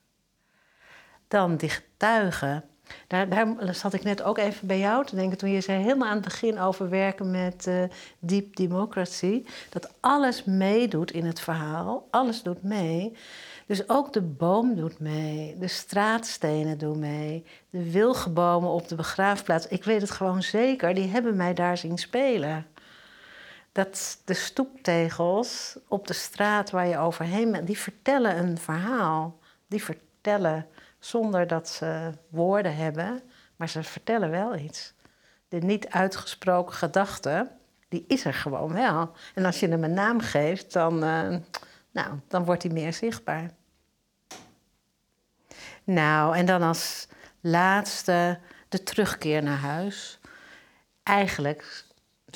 Dan 1.28 1.56
die 1.56 1.70
getuigen. 1.70 2.64
Daar, 3.08 3.30
daar 3.30 3.76
zat 3.76 3.94
ik 3.94 4.04
net 4.04 4.24
ook 4.24 4.38
even 4.38 4.68
bij 4.68 4.80
jou 4.80 5.06
te 5.06 5.16
denken 5.16 5.38
toen 5.38 5.50
je 5.50 5.62
zei 5.62 5.84
helemaal 5.84 6.08
aan 6.08 6.16
het 6.16 6.24
begin 6.24 6.60
over 6.60 6.90
werken 6.90 7.32
met 7.32 7.66
uh, 7.68 7.84
deep 8.20 8.56
democracy. 8.56 9.46
Dat 9.70 9.90
alles 10.00 10.44
meedoet 10.44 11.12
in 11.12 11.26
het 11.26 11.40
verhaal, 11.40 12.08
alles 12.12 12.44
doet 12.44 12.64
mee. 12.64 13.18
Dus 13.66 13.90
ook 13.90 14.14
de 14.14 14.22
boom 14.22 14.76
doet 14.76 15.00
mee, 15.00 15.56
de 15.60 15.68
straatstenen 15.68 16.78
doen 16.78 17.00
mee, 17.00 17.46
de 17.70 17.92
wilgenbomen 17.92 18.70
op 18.70 18.88
de 18.88 18.96
begraafplaats. 18.96 19.68
Ik 19.68 19.84
weet 19.84 20.02
het 20.02 20.12
gewoon 20.12 20.44
zeker, 20.44 20.94
die 20.94 21.08
hebben 21.08 21.36
mij 21.36 21.54
daar 21.54 21.78
zien 21.78 21.98
spelen. 21.98 22.66
Dat 23.76 24.22
de 24.26 24.34
stoeptegels 24.34 25.78
op 25.88 26.08
de 26.08 26.14
straat 26.14 26.70
waar 26.70 26.88
je 26.88 26.98
overheen 26.98 27.52
bent, 27.52 27.68
die 27.68 27.78
vertellen 27.78 28.38
een 28.38 28.58
verhaal. 28.58 29.40
Die 29.68 29.84
vertellen 29.84 30.68
zonder 31.00 31.48
dat 31.48 31.70
ze 31.70 32.12
woorden 32.30 32.76
hebben, 32.76 33.22
maar 33.56 33.70
ze 33.70 33.84
vertellen 33.84 34.30
wel 34.30 34.56
iets. 34.56 34.94
De 35.48 35.58
niet 35.58 35.90
uitgesproken 35.90 36.76
gedachte, 36.76 37.52
die 37.90 38.06
is 38.08 38.26
er 38.26 38.34
gewoon 38.34 38.74
wel. 38.74 39.12
En 39.34 39.46
als 39.46 39.60
je 39.60 39.68
hem 39.68 39.84
een 39.84 39.94
naam 39.94 40.20
geeft, 40.20 40.74
dan, 40.74 40.94
uh, 41.04 41.38
nou, 41.92 42.20
dan 42.28 42.46
wordt 42.46 42.64
hij 42.64 42.72
meer 42.72 42.94
zichtbaar. 42.94 43.52
Nou, 45.84 46.36
en 46.36 46.46
dan 46.46 46.62
als 46.62 47.08
laatste 47.42 48.40
de 48.70 48.84
terugkeer 48.84 49.44
naar 49.44 49.58
huis. 49.58 50.20
Eigenlijk 51.04 51.85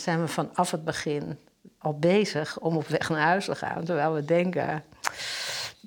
zijn 0.02 0.22
we 0.22 0.28
vanaf 0.28 0.72
het 0.72 0.84
begin 0.84 1.38
al 1.78 2.00
bezig 2.00 2.60
om 2.60 2.78
op 2.78 2.88
weg 2.88 3.10
naar 3.10 3.22
huis 3.22 3.46
te 3.46 3.56
gaan, 3.56 3.84
terwijl 3.84 4.14
we 4.14 4.26
denken, 4.26 4.84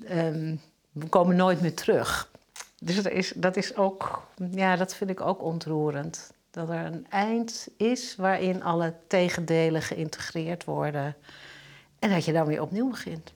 um, 0.09 0.61
we 0.91 1.07
komen 1.07 1.35
nooit 1.35 1.61
meer 1.61 1.73
terug. 1.75 2.31
Dus 2.79 2.95
dat 2.95 3.07
is, 3.07 3.33
dat 3.35 3.55
is 3.55 3.75
ook, 3.75 4.27
ja, 4.51 4.75
dat 4.75 4.95
vind 4.95 5.09
ik 5.09 5.21
ook 5.21 5.41
ontroerend. 5.41 6.31
Dat 6.51 6.69
er 6.69 6.85
een 6.85 7.05
eind 7.09 7.67
is 7.77 8.15
waarin 8.15 8.63
alle 8.63 8.93
tegendelen 9.07 9.81
geïntegreerd 9.81 10.63
worden. 10.63 11.15
En 11.99 12.09
dat 12.09 12.25
je 12.25 12.33
dan 12.33 12.45
weer 12.45 12.61
opnieuw 12.61 12.89
begint. 12.89 13.33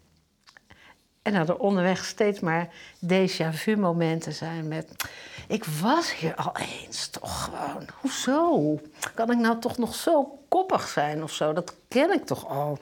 En 1.27 1.33
dat 1.33 1.49
er 1.49 1.57
onderweg 1.57 2.05
steeds 2.05 2.39
maar 2.39 2.69
déjà 3.05 3.49
vu 3.51 3.75
momenten 3.75 4.33
zijn 4.33 4.67
met... 4.67 5.09
Ik 5.47 5.65
was 5.65 6.15
hier 6.15 6.35
al 6.35 6.51
eens 6.57 7.07
toch 7.07 7.43
gewoon. 7.43 7.87
Hoezo? 8.01 8.79
Kan 9.13 9.31
ik 9.31 9.37
nou 9.37 9.59
toch 9.59 9.77
nog 9.77 9.95
zo 9.95 10.39
koppig 10.49 10.87
zijn 10.87 11.23
of 11.23 11.31
zo? 11.31 11.53
Dat 11.53 11.73
ken 11.87 12.11
ik 12.13 12.25
toch 12.25 12.47
al. 12.47 12.79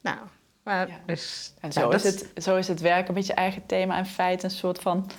Nou, 0.00 0.16
maar 0.62 0.88
dus... 1.06 1.52
En 1.60 1.72
zo, 1.72 1.80
nou, 1.80 1.94
is 1.94 2.04
het, 2.04 2.30
zo 2.36 2.56
is 2.56 2.68
het 2.68 2.80
werken 2.80 3.14
met 3.14 3.26
je 3.26 3.32
eigen 3.32 3.66
thema 3.66 3.96
en 3.96 4.06
feit 4.06 4.42
een 4.42 4.50
soort 4.50 4.78
van 4.78 5.10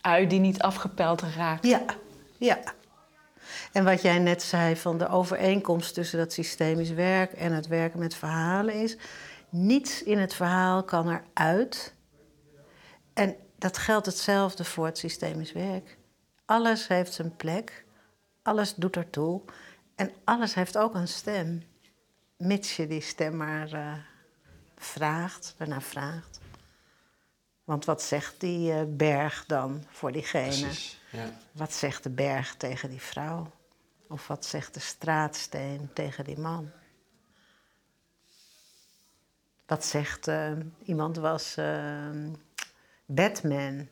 ui 0.00 0.26
die 0.26 0.40
niet 0.40 0.62
afgepeld 0.62 1.22
raakt. 1.36 1.66
Ja, 1.66 1.82
ja. 2.38 2.58
En 3.72 3.84
wat 3.84 4.02
jij 4.02 4.18
net 4.18 4.42
zei 4.42 4.76
van 4.76 4.98
de 4.98 5.08
overeenkomst 5.08 5.94
tussen 5.94 6.18
dat 6.18 6.32
systemisch 6.32 6.90
werk 6.90 7.32
en 7.32 7.52
het 7.52 7.66
werken 7.66 7.98
met 7.98 8.14
verhalen 8.14 8.74
is... 8.74 8.96
niets 9.50 10.02
in 10.02 10.18
het 10.18 10.34
verhaal 10.34 10.84
kan 10.84 11.08
eruit. 11.34 11.94
En 13.12 13.36
dat 13.58 13.78
geldt 13.78 14.06
hetzelfde 14.06 14.64
voor 14.64 14.86
het 14.86 14.98
systemisch 14.98 15.52
werk. 15.52 15.98
Alles 16.44 16.88
heeft 16.88 17.12
zijn 17.12 17.36
plek, 17.36 17.84
alles 18.42 18.74
doet 18.74 18.96
ertoe 18.96 19.42
en 19.94 20.12
alles 20.24 20.54
heeft 20.54 20.78
ook 20.78 20.94
een 20.94 21.08
stem. 21.08 21.62
Mits 22.36 22.76
je 22.76 22.86
die 22.86 23.00
stem 23.00 23.36
maar 23.36 23.72
uh, 23.72 23.92
vraagt, 24.76 25.54
daarna 25.56 25.80
vraagt. 25.80 26.40
Want 27.64 27.84
wat 27.84 28.02
zegt 28.02 28.40
die 28.40 28.72
uh, 28.72 28.80
berg 28.88 29.44
dan 29.46 29.84
voor 29.88 30.12
diegene? 30.12 30.46
Precies, 30.46 31.00
ja. 31.10 31.30
Wat 31.52 31.72
zegt 31.72 32.02
de 32.02 32.10
berg 32.10 32.54
tegen 32.56 32.90
die 32.90 33.00
vrouw? 33.00 33.50
Of 34.08 34.26
wat 34.26 34.44
zegt 34.44 34.74
de 34.74 34.80
straatsteen 34.80 35.90
tegen 35.92 36.24
die 36.24 36.38
man? 36.38 36.70
Wat 39.70 39.84
zegt 39.84 40.28
uh, 40.28 40.50
iemand 40.84 41.16
was 41.16 41.56
uh, 41.58 42.08
Batman 43.06 43.88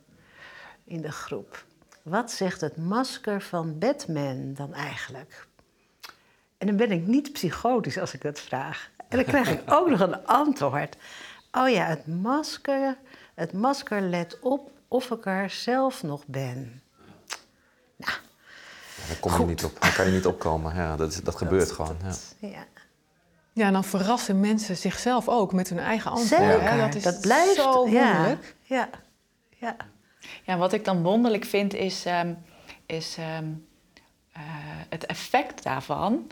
in 0.84 1.02
de 1.02 1.12
groep. 1.12 1.64
Wat 2.02 2.30
zegt 2.30 2.60
het 2.60 2.76
masker 2.76 3.40
van 3.40 3.78
Batman 3.78 4.54
dan 4.54 4.74
eigenlijk? 4.74 5.46
En 6.58 6.66
dan 6.66 6.76
ben 6.76 6.90
ik 6.90 7.06
niet 7.06 7.32
psychotisch 7.32 7.98
als 7.98 8.14
ik 8.14 8.22
dat 8.22 8.40
vraag. 8.40 8.90
En 9.08 9.16
dan 9.16 9.26
krijg 9.26 9.50
ik 9.50 9.62
ook 9.72 9.88
nog 9.88 10.00
een 10.00 10.26
antwoord. 10.26 10.96
Oh 11.52 11.68
ja, 11.68 11.84
het 11.84 12.06
masker 12.06 12.96
het 13.34 13.52
masker 13.52 14.00
let 14.00 14.38
op 14.40 14.70
of 14.88 15.10
ik 15.10 15.26
er 15.26 15.50
zelf 15.50 16.02
nog 16.02 16.26
ben. 16.26 16.82
Nou, 17.96 18.12
ja, 18.96 19.06
daar, 19.08 19.16
kom 19.20 19.40
je 19.40 19.46
niet 19.46 19.64
op, 19.64 19.80
daar 19.80 19.94
kan 19.94 20.06
je 20.06 20.12
niet 20.12 20.26
opkomen. 20.26 20.74
Ja, 20.74 20.96
dat, 20.96 21.20
dat, 21.24 21.36
gebeurt 21.36 21.72
gewoon. 21.72 21.96
Ja. 22.02 22.48
ja. 22.48 22.66
Ja, 23.58 23.66
en 23.66 23.72
dan 23.72 23.84
verrassen 23.84 24.40
mensen 24.40 24.76
zichzelf 24.76 25.28
ook 25.28 25.52
met 25.52 25.68
hun 25.68 25.78
eigen 25.78 26.10
antwoorden. 26.10 26.60
Zeker, 26.60 26.76
dat, 26.76 26.94
is 26.94 27.02
dat 27.02 27.20
blijft 27.20 27.54
zo 27.54 27.72
wonderlijk. 27.72 28.56
Ja. 28.62 28.88
Ja. 29.56 29.76
ja. 30.44 30.56
wat 30.56 30.72
ik 30.72 30.84
dan 30.84 31.02
wonderlijk 31.02 31.44
vind 31.44 31.74
is, 31.74 32.04
um, 32.06 32.38
is 32.86 33.16
um, 33.38 33.66
uh, 34.36 34.42
het 34.88 35.06
effect 35.06 35.62
daarvan. 35.62 36.26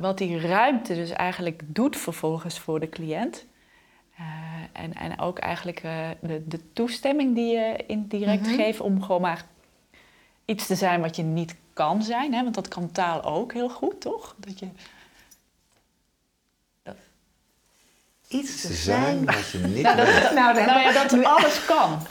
Wat 0.00 0.18
die 0.18 0.40
ruimte 0.40 0.94
dus 0.94 1.10
eigenlijk 1.10 1.62
doet 1.64 1.96
vervolgens 1.96 2.58
voor 2.58 2.80
de 2.80 2.88
cliënt. 2.88 3.46
Uh, 4.20 4.26
en, 4.72 4.94
en 4.94 5.18
ook 5.18 5.38
eigenlijk 5.38 5.82
uh, 5.82 6.08
de, 6.20 6.48
de, 6.48 6.72
toestemming 6.72 7.34
die 7.34 7.56
je 7.56 7.84
indirect 7.86 8.46
mm 8.46 8.54
geeft 8.54 8.80
om 8.80 9.02
gewoon 9.02 9.20
maar 9.20 9.44
iets 10.44 10.66
te 10.66 10.74
zijn 10.74 11.00
wat 11.00 11.16
je 11.16 11.22
niet 11.22 11.54
kan 11.72 12.02
zijn. 12.02 12.34
Hè? 12.34 12.42
Want 12.42 12.54
dat 12.54 12.68
kan 12.68 12.92
taal 12.92 13.22
ook 13.22 13.52
heel 13.52 13.70
goed, 13.70 14.00
toch? 14.00 14.34
Dat 14.38 14.58
je... 14.58 14.68
Dat... 16.82 16.96
Iets 18.34 18.60
te 18.60 18.72
zijn 18.72 19.24
wat 19.24 19.50
je 19.50 19.58
niet 19.58 19.82
nou, 19.86 19.96
dat, 19.96 20.06
nou, 20.34 20.54
nou, 20.54 20.80
ja, 20.80 20.92
dat 20.92 21.24
alles 21.36 21.64
kan. 21.64 22.06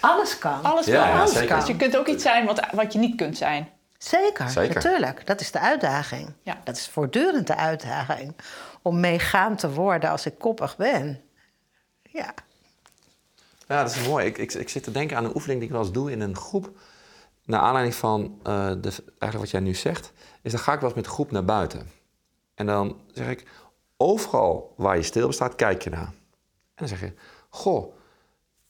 Alles 0.00 0.38
kan. 0.38 0.62
Alles 0.62 0.84
kan. 0.84 0.94
Ja, 0.94 1.20
alles 1.20 1.44
kan. 1.44 1.58
Dus 1.58 1.68
je 1.68 1.76
kunt 1.76 1.96
ook 1.96 2.06
iets 2.06 2.22
zijn 2.22 2.46
wat, 2.46 2.66
wat 2.72 2.92
je 2.92 2.98
niet 2.98 3.16
kunt 3.16 3.36
zijn. 3.36 3.68
Zeker, 3.98 4.50
Zeker, 4.50 4.74
natuurlijk. 4.74 5.26
Dat 5.26 5.40
is 5.40 5.50
de 5.50 5.60
uitdaging. 5.60 6.32
Ja. 6.42 6.60
Dat 6.64 6.76
is 6.76 6.88
voortdurend 6.88 7.46
de 7.46 7.56
uitdaging. 7.56 8.34
Om 8.82 9.00
meegaand 9.00 9.58
te 9.58 9.70
worden 9.70 10.10
als 10.10 10.26
ik 10.26 10.38
koppig 10.38 10.76
ben. 10.76 11.20
Ja. 12.02 12.34
Ja, 13.68 13.82
dat 13.82 13.94
is 13.94 14.08
mooi. 14.08 14.26
Ik, 14.26 14.38
ik, 14.38 14.52
ik 14.52 14.68
zit 14.68 14.82
te 14.82 14.90
denken 14.90 15.16
aan 15.16 15.24
een 15.24 15.34
oefening 15.34 15.58
die 15.58 15.68
ik 15.68 15.74
wel 15.74 15.84
eens 15.84 15.92
doe 15.92 16.10
in 16.10 16.20
een 16.20 16.36
groep. 16.36 16.70
Naar 17.44 17.60
aanleiding 17.60 17.94
van 17.94 18.38
uh, 18.46 18.68
de, 18.80 18.92
eigenlijk 19.18 19.38
wat 19.38 19.50
jij 19.50 19.60
nu 19.60 19.74
zegt, 19.74 20.12
is 20.42 20.52
dan 20.52 20.60
ga 20.60 20.72
ik 20.72 20.80
wel 20.80 20.88
eens 20.88 20.96
met 20.96 21.04
de 21.04 21.10
groep 21.10 21.30
naar 21.30 21.44
buiten. 21.44 21.90
En 22.54 22.66
dan 22.66 22.96
zeg 23.12 23.28
ik, 23.28 23.46
overal 23.96 24.74
waar 24.76 24.96
je 24.96 25.02
stil 25.02 25.26
bestaat, 25.26 25.54
kijk 25.54 25.82
je 25.82 25.90
naar. 25.90 26.12
En 26.74 26.74
dan 26.74 26.88
zeg 26.88 27.00
je, 27.00 27.12
goh, 27.48 27.94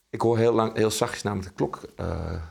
ik 0.09 0.21
hoor 0.21 0.37
heel, 0.37 0.53
lang, 0.53 0.75
heel 0.75 0.91
zachtjes 0.91 1.23
namelijk 1.23 1.49
de 1.49 1.55
klok 1.55 1.81
uh, 1.99 2.41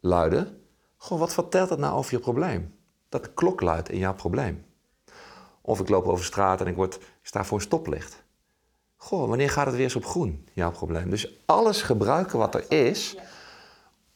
luiden. 0.00 0.62
Goh, 0.96 1.18
wat 1.18 1.32
vertelt 1.32 1.68
dat 1.68 1.78
nou 1.78 1.96
over 1.96 2.12
je 2.12 2.18
probleem? 2.18 2.74
Dat 3.08 3.24
de 3.24 3.30
klok 3.32 3.60
luidt 3.60 3.88
in 3.88 3.98
jouw 3.98 4.14
probleem. 4.14 4.64
Of 5.60 5.80
ik 5.80 5.88
loop 5.88 6.06
over 6.06 6.24
straat 6.24 6.60
en 6.60 6.66
ik, 6.66 6.76
word, 6.76 6.94
ik 6.94 7.02
sta 7.22 7.44
voor 7.44 7.58
een 7.58 7.64
stoplicht. 7.64 8.22
Goh, 8.96 9.28
wanneer 9.28 9.50
gaat 9.50 9.66
het 9.66 9.74
weer 9.74 9.84
eens 9.84 9.96
op 9.96 10.04
groen, 10.04 10.48
jouw 10.52 10.70
probleem? 10.70 11.10
Dus 11.10 11.32
alles 11.46 11.82
gebruiken 11.82 12.38
wat 12.38 12.54
er 12.54 12.70
is 12.72 13.16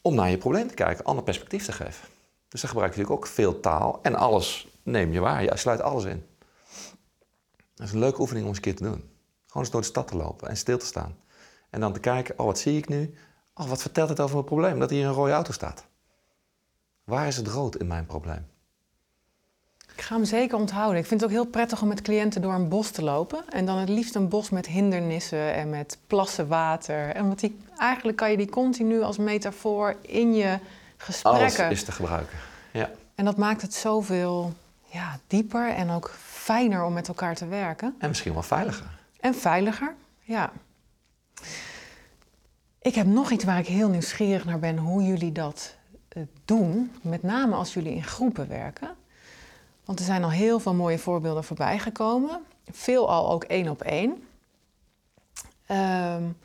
om 0.01 0.15
naar 0.15 0.31
je 0.31 0.39
probleem 0.39 0.69
te 0.69 0.75
kijken, 0.75 1.05
ander 1.05 1.25
perspectief 1.25 1.65
te 1.65 1.73
geven. 1.73 2.09
Dus 2.49 2.61
dan 2.61 2.71
gebruik 2.71 2.95
je 2.95 2.99
natuurlijk 2.99 3.27
ook 3.27 3.33
veel 3.33 3.61
taal 3.61 3.99
en 4.03 4.15
alles 4.15 4.69
neem 4.83 5.13
je 5.13 5.21
waar. 5.21 5.43
Je 5.43 5.57
sluit 5.57 5.81
alles 5.81 6.05
in. 6.05 6.27
Dat 7.75 7.87
is 7.87 7.93
een 7.93 7.99
leuke 7.99 8.21
oefening 8.21 8.45
om 8.45 8.51
eens 8.51 8.59
een 8.59 8.73
keer 8.73 8.77
te 8.77 8.85
doen. 8.85 9.11
Gewoon 9.47 9.63
eens 9.63 9.71
door 9.71 9.81
de 9.81 9.87
stad 9.87 10.09
te 10.09 10.17
lopen 10.17 10.49
en 10.49 10.57
stil 10.57 10.79
te 10.79 10.87
staan. 10.87 11.17
En 11.71 11.81
dan 11.81 11.93
te 11.93 12.01
kijken, 12.01 12.39
oh 12.39 12.47
wat 12.47 12.59
zie 12.59 12.77
ik 12.77 12.89
nu? 12.89 13.15
Oh, 13.55 13.69
wat 13.69 13.81
vertelt 13.81 14.09
het 14.09 14.21
over 14.21 14.35
mijn 14.35 14.47
probleem? 14.47 14.79
Dat 14.79 14.91
hier 14.91 15.07
een 15.07 15.13
rode 15.13 15.33
auto 15.33 15.53
staat. 15.53 15.85
Waar 17.05 17.27
is 17.27 17.37
het 17.37 17.49
rood 17.49 17.77
in 17.77 17.87
mijn 17.87 18.07
probleem? 18.07 18.47
Ik 19.95 20.03
ga 20.03 20.15
hem 20.15 20.25
zeker 20.25 20.59
onthouden. 20.59 21.01
Ik 21.01 21.07
vind 21.07 21.21
het 21.21 21.31
ook 21.31 21.37
heel 21.37 21.47
prettig 21.47 21.83
om 21.83 21.89
met 21.89 22.03
cliënten 22.03 22.43
door 22.43 22.53
een 22.53 22.69
bos 22.69 22.91
te 22.91 23.03
lopen. 23.03 23.45
En 23.49 23.67
dan 23.67 23.79
het 23.79 23.89
liefst 23.89 24.15
een 24.15 24.29
bos 24.29 24.51
met 24.51 24.67
hindernissen 24.67 25.55
en 25.55 25.71
met 25.71 25.99
plassen 26.07 26.49
water. 26.49 27.09
En 27.09 27.29
wat 27.29 27.41
die, 27.41 27.59
eigenlijk 27.79 28.17
kan 28.19 28.31
je 28.31 28.37
die 28.37 28.49
continu 28.49 29.03
als 29.03 29.17
metafoor 29.17 29.97
in 30.01 30.35
je 30.35 30.59
gesprekken... 30.97 31.65
Alles 31.65 31.79
is 31.79 31.85
te 31.85 31.93
gebruiken, 31.93 32.39
ja. 32.73 32.91
En 33.15 33.25
dat 33.25 33.37
maakt 33.37 33.63
het 33.63 33.75
zoveel 33.75 34.53
ja, 34.85 35.19
dieper 35.27 35.69
en 35.69 35.91
ook 35.91 36.11
fijner 36.43 36.85
om 36.85 36.93
met 36.93 37.09
elkaar 37.09 37.35
te 37.35 37.47
werken. 37.47 37.95
En 37.99 38.09
misschien 38.09 38.33
wel 38.33 38.43
veiliger. 38.43 38.87
En 39.21 39.35
veiliger, 39.35 39.95
ja. 40.21 40.53
Ik 42.81 42.95
heb 42.95 43.07
nog 43.07 43.31
iets 43.31 43.45
waar 43.45 43.59
ik 43.59 43.67
heel 43.67 43.89
nieuwsgierig 43.89 44.45
naar 44.45 44.59
ben, 44.59 44.79
hoe 44.79 45.03
jullie 45.03 45.33
dat 45.33 45.77
eh, 46.09 46.23
doen. 46.45 46.93
Met 47.03 47.23
name 47.23 47.55
als 47.55 47.75
jullie 47.75 47.95
in 47.95 48.05
groepen 48.05 48.49
werken. 48.49 48.95
Want 49.85 49.99
er 49.99 50.05
zijn 50.05 50.25
al 50.25 50.31
heel 50.31 50.61
veel 50.61 50.75
mooie 50.75 50.99
voorbeelden 50.99 51.45
voorbij 51.45 51.79
gekomen. 51.79 52.41
Veel 52.71 53.11
al 53.11 53.31
ook 53.31 53.45
één 53.45 53.69
op 53.69 53.83
één. 53.83 54.11
Um, 54.11 56.37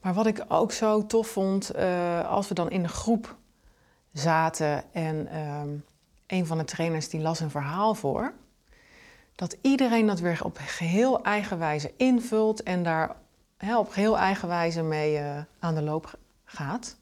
maar 0.00 0.14
wat 0.14 0.26
ik 0.26 0.44
ook 0.48 0.72
zo 0.72 1.06
tof 1.06 1.28
vond, 1.28 1.76
uh, 1.76 2.30
als 2.30 2.48
we 2.48 2.54
dan 2.54 2.70
in 2.70 2.82
de 2.82 2.88
groep 2.88 3.36
zaten 4.12 4.92
en 4.92 5.26
ehm, 5.26 5.68
een 6.26 6.46
van 6.46 6.58
de 6.58 6.64
trainers 6.64 7.08
die 7.08 7.20
las 7.20 7.40
een 7.40 7.50
verhaal 7.50 7.94
voor, 7.94 8.32
dat 9.34 9.56
iedereen 9.60 10.06
dat 10.06 10.20
weer 10.20 10.44
op 10.44 10.58
geheel 10.60 11.22
eigen 11.22 11.58
wijze 11.58 11.92
invult 11.96 12.62
en 12.62 12.82
daar 12.82 13.16
hè, 13.56 13.78
op 13.78 13.90
geheel 13.90 14.18
eigen 14.18 14.48
wijze 14.48 14.82
mee 14.82 15.18
uh, 15.18 15.38
aan 15.58 15.74
de 15.74 15.82
loop 15.82 16.18
gaat. 16.44 16.96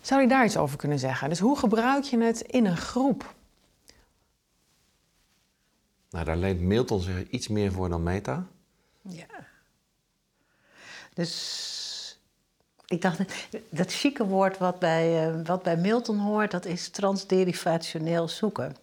Zou 0.00 0.20
je 0.20 0.28
daar 0.28 0.44
iets 0.44 0.56
over 0.56 0.76
kunnen 0.76 0.98
zeggen? 0.98 1.28
Dus 1.28 1.38
hoe 1.38 1.58
gebruik 1.58 2.04
je 2.04 2.18
het 2.18 2.40
in 2.40 2.66
een 2.66 2.76
groep? 2.76 3.34
Nou, 6.10 6.24
daar 6.24 6.36
leent 6.36 6.60
Milton 6.60 7.00
zich 7.00 7.28
iets 7.28 7.48
meer 7.48 7.72
voor 7.72 7.88
dan 7.88 8.02
Meta. 8.02 8.46
Ja. 9.02 9.26
Dus 11.14 12.18
ik 12.86 13.02
dacht, 13.02 13.20
dat 13.68 13.92
chique 13.92 14.26
woord 14.26 14.58
wat 14.58 14.78
bij, 14.78 15.28
uh, 15.28 15.46
wat 15.46 15.62
bij 15.62 15.76
Milton 15.76 16.18
hoort, 16.18 16.50
dat 16.50 16.64
is 16.64 16.88
transderivationeel 16.88 18.28
zoeken. 18.28 18.76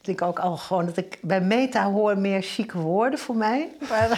Ik 0.00 0.06
denk 0.06 0.22
ook 0.22 0.38
al 0.38 0.56
gewoon 0.56 0.86
dat 0.86 0.96
ik 0.96 1.18
bij 1.22 1.40
meta 1.40 1.90
hoor 1.90 2.18
meer 2.18 2.42
chique 2.42 2.78
woorden 2.78 3.18
voor 3.18 3.36
mij. 3.36 3.68
Maar, 3.88 4.08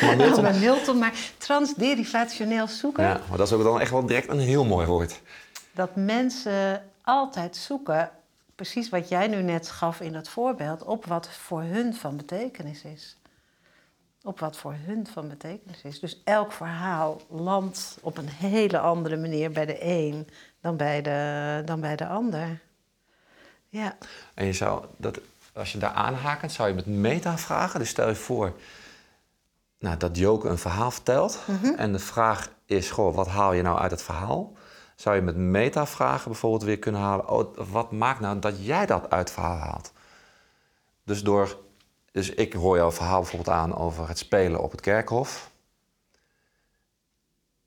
maar 0.00 0.16
Milton... 0.16 0.42
bij 0.50 0.58
Milton, 0.58 0.98
maar 0.98 1.32
transderivationeel 1.38 2.68
zoeken. 2.68 3.04
Ja, 3.04 3.20
maar 3.28 3.38
dat 3.38 3.46
is 3.46 3.52
ook 3.52 3.62
dan 3.62 3.80
echt 3.80 3.90
wel 3.90 4.06
direct 4.06 4.28
een 4.28 4.38
heel 4.38 4.64
mooi 4.64 4.86
woord. 4.86 5.20
Dat 5.72 5.96
mensen 5.96 6.84
altijd 7.04 7.56
zoeken, 7.56 8.10
precies 8.54 8.88
wat 8.88 9.08
jij 9.08 9.26
nu 9.26 9.42
net 9.42 9.70
gaf 9.70 10.00
in 10.00 10.12
dat 10.12 10.28
voorbeeld, 10.28 10.82
op 10.82 11.06
wat 11.06 11.28
voor 11.28 11.62
hun 11.62 11.94
van 11.94 12.16
betekenis 12.16 12.84
is 12.84 13.18
op 14.22 14.40
wat 14.40 14.56
voor 14.56 14.74
hun 14.84 15.06
van 15.06 15.28
betekenis 15.28 15.82
is. 15.82 16.00
Dus 16.00 16.20
elk 16.24 16.52
verhaal 16.52 17.20
landt 17.28 17.98
op 18.00 18.18
een 18.18 18.28
hele 18.28 18.78
andere 18.78 19.16
manier 19.16 19.50
bij 19.50 19.66
de 19.66 19.84
een 19.84 20.28
dan 20.60 20.76
bij 20.76 21.02
de, 21.02 21.62
dan 21.64 21.80
bij 21.80 21.96
de 21.96 22.06
ander. 22.06 22.60
Ja. 23.68 23.96
En 24.34 24.46
je 24.46 24.52
zou 24.52 24.84
dat, 24.96 25.20
als 25.54 25.72
je 25.72 25.78
daar 25.78 25.92
aanhakend, 25.92 26.52
zou 26.52 26.68
je 26.68 26.74
met 26.74 26.86
meta 26.86 27.38
vragen. 27.38 27.80
Dus 27.80 27.88
stel 27.88 28.08
je 28.08 28.14
voor 28.14 28.52
nou, 29.78 29.96
dat 29.96 30.16
Joke 30.16 30.48
een 30.48 30.58
verhaal 30.58 30.90
vertelt. 30.90 31.38
Mhm. 31.46 31.74
En 31.74 31.92
de 31.92 31.98
vraag 31.98 32.48
is: 32.66 32.90
goh, 32.90 33.14
wat 33.14 33.26
haal 33.26 33.52
je 33.52 33.62
nou 33.62 33.78
uit 33.78 33.90
het 33.90 34.02
verhaal? 34.02 34.52
Zou 34.96 35.16
je 35.16 35.22
met 35.22 35.36
meta 35.36 35.86
vragen 35.86 36.30
bijvoorbeeld 36.30 36.62
weer 36.62 36.78
kunnen 36.78 37.00
halen: 37.00 37.28
oh, 37.28 37.56
wat 37.56 37.92
maakt 37.92 38.20
nou 38.20 38.38
dat 38.38 38.64
jij 38.64 38.86
dat 38.86 39.10
uit 39.10 39.20
het 39.20 39.30
verhaal 39.30 39.56
haalt? 39.56 39.92
Dus 41.04 41.22
door 41.22 41.58
dus 42.12 42.30
ik 42.30 42.52
hoor 42.52 42.76
jouw 42.76 42.92
verhaal 42.92 43.20
bijvoorbeeld 43.20 43.56
aan 43.56 43.76
over 43.76 44.08
het 44.08 44.18
spelen 44.18 44.60
op 44.60 44.70
het 44.70 44.80
kerkhof. 44.80 45.50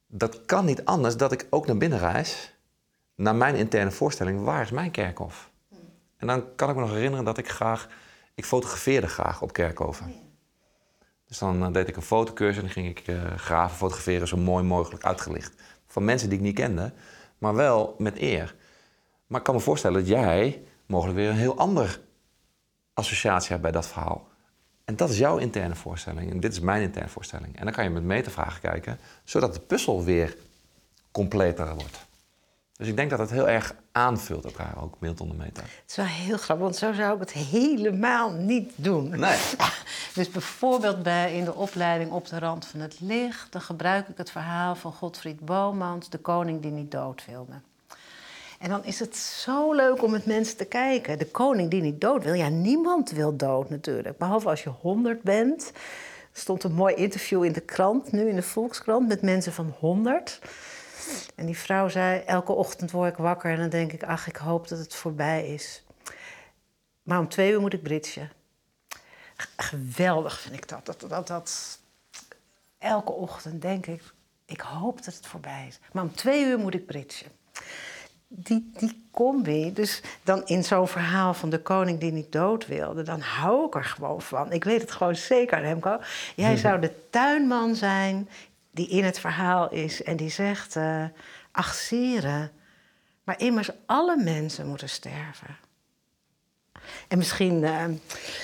Dat 0.07 0.45
kan 0.45 0.65
niet 0.65 0.85
anders 0.85 1.17
dat 1.17 1.31
ik 1.31 1.47
ook 1.49 1.67
naar 1.67 1.77
binnen 1.77 1.99
reis, 1.99 2.53
naar 3.15 3.35
mijn 3.35 3.55
interne 3.55 3.91
voorstelling, 3.91 4.43
waar 4.43 4.61
is 4.61 4.71
mijn 4.71 4.91
kerkhof? 4.91 5.51
En 6.23 6.29
dan 6.29 6.55
kan 6.55 6.69
ik 6.69 6.75
me 6.75 6.81
nog 6.81 6.91
herinneren 6.91 7.25
dat 7.25 7.37
ik 7.37 7.49
graag, 7.49 7.87
ik 8.35 8.45
fotografeerde 8.45 9.07
graag 9.07 9.41
op 9.41 9.53
kerkhoven. 9.53 10.13
Dus 11.27 11.37
dan 11.37 11.63
eh, 11.63 11.73
deed 11.73 11.87
ik 11.87 11.95
een 11.95 12.01
fotocursus 12.01 12.55
en 12.55 12.61
dan 12.61 12.71
ging 12.71 12.87
ik 12.87 13.07
uh, 13.07 13.21
graven, 13.35 13.77
fotograferen, 13.77 14.27
zo 14.27 14.37
mooi 14.37 14.63
mogelijk 14.63 15.03
uitgelicht. 15.03 15.61
Van 15.87 16.05
mensen 16.05 16.29
die 16.29 16.37
ik 16.37 16.43
niet 16.43 16.55
kende, 16.55 16.93
maar 17.37 17.55
wel 17.55 17.95
met 17.97 18.19
eer. 18.19 18.55
Maar 19.27 19.39
ik 19.39 19.45
kan 19.45 19.55
me 19.55 19.61
voorstellen 19.61 19.99
dat 19.99 20.07
jij 20.07 20.63
mogelijk 20.85 21.17
weer 21.17 21.29
een 21.29 21.35
heel 21.35 21.57
ander 21.57 21.99
associatie 22.93 23.49
hebt 23.49 23.61
bij 23.61 23.71
dat 23.71 23.87
verhaal. 23.87 24.27
En 24.85 24.95
dat 24.95 25.09
is 25.09 25.17
jouw 25.17 25.37
interne 25.37 25.75
voorstelling 25.75 26.31
en 26.31 26.39
dit 26.39 26.51
is 26.51 26.59
mijn 26.59 26.81
interne 26.81 27.09
voorstelling. 27.09 27.57
En 27.57 27.63
dan 27.63 27.73
kan 27.73 27.83
je 27.83 27.89
met 27.89 28.03
metavragen 28.03 28.61
kijken, 28.61 28.99
zodat 29.23 29.53
de 29.53 29.59
puzzel 29.59 30.03
weer 30.03 30.37
completer 31.11 31.75
wordt. 31.75 32.05
Dus 32.83 32.91
ik 32.91 32.97
denk 32.97 33.09
dat 33.09 33.19
het 33.19 33.29
heel 33.29 33.49
erg 33.49 33.75
aanvult 33.91 34.45
elkaar, 34.45 34.73
ook 34.81 34.95
Milton 34.99 35.27
de 35.27 35.33
meta. 35.33 35.61
Het 35.61 35.83
is 35.87 35.95
wel 35.95 36.05
heel 36.05 36.37
grappig, 36.37 36.65
want 36.65 36.75
zo 36.75 36.93
zou 36.93 37.13
ik 37.13 37.19
het 37.19 37.31
helemaal 37.31 38.31
niet 38.31 38.71
doen. 38.75 39.09
Nee. 39.09 39.37
Dus 40.13 40.29
bijvoorbeeld 40.29 41.03
bij, 41.03 41.33
in 41.33 41.43
de 41.43 41.53
opleiding 41.53 42.11
Op 42.11 42.27
de 42.27 42.39
Rand 42.39 42.65
van 42.65 42.79
het 42.79 42.95
Licht... 42.99 43.51
dan 43.51 43.61
gebruik 43.61 44.07
ik 44.07 44.17
het 44.17 44.31
verhaal 44.31 44.75
van 44.75 44.91
Godfried 44.91 45.39
Bomans, 45.39 46.09
de 46.09 46.17
koning 46.17 46.61
die 46.61 46.71
niet 46.71 46.91
dood 46.91 47.25
wilde. 47.25 47.53
En 48.59 48.69
dan 48.69 48.85
is 48.85 48.99
het 48.99 49.15
zo 49.15 49.73
leuk 49.73 50.03
om 50.03 50.11
met 50.11 50.25
mensen 50.25 50.57
te 50.57 50.65
kijken. 50.65 51.17
De 51.17 51.31
koning 51.31 51.69
die 51.69 51.81
niet 51.81 52.01
dood 52.01 52.23
wil. 52.23 52.33
Ja, 52.33 52.47
niemand 52.47 53.11
wil 53.11 53.35
dood 53.35 53.69
natuurlijk. 53.69 54.17
Behalve 54.17 54.49
als 54.49 54.63
je 54.63 54.69
honderd 54.69 55.21
bent. 55.21 55.71
Er 56.33 56.39
stond 56.39 56.63
een 56.63 56.73
mooi 56.73 56.95
interview 56.95 57.43
in 57.43 57.51
de 57.51 57.61
krant, 57.61 58.11
nu 58.11 58.29
in 58.29 58.35
de 58.35 58.41
Volkskrant, 58.41 59.07
met 59.07 59.21
mensen 59.21 59.53
van 59.53 59.73
100. 59.79 60.39
En 61.35 61.45
die 61.45 61.57
vrouw 61.57 61.89
zei: 61.89 62.19
Elke 62.19 62.51
ochtend 62.51 62.91
word 62.91 63.11
ik 63.11 63.17
wakker 63.17 63.51
en 63.51 63.57
dan 63.57 63.69
denk 63.69 63.91
ik: 63.91 64.03
Ach, 64.03 64.27
ik 64.27 64.35
hoop 64.35 64.67
dat 64.67 64.79
het 64.79 64.95
voorbij 64.95 65.47
is. 65.47 65.83
Maar 67.03 67.19
om 67.19 67.29
twee 67.29 67.51
uur 67.51 67.61
moet 67.61 67.73
ik 67.73 67.83
britsen. 67.83 68.31
Geweldig 69.57 70.39
vind 70.39 70.55
ik 70.55 70.67
dat. 70.67 70.85
dat, 70.85 71.05
dat, 71.09 71.27
dat. 71.27 71.79
Elke 72.77 73.11
ochtend 73.11 73.61
denk 73.61 73.85
ik: 73.85 74.01
Ik 74.45 74.61
hoop 74.61 75.03
dat 75.03 75.15
het 75.15 75.27
voorbij 75.27 75.65
is. 75.67 75.79
Maar 75.91 76.03
om 76.03 76.15
twee 76.15 76.45
uur 76.45 76.59
moet 76.59 76.73
ik 76.73 76.85
britsen 76.85 77.31
die, 78.35 78.71
die 78.77 79.07
combi, 79.11 79.73
dus 79.73 80.01
dan 80.23 80.45
in 80.45 80.63
zo'n 80.63 80.87
verhaal 80.87 81.33
van 81.33 81.49
de 81.49 81.59
koning 81.59 81.99
die 81.99 82.11
niet 82.11 82.31
dood 82.31 82.67
wilde, 82.67 83.01
dan 83.01 83.19
hou 83.19 83.65
ik 83.65 83.75
er 83.75 83.83
gewoon 83.83 84.21
van. 84.21 84.51
Ik 84.51 84.63
weet 84.63 84.81
het 84.81 84.91
gewoon 84.91 85.15
zeker, 85.15 85.59
Remco. 85.59 85.99
Jij 86.35 86.57
zou 86.65 86.79
de 86.79 86.91
tuinman 87.09 87.75
zijn 87.75 88.29
die 88.73 88.87
in 88.87 89.03
het 89.03 89.19
verhaal 89.19 89.69
is 89.69 90.03
en 90.03 90.17
die 90.17 90.29
zegt: 90.29 90.75
uh, 90.75 91.05
Ach, 91.51 91.73
Sire, 91.73 92.51
maar 93.23 93.39
immers 93.39 93.69
alle 93.85 94.23
mensen 94.23 94.67
moeten 94.67 94.89
sterven. 94.89 95.57
En 97.07 97.17
misschien, 97.17 97.63
uh, 97.63 97.85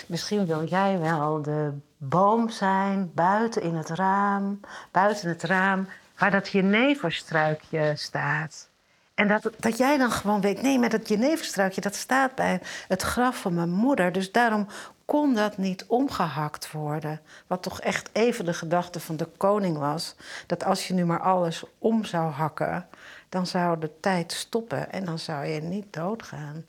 misschien 0.08 0.46
wil 0.46 0.64
jij 0.66 1.00
wel 1.00 1.42
de 1.42 1.72
boom 1.98 2.50
zijn 2.50 3.12
buiten 3.14 3.62
in 3.62 3.76
het 3.76 3.90
raam, 3.90 4.60
buiten 4.92 5.30
het 5.30 5.44
raam, 5.44 5.88
waar 6.18 6.32
dat 6.32 6.50
jeneverstruikje 6.50 7.94
staat. 7.96 8.70
En 9.14 9.28
dat, 9.28 9.52
dat 9.60 9.78
jij 9.78 9.98
dan 9.98 10.12
gewoon 10.12 10.42
weet, 10.42 10.62
nee, 10.62 10.80
maar 10.80 10.90
dat 10.90 11.08
jeneverstruikje, 11.08 11.82
dat 11.82 11.96
staat 11.96 12.36
bij 12.36 12.62
het 12.88 13.02
graf 13.02 13.38
van 13.38 13.54
mijn 13.54 13.70
moeder. 13.70 14.12
Dus 14.12 14.32
daarom 14.32 14.68
kon 15.10 15.34
dat 15.34 15.58
niet 15.58 15.86
omgehakt 15.88 16.72
worden. 16.72 17.22
Wat 17.48 17.64
toch 17.64 17.82
echt 17.82 18.10
even 18.14 18.46
de 18.46 18.54
gedachte 18.54 19.00
van 19.00 19.18
de 19.18 19.28
koning 19.38 19.78
was. 19.78 20.16
Dat 20.48 20.64
als 20.64 20.88
je 20.88 20.94
nu 20.94 21.06
maar 21.06 21.22
alles 21.22 21.64
om 21.78 22.06
zou 22.06 22.32
hakken, 22.32 22.88
dan 23.30 23.48
zou 23.48 23.80
de 23.80 24.00
tijd 24.00 24.32
stoppen 24.32 24.92
en 24.92 25.06
dan 25.06 25.20
zou 25.20 25.46
je 25.46 25.62
niet 25.62 25.94
doodgaan. 25.94 26.66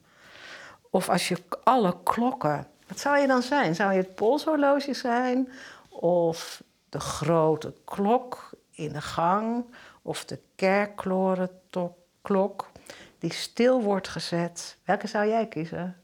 Of 0.90 1.08
als 1.08 1.28
je 1.28 1.36
alle 1.64 1.96
klokken, 2.02 2.66
wat 2.88 2.98
zou 2.98 3.18
je 3.18 3.26
dan 3.26 3.42
zijn? 3.42 3.74
Zou 3.74 3.92
je 3.92 3.98
het 3.98 4.14
polshorloge 4.14 4.94
zijn? 4.94 5.48
Of 5.88 6.62
de 6.88 7.00
grote 7.00 7.74
klok 7.84 8.50
in 8.70 8.92
de 8.92 9.02
gang? 9.02 9.64
Of 10.02 10.24
de 10.24 10.38
kerkklorentok? 10.56 11.98
klok 12.22 12.70
die 13.18 13.32
stil 13.32 13.82
wordt 13.82 14.08
gezet. 14.08 14.76
Welke 14.84 15.06
zou 15.06 15.28
jij 15.28 15.46
kiezen? 15.46 15.99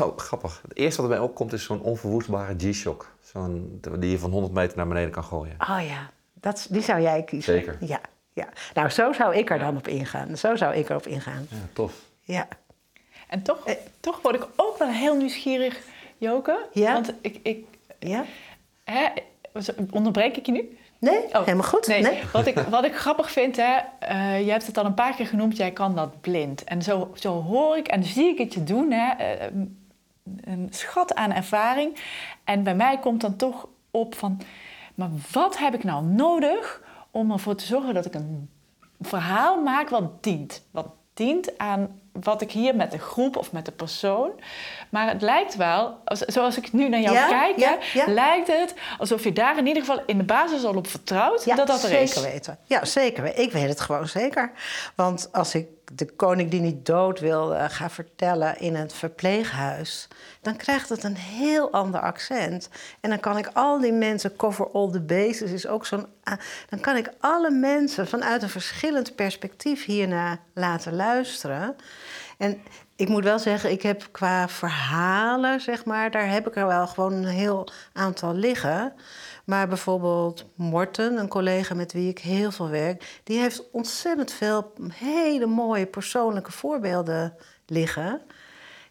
Oh, 0.00 0.16
grappig. 0.16 0.60
Het 0.62 0.76
eerste 0.76 1.02
wat 1.02 1.10
erbij 1.10 1.24
opkomt 1.24 1.52
is 1.52 1.64
zo'n 1.64 1.80
onverwoestbare 1.80 2.54
G-Shock. 2.58 3.14
Zo'n, 3.20 3.80
die 3.98 4.10
je 4.10 4.18
van 4.18 4.30
100 4.30 4.52
meter 4.52 4.76
naar 4.76 4.88
beneden 4.88 5.10
kan 5.10 5.24
gooien. 5.24 5.56
Oh 5.58 5.86
ja, 5.86 6.10
dat, 6.34 6.66
die 6.70 6.82
zou 6.82 7.00
jij 7.00 7.22
kiezen. 7.22 7.54
Zeker. 7.54 7.76
Ja, 7.80 8.00
ja. 8.32 8.48
Nou, 8.74 8.88
zo 8.88 9.12
zou 9.12 9.36
ik 9.36 9.50
er 9.50 9.58
dan 9.58 9.76
op 9.76 9.88
ingaan. 9.88 10.36
Zo 10.36 10.56
zou 10.56 10.74
ik 10.74 10.88
erop 10.88 11.06
ingaan. 11.06 11.46
Ja, 11.50 11.56
tof. 11.72 11.94
Ja. 12.20 12.48
En 13.28 13.42
toch, 13.42 13.66
eh, 13.66 13.74
toch 14.00 14.22
word 14.22 14.34
ik 14.34 14.46
ook 14.56 14.78
wel 14.78 14.88
heel 14.88 15.16
nieuwsgierig, 15.16 15.80
Joke. 16.18 16.68
Ja? 16.72 16.92
Want 16.92 17.14
ik... 17.20 17.38
ik 17.42 17.64
ja? 17.98 18.24
Hè, 18.84 19.08
onderbreek 19.90 20.36
ik 20.36 20.46
je 20.46 20.52
nu? 20.52 20.78
Nee, 21.02 21.24
oh, 21.32 21.44
helemaal 21.44 21.68
goed. 21.68 21.86
Nee. 21.86 22.20
Wat, 22.32 22.46
ik, 22.46 22.58
wat 22.58 22.84
ik 22.84 22.96
grappig 22.96 23.30
vind, 23.30 23.56
hè, 23.56 23.78
uh, 24.10 24.44
je 24.44 24.50
hebt 24.50 24.66
het 24.66 24.78
al 24.78 24.84
een 24.84 24.94
paar 24.94 25.14
keer 25.14 25.26
genoemd, 25.26 25.56
jij 25.56 25.70
kan 25.70 25.94
dat 25.94 26.20
blind. 26.20 26.64
En 26.64 26.82
zo, 26.82 27.10
zo 27.14 27.42
hoor 27.42 27.76
ik 27.76 27.88
en 27.88 28.04
zie 28.04 28.28
ik 28.28 28.38
het 28.38 28.54
je 28.54 28.64
doen, 28.64 28.90
hè, 28.90 29.36
uh, 29.46 29.62
een 30.44 30.66
schat 30.70 31.14
aan 31.14 31.32
ervaring. 31.32 31.96
En 32.44 32.62
bij 32.62 32.74
mij 32.74 32.98
komt 32.98 33.20
dan 33.20 33.36
toch 33.36 33.68
op 33.90 34.14
van, 34.14 34.40
maar 34.94 35.10
wat 35.32 35.58
heb 35.58 35.74
ik 35.74 35.84
nou 35.84 36.04
nodig 36.04 36.82
om 37.10 37.32
ervoor 37.32 37.54
te 37.54 37.66
zorgen 37.66 37.94
dat 37.94 38.06
ik 38.06 38.14
een 38.14 38.50
verhaal 39.00 39.62
maak 39.62 39.88
wat 39.88 40.22
dient? 40.22 40.66
Wat 40.70 40.88
dient 41.14 41.58
aan 41.58 42.00
wat 42.12 42.42
ik 42.42 42.50
hier 42.50 42.76
met 42.76 42.90
de 42.90 42.98
groep 42.98 43.36
of 43.36 43.52
met 43.52 43.64
de 43.64 43.72
persoon. 43.72 44.30
Maar 44.90 45.08
het 45.08 45.22
lijkt 45.22 45.56
wel, 45.56 45.98
zoals 46.04 46.56
ik 46.56 46.72
nu 46.72 46.88
naar 46.88 47.00
jou 47.00 47.28
kijk, 47.28 47.78
lijkt 48.06 48.46
het 48.46 48.74
alsof 48.98 49.24
je 49.24 49.32
daar 49.32 49.58
in 49.58 49.66
ieder 49.66 49.84
geval 49.84 50.02
in 50.06 50.18
de 50.18 50.24
basis 50.24 50.64
al 50.64 50.76
op 50.76 50.86
vertrouwt 50.86 51.44
dat 51.44 51.66
dat 51.66 51.82
er 51.82 51.88
zeker 51.88 52.02
is. 52.02 52.20
Weten. 52.20 52.58
Ja, 52.64 52.84
zeker. 52.84 53.38
Ik 53.38 53.52
weet 53.52 53.68
het 53.68 53.80
gewoon 53.80 54.08
zeker. 54.08 54.52
Want 54.94 55.28
als 55.32 55.54
ik 55.54 55.66
de 55.94 56.06
koning 56.06 56.50
die 56.50 56.60
niet 56.60 56.86
dood 56.86 57.20
wil 57.20 57.54
ga 57.68 57.90
vertellen 57.90 58.58
in 58.58 58.74
het 58.74 58.92
verpleeghuis, 58.92 60.08
dan 60.40 60.56
krijgt 60.56 60.88
het 60.88 61.04
een 61.04 61.16
heel 61.16 61.72
ander 61.72 62.00
accent. 62.00 62.68
En 63.00 63.10
dan 63.10 63.20
kan 63.20 63.38
ik 63.38 63.50
al 63.52 63.80
die 63.80 63.92
mensen, 63.92 64.36
cover 64.36 64.70
all 64.70 64.90
the 64.90 65.00
bases 65.00 65.50
is 65.50 65.66
ook 65.66 65.86
zo'n. 65.86 66.06
Dan 66.68 66.80
kan 66.80 66.96
ik 66.96 67.12
alle 67.20 67.50
mensen 67.50 68.08
vanuit 68.08 68.42
een 68.42 68.48
verschillend 68.48 69.14
perspectief 69.14 69.84
hiernaar 69.84 70.40
laten 70.54 70.94
luisteren. 70.94 71.76
En 72.38 72.62
ik 72.96 73.08
moet 73.08 73.24
wel 73.24 73.38
zeggen, 73.38 73.70
ik 73.70 73.82
heb 73.82 74.08
qua 74.10 74.48
verhalen, 74.48 75.60
zeg 75.60 75.84
maar, 75.84 76.10
daar 76.10 76.30
heb 76.30 76.46
ik 76.46 76.56
er 76.56 76.66
wel 76.66 76.86
gewoon 76.86 77.12
een 77.12 77.24
heel 77.24 77.68
aantal 77.92 78.34
liggen. 78.34 78.92
Maar 79.44 79.68
bijvoorbeeld 79.68 80.46
Morten, 80.54 81.18
een 81.18 81.28
collega 81.28 81.74
met 81.74 81.92
wie 81.92 82.08
ik 82.08 82.18
heel 82.18 82.50
veel 82.50 82.68
werk, 82.68 83.20
die 83.24 83.38
heeft 83.38 83.70
ontzettend 83.70 84.32
veel 84.32 84.72
hele 84.92 85.46
mooie 85.46 85.86
persoonlijke 85.86 86.52
voorbeelden 86.52 87.34
liggen. 87.66 88.22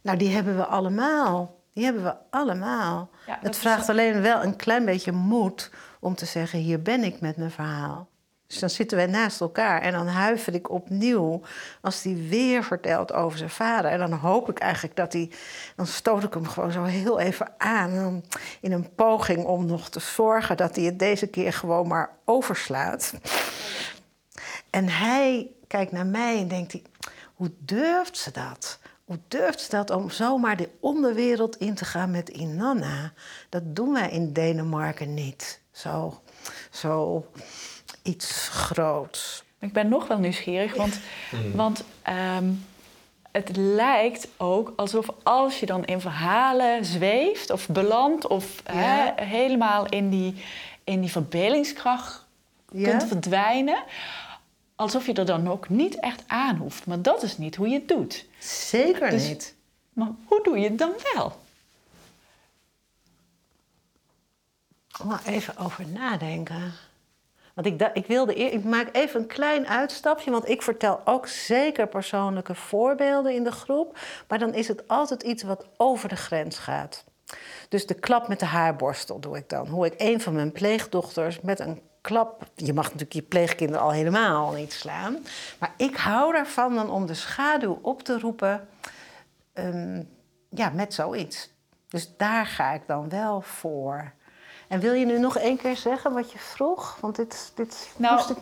Nou, 0.02 0.18
die 0.18 0.30
hebben 0.30 0.56
we 0.56 0.66
allemaal. 0.66 1.60
Die 1.74 1.84
hebben 1.84 2.04
we 2.04 2.16
allemaal. 2.30 3.10
het 3.26 3.58
vraagt 3.58 3.90
alleen 3.90 4.22
wel 4.22 4.44
een 4.44 4.56
klein 4.56 4.86
beetje 4.86 5.12
moed 5.12 5.72
om 6.00 6.16
te 6.16 6.26
zeggen: 6.26 6.60
hier 6.60 6.82
ben 6.82 7.04
ik 7.04 7.22
met 7.22 7.38
mijn 7.38 7.52
verhaal. 7.52 8.10
Dus 8.52 8.60
dan 8.60 8.70
zitten 8.70 8.98
wij 8.98 9.06
naast 9.06 9.42
elkaar 9.42 9.82
en 9.82 9.92
dan 9.92 10.08
huiver 10.08 10.54
ik 10.54 10.70
opnieuw 10.70 11.42
als 11.82 12.04
hij 12.04 12.26
weer 12.30 12.64
vertelt 12.64 13.14
over 13.14 13.38
zijn 13.38 13.50
vader. 13.50 13.92
En 13.92 14.00
dan 14.00 14.14
hoop 14.14 14.50
ik 14.50 14.60
eigenlijk 14.60 14.96
dat 14.96 15.14
hij. 15.14 15.30
Dan 15.76 15.88
stoot 15.88 16.24
ik 16.24 16.34
hem 16.34 16.48
gewoon 16.48 16.72
zo 16.72 16.84
heel 16.84 17.20
even 17.20 17.54
aan. 17.58 18.24
In 18.62 18.72
een 18.72 18.96
poging 18.96 19.46
om 19.46 19.66
nog 19.66 19.90
te 19.90 20.00
zorgen 20.00 20.58
dat 20.58 20.76
hij 20.76 20.86
het 20.86 21.00
deze 21.00 21.28
keer 21.28 21.54
gewoon 21.54 21.88
maar 21.88 22.10
overslaat. 22.26 23.14
En 24.70 24.90
hij 24.90 25.52
kijkt 25.68 25.92
naar 25.92 26.06
mij 26.06 26.38
en 26.38 26.48
denkt: 26.48 26.72
hij, 26.72 26.82
hoe 27.36 27.52
durft 27.60 28.18
ze 28.18 28.32
dat? 28.32 28.80
Hoe 29.06 29.20
durft 29.28 29.62
ze 29.62 29.70
dat 29.70 29.90
om 29.90 30.10
zomaar 30.10 30.58
de 30.58 30.70
onderwereld 30.80 31.56
in 31.56 31.76
te 31.76 31.86
gaan 31.86 32.12
met 32.12 32.30
Inanna? 32.30 33.14
Dat 33.50 33.76
doen 33.76 33.94
wij 33.94 34.10
in 34.10 34.34
Denemarken 34.34 35.14
niet. 35.14 35.62
Zo. 35.72 36.22
zo 36.70 37.26
iets 38.02 38.48
groots. 38.50 39.44
Ik 39.60 39.74
ben 39.74 39.90
nog 39.90 40.08
wel 40.08 40.18
nieuwsgierig, 40.18 40.76
want, 40.76 41.00
mm. 41.32 41.56
want 41.56 41.84
ehm, 42.02 42.50
het 43.32 43.56
lijkt 43.56 44.28
ook 44.38 44.74
alsof 44.76 45.08
als 45.24 45.60
je 45.60 45.66
dan 45.66 45.86
in 45.86 46.02
verhalen 46.02 46.86
zweeft 46.86 47.50
of 47.50 47.68
belandt 47.68 48.28
of 48.28 48.62
hè, 48.64 49.24
helemaal 49.24 49.86
in 49.86 50.10
die, 50.10 50.44
in 50.84 51.02
die 51.02 51.12
verbeeldingskracht 51.12 52.26
kunt 52.72 53.04
verdwijnen, 53.04 53.84
alsof 54.76 55.06
je 55.06 55.14
er 55.14 55.26
dan 55.26 55.50
ook 55.50 55.70
niet 55.70 56.00
echt 56.00 56.24
aan 56.28 56.56
hoeft. 56.56 56.86
Maar 56.86 57.02
dat 57.02 57.24
is 57.24 57.38
niet 57.38 57.56
hoe 57.56 57.68
je 57.68 57.76
het 57.76 57.88
doet. 57.88 58.26
Zeker 58.40 59.10
dus 59.10 59.28
niet. 59.28 59.56
Maar 59.94 60.12
hoe 60.26 60.44
doe 60.44 60.58
je 60.58 60.70
het 60.70 60.78
dan 60.78 60.92
wel? 61.14 61.40
Maar 65.04 65.22
even 65.26 65.58
over 65.58 65.88
nadenken. 65.88 66.74
Want 67.56 67.68
ik, 67.68 67.90
ik 67.94 68.06
wilde 68.06 68.36
ik 68.36 68.64
maak 68.64 68.90
even 68.92 69.20
een 69.20 69.28
klein 69.28 69.68
uitstapje, 69.68 70.32
want 70.32 70.50
ik 70.50 70.62
vertel 70.62 71.02
ook 71.06 71.28
zeker 71.28 71.88
persoonlijke 71.88 72.56
voorbeelden 72.56 73.34
in 73.34 73.44
de 73.44 73.52
groep. 73.52 74.00
Maar 74.28 74.40
dan 74.40 74.54
is 74.54 74.68
het 74.68 74.88
altijd 74.88 75.24
iets 75.24 75.44
wat 75.44 75.66
over 75.78 76.10
de 76.10 76.16
grens 76.16 76.58
gaat. 76.58 77.04
Dus 77.70 77.86
de 77.86 77.94
klap 77.94 78.28
met 78.28 78.40
de 78.40 78.46
haarborstel 78.46 79.20
doe 79.20 79.38
ik 79.38 79.50
dan. 79.50 79.68
Hoe 79.68 79.86
ik 79.86 79.94
een 79.98 80.22
van 80.22 80.34
mijn 80.34 80.52
pleegdochters 80.52 81.42
met 81.42 81.60
een 81.60 81.82
klap. 82.02 82.44
Je 82.56 82.74
mag 82.74 82.84
natuurlijk 82.84 83.14
je 83.14 83.22
pleegkinderen 83.22 83.82
al 83.82 83.92
helemaal 83.92 84.52
niet 84.52 84.74
slaan. 84.74 85.18
Maar 85.60 85.74
ik 85.78 85.96
hou 85.96 86.36
ervan 86.36 86.76
dan 86.76 86.90
om 86.90 87.06
de 87.06 87.14
schaduw 87.14 87.80
op 87.82 88.04
te 88.04 88.20
roepen. 88.20 88.68
Um, 89.54 90.10
ja, 90.50 90.70
met 90.70 90.94
zoiets. 90.94 91.50
Dus 91.88 92.18
daar 92.18 92.46
ga 92.46 92.72
ik 92.72 92.82
dan 92.88 93.10
wel 93.10 93.42
voor. 93.42 94.14
En 94.72 94.80
wil 94.80 94.94
je 94.94 95.06
nu 95.06 95.20
nog 95.20 95.38
één 95.38 95.58
keer 95.58 95.78
zeggen 95.78 96.14
wat 96.14 96.32
je 96.32 96.38
vroeg? 96.38 96.98
Want 97.00 97.16
dit, 97.16 97.52
dit 97.56 97.90
nou, 97.98 98.16
moest 98.16 98.30
ik... 98.30 98.38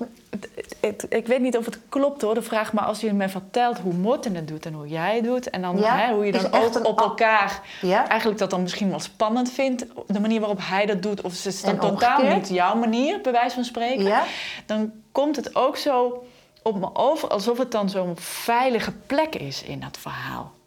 Het, 0.79 1.05
ik 1.09 1.27
weet 1.27 1.39
niet 1.39 1.57
of 1.57 1.65
het 1.65 1.79
klopt 1.89 2.21
hoor, 2.21 2.33
de 2.33 2.41
vraag. 2.41 2.73
Maar 2.73 2.83
als 2.83 2.99
je 2.99 3.13
me 3.13 3.29
vertelt 3.29 3.79
hoe 3.79 3.93
Morten 3.93 4.35
het 4.35 4.47
doet 4.47 4.65
en 4.65 4.73
hoe 4.73 4.87
jij 4.87 5.15
het 5.15 5.23
doet... 5.23 5.49
en 5.49 5.61
dan 5.61 5.83
hè, 5.83 6.13
hoe 6.13 6.25
je 6.25 6.31
dan 6.31 6.53
ook 6.53 6.85
op 6.85 6.99
elkaar 6.99 7.61
eigenlijk 7.81 8.39
dat 8.39 8.49
dan 8.49 8.61
misschien 8.61 8.89
wel 8.89 8.99
spannend 8.99 9.51
vindt... 9.51 9.85
de 10.07 10.19
manier 10.19 10.39
waarop 10.39 10.59
hij 10.61 10.85
dat 10.85 11.01
doet... 11.01 11.21
of 11.21 11.33
ze 11.33 11.47
is 11.47 11.61
dan 11.61 11.79
totaal 11.79 12.21
niet 12.21 12.49
jouw 12.49 12.75
manier, 12.75 13.21
bij 13.21 13.31
wijze 13.31 13.55
van 13.55 13.63
spreken... 13.63 14.23
dan 14.65 14.91
komt 15.11 15.35
het 15.35 15.55
ook 15.55 15.77
zo 15.77 16.23
op 16.61 16.79
me 16.79 16.95
over... 16.95 17.29
alsof 17.29 17.57
het 17.57 17.71
dan 17.71 17.89
zo'n 17.89 18.17
veilige 18.17 18.91
plek 18.91 19.35
is 19.35 19.63
in 19.63 19.79
dat 19.79 19.97
verhaal. 19.97 20.57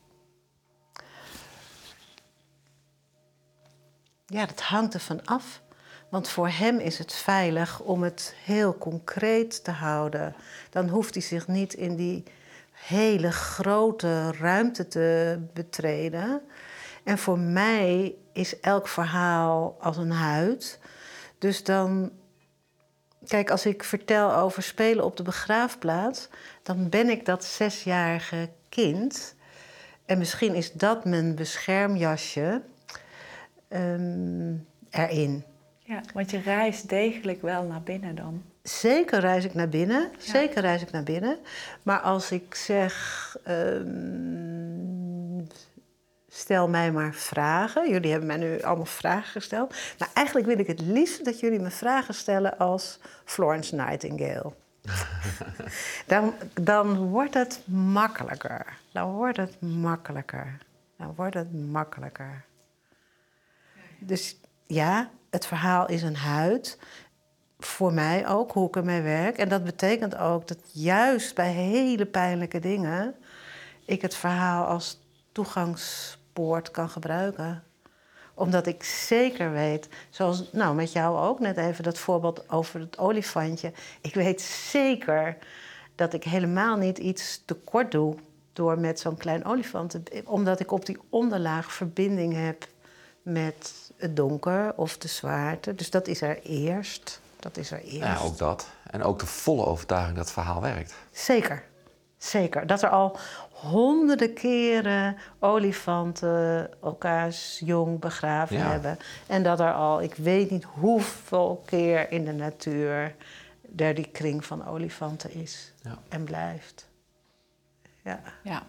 Ja, 4.33 4.47
dat 4.47 4.61
hangt 4.61 4.95
ervan 4.95 5.25
af. 5.25 5.63
Want 6.09 6.29
voor 6.29 6.49
hem 6.49 6.79
is 6.79 6.99
het 6.99 7.13
veilig 7.13 7.81
om 7.81 8.03
het 8.03 8.35
heel 8.45 8.79
concreet 8.79 9.65
te 9.65 9.71
houden. 9.71 10.35
Dan 10.71 10.89
hoeft 10.89 11.15
hij 11.15 11.23
zich 11.23 11.49
niet 11.49 11.75
in 11.75 11.97
die 11.97 12.23
hele 12.73 13.33
grote 13.33 14.33
ruimte 14.33 14.89
te 14.89 15.39
betreden. 15.53 16.43
En 17.05 17.19
voor 17.19 17.39
mij 17.39 18.15
is 18.33 18.61
elk 18.61 18.89
verhaal 18.89 19.77
als 19.81 19.97
een 19.97 20.13
huid. 20.13 20.79
Dus 21.39 21.65
dan. 21.65 22.13
Kijk, 23.27 23.51
als 23.51 23.67
ik 23.67 23.85
vertel 23.85 24.35
over 24.35 24.63
spelen 24.63 25.05
op 25.05 25.17
de 25.17 25.23
begraafplaats, 25.23 26.29
dan 26.63 26.89
ben 26.89 27.11
ik 27.11 27.25
dat 27.25 27.45
zesjarige 27.45 28.51
kind. 28.69 29.35
En 30.07 30.19
misschien 30.19 30.55
is 30.55 30.73
dat 30.73 31.05
mijn 31.05 31.35
beschermjasje 31.35 32.63
um, 33.75 34.67
erin. 34.91 35.45
Ja, 35.79 36.01
want 36.15 36.31
je 36.31 36.39
reist 36.39 36.89
degelijk 36.89 37.43
wel 37.43 37.63
naar 37.63 37.83
binnen 37.83 38.15
dan. 38.15 38.43
Zeker 38.63 39.21
reis 39.21 39.45
ik 39.45 39.55
naar 39.55 39.69
binnen. 39.69 40.11
Zeker 40.19 40.61
reis 40.61 40.83
ik 40.83 40.91
naar 40.91 41.03
binnen. 41.03 41.39
Maar 41.83 42.01
als 42.01 42.31
ik 42.31 42.55
zeg. 42.55 43.37
Um, 43.49 45.03
stel 46.29 46.69
mij 46.69 46.93
maar 46.93 47.15
vragen. 47.15 47.91
Jullie 47.91 48.11
hebben 48.11 48.29
mij 48.29 48.37
nu 48.37 48.63
allemaal 48.63 48.85
vragen 48.85 49.31
gesteld. 49.31 49.75
Maar 49.99 50.09
eigenlijk 50.15 50.47
wil 50.47 50.59
ik 50.59 50.67
het 50.67 50.81
liefst 50.81 51.25
dat 51.25 51.41
jullie 51.41 51.61
me 51.61 51.71
vragen 51.71 52.15
stellen 52.15 52.59
als 52.59 52.99
Florence 53.25 53.75
Nightingale. 53.75 54.53
dan, 56.07 56.35
dan 56.55 56.97
wordt 56.97 57.35
het 57.35 57.61
makkelijker. 57.65 58.79
Dan 58.93 59.13
wordt 59.13 59.37
het 59.37 59.61
makkelijker. 59.61 60.59
Dan 60.97 61.13
wordt 61.17 61.35
het 61.35 61.71
makkelijker. 61.71 62.45
Dus 64.05 64.37
ja, 64.67 65.11
het 65.31 65.47
verhaal 65.47 65.89
is 65.89 66.03
een 66.03 66.17
huid. 66.17 66.79
Voor 67.59 67.93
mij 67.93 68.29
ook, 68.29 68.53
hoe 68.53 68.69
ik 68.69 68.77
ermee 68.77 69.03
werk. 69.03 69.39
En 69.39 69.49
dat 69.49 69.65
betekent 69.65 70.17
ook 70.17 70.49
dat 70.49 70.59
juist 70.73 71.35
bij 71.35 71.53
hele 71.53 72.07
pijnlijke 72.07 72.59
dingen... 72.59 73.15
ik 73.85 74.03
het 74.03 74.15
verhaal 74.15 74.65
als 74.65 75.01
toegangspoort 75.33 76.71
kan 76.71 76.89
gebruiken 76.89 77.63
omdat 78.35 78.67
ik 78.67 78.83
zeker 78.83 79.53
weet, 79.53 79.89
zoals 80.11 80.53
nou, 80.53 80.75
met 80.75 80.93
jou 80.93 81.19
ook 81.19 81.39
net 81.41 81.57
even 81.57 81.85
dat 81.85 81.99
voorbeeld 81.99 82.51
over 82.51 82.81
het 82.81 82.99
olifantje. 82.99 83.73
Ik 84.01 84.15
weet 84.15 84.41
zeker 84.41 85.37
dat 85.95 86.13
ik 86.13 86.25
helemaal 86.25 86.77
niet 86.77 86.99
iets 86.99 87.43
tekort 87.45 87.91
doe 87.91 88.15
door 88.53 88.79
met 88.79 89.01
zo'n 89.01 89.17
klein 89.17 89.45
olifant. 89.45 89.99
Omdat 90.25 90.61
ik 90.61 90.73
op 90.73 90.87
die 90.87 90.99
onderlaag 91.09 91.73
verbinding 91.73 92.35
heb 92.35 92.67
met 93.23 93.82
het 94.03 94.17
donker 94.17 94.73
of 94.77 94.99
de 94.99 95.09
zwaarte. 95.09 95.75
Dus 95.75 95.91
dat 95.91 96.07
is 96.07 96.21
er 96.23 96.43
eerst. 96.43 97.21
Dat 97.39 97.57
is 97.57 97.71
er 97.71 97.81
eerst. 97.81 97.99
Ja, 97.99 98.19
ook 98.19 98.39
dat. 98.39 98.69
En 98.91 99.03
ook 99.03 99.19
de 99.19 99.27
volle 99.27 99.65
overtuiging 99.67 100.17
dat 100.17 100.25
het 100.25 100.35
verhaal 100.35 100.61
werkt. 100.61 100.95
Zeker. 101.11 101.65
Zeker. 102.19 102.67
Dat 102.67 102.83
er 102.83 102.89
al 102.89 103.19
honderden 103.51 104.35
keren 104.35 105.17
olifanten 105.39 106.71
elkaars 106.83 107.61
jong 107.65 108.01
begraven 108.01 108.61
hebben. 108.61 108.99
En 109.27 109.43
dat 109.43 109.61
er 109.61 109.73
al, 109.73 110.03
ik 110.03 110.15
weet 110.15 110.51
niet 110.51 110.65
hoeveel 110.65 111.63
keer 111.67 112.11
in 112.13 112.25
de 112.25 112.33
natuur... 112.33 113.15
er 113.77 113.95
die 113.95 114.09
kring 114.09 114.45
van 114.45 114.67
olifanten 114.67 115.35
is 115.35 115.73
ja. 115.83 115.99
en 116.09 116.25
blijft. 116.25 116.89
Ja. 118.03 118.21
ja, 118.43 118.63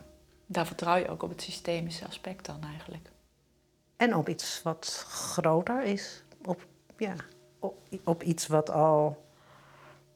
daar 0.46 0.66
vertrouw 0.66 0.96
je 0.96 1.10
ook 1.10 1.24
op 1.24 1.30
het 1.30 1.42
systemische 1.42 2.06
aspect 2.06 2.46
dan 2.46 2.64
eigenlijk. 2.64 3.10
En 3.98 4.16
op 4.16 4.30
iets 4.30 4.62
wat 4.64 5.06
groter 5.10 5.84
is. 5.84 6.24
Op, 6.46 6.66
ja, 6.98 7.14
op, 7.60 7.78
op 8.04 8.24
iets 8.24 8.48
wat 8.48 8.70
al 8.70 9.24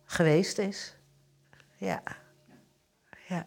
geweest 0.06 0.58
is. 0.58 0.96
Ja. 1.78 2.02
Ja. 3.28 3.46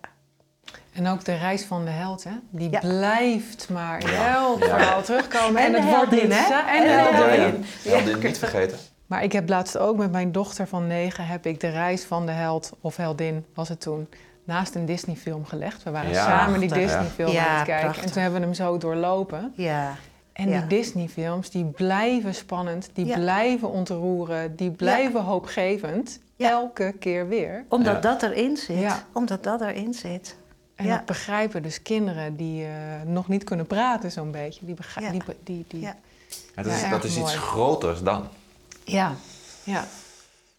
En 0.92 1.06
ook 1.06 1.24
de 1.24 1.34
reis 1.34 1.64
van 1.64 1.84
de 1.84 1.90
held, 1.90 2.24
hè? 2.24 2.32
Die 2.50 2.78
blijft 2.78 3.68
maar 3.68 4.00
in 4.00 4.14
elk 4.14 4.64
verhaal 4.64 5.02
terugkomen. 5.02 5.62
En, 5.62 5.74
het 5.74 5.84
wordt 5.96 6.10
niet, 6.10 6.34
hè? 6.34 6.54
En 6.76 6.82
de 6.82 6.88
heldin. 6.88 7.64
Heldin 7.82 8.18
niet 8.18 8.38
vergeten. 8.38 8.78
Maar 9.06 9.22
ik 9.22 9.32
heb 9.32 9.48
laatst 9.48 9.78
ook 9.78 9.96
met 9.96 10.10
mijn 10.12 10.32
dochter 10.32 10.66
van 10.66 10.86
negen... 10.86 11.26
heb 11.26 11.46
ik 11.46 11.60
de 11.60 11.68
reis 11.68 12.04
van 12.04 12.26
de 12.26 12.32
held, 12.32 12.72
of 12.80 12.96
heldin 12.96 13.46
was 13.54 13.68
het 13.68 13.80
toen... 13.80 14.08
naast 14.44 14.74
een 14.74 14.86
Disney-film 14.86 15.44
gelegd. 15.46 15.82
We 15.82 15.90
waren 15.90 16.10
Ja, 16.10 16.24
samen 16.24 16.60
die. 16.60 16.72
Disney-film 16.72 17.30
Ja, 17.32 17.46
aan 17.46 17.56
het 17.56 17.64
kijken. 17.66 17.84
prachtig. 17.84 18.04
En 18.04 18.12
toen 18.12 18.22
hebben 18.22 18.40
we 18.40 18.46
hem 18.46 18.54
zo 18.54 18.78
doorlopen. 18.78 19.52
Ja. 19.56 19.94
En 20.40 20.48
Ja. 20.48 20.58
die 20.60 20.78
Disney-films, 20.78 21.50
die 21.50 21.64
blijven 21.64 22.34
spannend, 22.34 22.90
die 22.92 23.06
Ja. 23.06 23.18
blijven 23.18 23.70
ontroeren, 23.70 24.56
die 24.56 24.70
blijven 24.70 25.22
hoopgevend. 25.22 26.18
Ja. 26.36 26.50
Elke 26.50 26.94
keer 26.98 27.28
weer. 27.28 27.64
Omdat 27.68 27.94
Ja. 27.94 28.00
dat 28.00 28.22
erin 28.22 28.56
zit. 28.56 28.78
Ja. 28.78 29.06
Omdat 29.12 29.42
dat 29.42 29.60
erin 29.60 29.94
zit. 29.94 30.36
En 30.74 30.86
Ja. 30.86 30.96
dat 30.96 31.06
begrijpen 31.06 31.62
dus 31.62 31.82
kinderen 31.82 32.36
die 32.36 32.64
eh, 32.64 32.70
nog 33.06 33.28
niet 33.28 33.44
kunnen 33.44 33.66
praten 33.66 34.10
zo'n 34.12 34.30
beetje. 34.30 34.66
Die 34.66 34.74
begrijpen, 34.74 35.14
Ja. 35.14 35.22
die, 35.24 35.36
die, 35.44 35.64
die, 35.68 35.80
Ja. 35.80 35.96
Ja, 36.56 36.62
dat 36.62 36.72
is, 36.72 36.80
Ja, 36.80 36.90
dat 36.90 37.04
erg 37.04 37.12
is 37.12 37.18
iets 37.18 37.34
groters 37.36 38.02
dan. 38.02 38.28
Ja. 38.84 39.12
ja. 39.64 39.84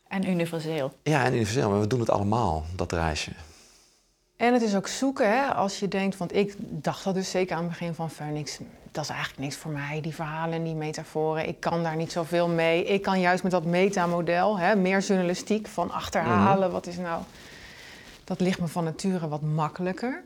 En 0.07 0.29
universeel. 0.29 0.93
Ja, 1.03 1.23
en 1.23 1.33
universeel, 1.33 1.69
maar 1.69 1.79
we 1.79 1.87
doen 1.87 1.99
het 1.99 2.09
allemaal, 2.09 2.63
dat 2.75 2.91
reisje. 2.91 3.31
En 4.37 4.53
het 4.53 4.61
is 4.61 4.75
ook 4.75 4.87
zoeken, 4.87 5.29
hè, 5.29 5.45
als 5.53 5.79
je 5.79 5.87
denkt, 5.87 6.17
want 6.17 6.35
ik 6.35 6.55
dacht 6.59 7.03
dat 7.03 7.13
dus 7.13 7.29
zeker 7.31 7.55
aan 7.55 7.61
het 7.63 7.71
begin 7.71 7.93
van 7.93 8.09
Phoenix, 8.09 8.59
dat 8.91 9.03
is 9.03 9.09
eigenlijk 9.09 9.39
niks 9.39 9.55
voor 9.55 9.71
mij, 9.71 10.01
die 10.01 10.15
verhalen 10.15 10.53
en 10.53 10.63
die 10.63 10.75
metaforen. 10.75 11.47
Ik 11.47 11.59
kan 11.59 11.83
daar 11.83 11.95
niet 11.95 12.11
zoveel 12.11 12.47
mee. 12.47 12.83
Ik 12.85 13.01
kan 13.01 13.19
juist 13.19 13.43
met 13.43 13.51
dat 13.51 13.65
metamodel, 13.65 14.59
hè, 14.59 14.75
meer 14.75 14.99
journalistiek, 14.99 15.67
van 15.67 15.91
achterhalen, 15.91 16.71
wat 16.71 16.87
is 16.87 16.97
nou, 16.97 17.21
dat 18.23 18.39
ligt 18.39 18.59
me 18.59 18.67
van 18.67 18.83
nature 18.83 19.27
wat 19.27 19.41
makkelijker. 19.41 20.23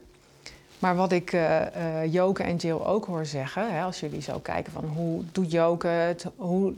Maar 0.80 0.96
wat 0.96 1.12
ik 1.12 1.34
eh, 1.34 2.14
Joke 2.14 2.44
en 2.44 2.56
Jill 2.56 2.80
ook 2.80 3.06
hoor 3.06 3.26
zeggen, 3.26 3.74
hè, 3.74 3.84
als 3.84 4.00
jullie 4.00 4.22
zo 4.22 4.40
kijken 4.40 4.72
van 4.72 4.86
hoe 4.86 5.24
doet 5.32 5.52
Joke 5.52 5.88
het, 5.88 6.26
hoe 6.36 6.74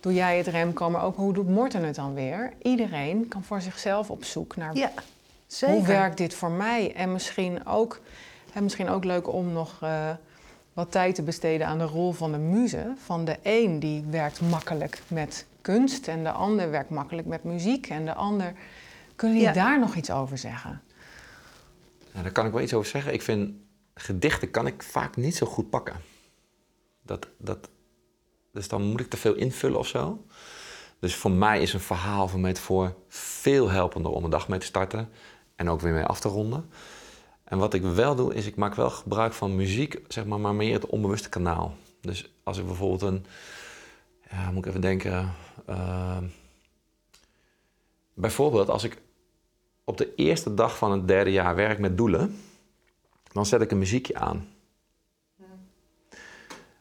doe 0.00 0.14
jij 0.14 0.36
het 0.36 0.46
Remco, 0.46 0.90
maar 0.90 1.02
ook 1.02 1.16
hoe 1.16 1.32
doet 1.32 1.48
Morten 1.48 1.84
het 1.84 1.94
dan 1.94 2.14
weer? 2.14 2.52
Iedereen 2.62 3.28
kan 3.28 3.44
voor 3.44 3.60
zichzelf 3.60 4.10
op 4.10 4.24
zoek 4.24 4.56
naar 4.56 4.76
Ja. 4.76 4.92
Zeker. 5.46 5.74
hoe 5.74 5.86
werkt 5.86 6.16
dit 6.16 6.34
voor 6.34 6.50
mij? 6.50 6.94
En 6.94 7.12
misschien 7.12 7.66
ook, 7.66 8.00
en 8.52 8.62
misschien 8.62 8.88
ook 8.88 9.04
leuk 9.04 9.32
om 9.32 9.52
nog 9.52 9.78
eh, 9.80 10.10
wat 10.76 10.90
tijd 10.90 11.14
te 11.14 11.22
besteden 11.22 11.66
aan 11.66 11.78
de 11.78 11.84
rol 11.84 12.12
van 12.12 12.32
de 12.32 12.38
muze. 12.38 12.92
Van 13.04 13.24
de 13.24 13.38
een 13.42 13.78
die 13.78 14.04
werkt 14.10 14.40
makkelijk 14.40 15.02
met 15.08 15.46
kunst 15.60 16.08
en 16.08 16.22
de 16.24 16.30
ander 16.30 16.70
werkt 16.70 16.90
makkelijk 16.90 17.26
met 17.26 17.44
muziek. 17.44 17.86
En 17.86 18.04
de 18.04 18.14
ander. 18.14 18.52
Kunnen 19.14 19.36
jullie 19.38 19.54
Ja. 19.54 19.62
daar 19.64 19.78
nog 19.80 19.94
iets 19.94 20.10
over 20.10 20.38
zeggen? 20.38 20.82
Ja, 22.12 22.22
daar 22.22 22.32
kan 22.32 22.46
ik 22.46 22.52
wel 22.52 22.62
iets 22.62 22.74
over 22.74 22.90
zeggen. 22.90 23.12
Ik 23.12 23.22
vind 23.22 23.54
gedichten 23.94 24.50
kan 24.50 24.66
ik 24.66 24.82
vaak 24.82 25.16
niet 25.16 25.36
zo 25.36 25.46
goed 25.46 25.70
pakken. 25.70 25.94
Dat, 27.02 27.28
dat, 27.38 27.68
dus 28.52 28.68
dan 28.68 28.82
moet 28.82 29.00
ik 29.00 29.10
te 29.10 29.16
veel 29.16 29.34
invullen 29.34 29.78
of 29.78 29.86
zo. 29.86 30.24
Dus 31.00 31.14
voor 31.14 31.30
mij 31.30 31.62
is 31.62 31.72
een 31.72 31.80
verhaal 31.80 32.30
een 32.34 32.40
metafoor 32.40 32.94
veel 33.08 33.70
helpender 33.70 34.12
om 34.12 34.24
een 34.24 34.30
dag 34.30 34.48
mee 34.48 34.58
te 34.58 34.66
starten 34.66 35.08
en 35.54 35.68
ook 35.70 35.80
weer 35.80 35.92
mee 35.92 36.04
af 36.04 36.20
te 36.20 36.28
ronden. 36.28 36.70
En 37.46 37.58
wat 37.58 37.74
ik 37.74 37.82
wel 37.82 38.14
doe, 38.14 38.34
is 38.34 38.46
ik 38.46 38.56
maak 38.56 38.74
wel 38.74 38.90
gebruik 38.90 39.32
van 39.32 39.56
muziek, 39.56 40.00
zeg 40.08 40.24
maar, 40.24 40.40
maar 40.40 40.54
meer 40.54 40.72
het 40.72 40.86
onbewuste 40.86 41.28
kanaal. 41.28 41.74
Dus 42.00 42.34
als 42.42 42.58
ik 42.58 42.66
bijvoorbeeld 42.66 43.02
een, 43.02 43.26
ja, 44.30 44.50
moet 44.50 44.64
ik 44.64 44.66
even 44.66 44.80
denken, 44.80 45.32
eh, 45.66 46.18
bijvoorbeeld 48.14 48.68
als 48.68 48.84
ik 48.84 48.98
op 49.84 49.96
de 49.96 50.14
eerste 50.14 50.54
dag 50.54 50.78
van 50.78 50.92
het 50.92 51.08
derde 51.08 51.32
jaar 51.32 51.54
werk 51.54 51.78
met 51.78 51.96
doelen, 51.96 52.36
dan 53.32 53.46
zet 53.46 53.60
ik 53.60 53.70
een 53.70 53.78
muziekje 53.78 54.16
aan. 54.16 54.48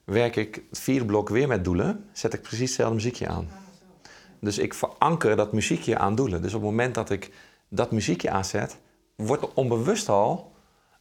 Werk 0.03 0.35
ik 0.35 0.63
het 0.69 0.79
vierde 0.79 1.05
blok 1.05 1.29
weer 1.29 1.47
met 1.47 1.63
doelen, 1.63 2.09
zet 2.11 2.33
ik 2.33 2.41
precies 2.41 2.67
hetzelfde 2.67 2.95
muziekje 2.95 3.27
aan. 3.27 3.49
Dus 4.39 4.57
ik 4.57 4.73
veranker 4.73 5.35
dat 5.35 5.53
muziekje 5.53 5.97
aan 5.97 6.15
doelen. 6.15 6.41
Dus 6.41 6.53
op 6.53 6.61
het 6.61 6.69
moment 6.69 6.95
dat 6.95 7.09
ik 7.09 7.31
dat 7.67 7.91
muziekje 7.91 8.29
aanzet, 8.29 8.77
wordt 9.15 9.53
onbewust 9.53 10.09
al, 10.09 10.54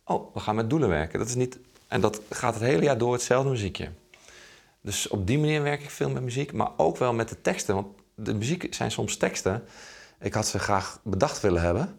oh, 0.05 0.35
we 0.35 0.41
gaan 0.41 0.55
met 0.55 0.71
doelen 0.71 0.89
werken. 0.89 1.19
Dat 1.19 1.29
is 1.29 1.35
niet, 1.35 1.59
en 1.89 2.01
dat 2.01 2.21
gaat 2.31 2.55
het 2.55 2.63
hele 2.63 2.83
jaar 2.83 2.99
door 2.99 3.13
hetzelfde 3.13 3.51
muziekje. 3.51 3.91
Dus 4.81 5.09
op 5.09 5.27
die 5.27 5.39
manier 5.39 5.63
werk 5.63 5.83
ik 5.83 5.91
veel 5.91 6.11
met 6.11 6.23
muziek, 6.23 6.53
maar 6.53 6.71
ook 6.77 6.97
wel 6.97 7.13
met 7.13 7.29
de 7.29 7.41
teksten. 7.41 7.75
Want 7.75 7.87
de 8.15 8.35
muziek 8.35 8.75
zijn 8.75 8.91
soms 8.91 9.17
teksten. 9.17 9.65
Ik 10.21 10.35
had 10.35 10.47
ze 10.47 10.59
graag 10.59 11.01
bedacht 11.03 11.41
willen 11.41 11.63
hebben. 11.63 11.99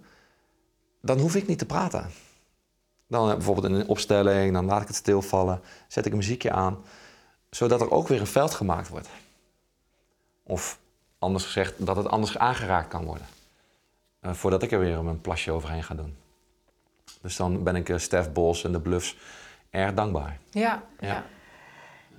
Dan 1.01 1.19
hoef 1.19 1.35
ik 1.35 1.47
niet 1.47 1.59
te 1.59 1.65
praten. 1.65 2.09
Dan 3.07 3.29
eh, 3.29 3.35
bijvoorbeeld 3.35 3.65
in 3.67 3.73
een 3.73 3.87
opstelling, 3.87 4.53
dan 4.53 4.65
laat 4.65 4.81
ik 4.81 4.87
het 4.87 4.95
stilvallen, 4.95 5.61
zet 5.87 6.05
ik 6.05 6.11
een 6.11 6.17
muziekje 6.17 6.51
aan, 6.51 6.83
zodat 7.49 7.81
er 7.81 7.91
ook 7.91 8.07
weer 8.07 8.19
een 8.19 8.27
veld 8.27 8.53
gemaakt 8.53 8.87
wordt. 8.87 9.07
Of 10.43 10.79
anders 11.19 11.45
gezegd, 11.45 11.85
dat 11.85 11.95
het 11.95 12.07
anders 12.07 12.37
aangeraakt 12.37 12.87
kan 12.87 13.05
worden. 13.05 13.27
Eh, 14.19 14.33
voordat 14.33 14.63
ik 14.63 14.71
er 14.71 14.79
weer 14.79 14.95
een 14.95 15.21
plasje 15.21 15.51
overheen 15.51 15.83
ga 15.83 15.95
doen. 15.95 16.15
Dus 17.25 17.35
dan 17.35 17.63
ben 17.63 17.75
ik 17.75 17.89
eh, 17.89 17.97
Stef 17.97 18.31
Bos 18.31 18.63
en 18.63 18.71
de 18.71 18.79
Bluffs 18.79 19.17
erg 19.69 19.93
dankbaar. 19.93 20.37
Ja, 20.49 20.83
Ja. 20.99 21.23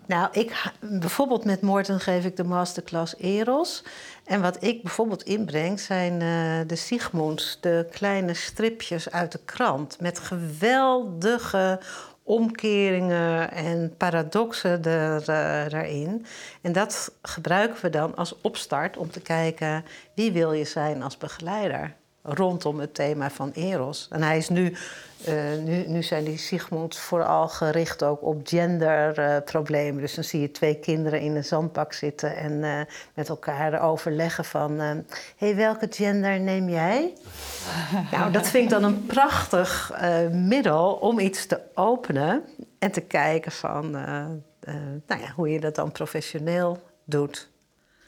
Nou, 0.07 0.28
ik, 0.32 0.72
bijvoorbeeld 0.80 1.44
met 1.44 1.61
Morten 1.61 2.00
geef 2.00 2.24
ik 2.24 2.36
de 2.36 2.44
masterclass 2.44 3.16
Eros. 3.18 3.84
En 4.24 4.42
wat 4.42 4.62
ik 4.62 4.82
bijvoorbeeld 4.82 5.22
inbreng 5.22 5.80
zijn 5.80 6.12
eh, 6.12 6.68
de 6.68 6.76
Sigmunds, 6.76 7.59
de 7.61 7.86
kleine 7.90 8.34
stripjes 8.34 9.11
uit 9.11 9.32
de 9.32 9.40
krant. 9.44 10.00
Met 10.00 10.18
geweldige 10.18 11.80
omkeringen 12.22 13.50
en 13.50 13.94
paradoxen 13.96 14.84
er, 14.84 15.28
eh, 15.28 15.64
erin. 15.64 16.26
En 16.62 16.72
dat 16.72 17.12
gebruiken 17.22 17.82
we 17.82 17.90
dan 17.90 18.16
als 18.16 18.40
opstart 18.40 18.96
om 18.96 19.11
te 19.11 19.20
kijken 19.20 19.84
wie 20.14 20.32
wil 20.32 20.52
je 20.52 20.64
zijn 20.64 21.02
als 21.02 21.18
begeleider 21.18 21.96
rondom 22.27 22.81
het 22.81 22.95
thema 22.95 23.31
van 23.31 23.51
Eros. 23.55 24.09
En 24.11 24.22
hij 24.22 24.37
is 24.37 24.49
nu, 24.49 24.77
eh, 25.24 25.35
nu, 25.64 25.87
nu 25.87 26.03
zijn 26.03 26.24
die 26.24 26.39
Sigmund 26.39 26.97
vooral 26.97 27.49
gericht 27.49 28.03
ook 28.03 28.22
op 28.22 28.41
genderproblemen. 28.45 30.01
dus 30.01 30.14
dan 30.14 30.24
zie 30.24 30.41
je 30.41 30.51
twee 30.51 30.79
kinderen 30.79 31.20
in 31.20 31.37
een 31.37 31.45
zandbak 31.45 31.93
zitten 31.93 32.37
en 32.37 32.64
eh, 32.64 32.81
met 33.14 33.29
elkaar 33.29 33.83
overleggen 33.83 34.45
van... 34.45 34.79
hé, 34.79 35.03
hey, 35.37 35.57
welke 35.57 35.87
gender 35.91 36.41
neem 36.41 36.68
jij? 36.68 37.12
nou, 38.12 38.33
dat 38.33 38.49
vind 38.49 38.64
ik 38.64 38.70
dan 38.70 38.85
een 38.85 39.07
prachtig 39.07 39.91
eh, 39.95 40.29
middel 40.29 40.93
om 40.93 41.18
iets 41.18 41.47
te 41.47 41.61
openen 41.74 42.45
en 42.79 42.91
te 42.91 43.01
kijken 43.01 43.53
van... 43.53 43.97
eh, 43.97 44.24
eh, 44.66 44.74
nou 45.07 45.20
ja, 45.20 45.33
hoe 45.35 45.49
je 45.49 45.61
dat 45.61 45.74
dan 45.74 45.93
professioneel 45.93 46.79
doet. 47.05 47.51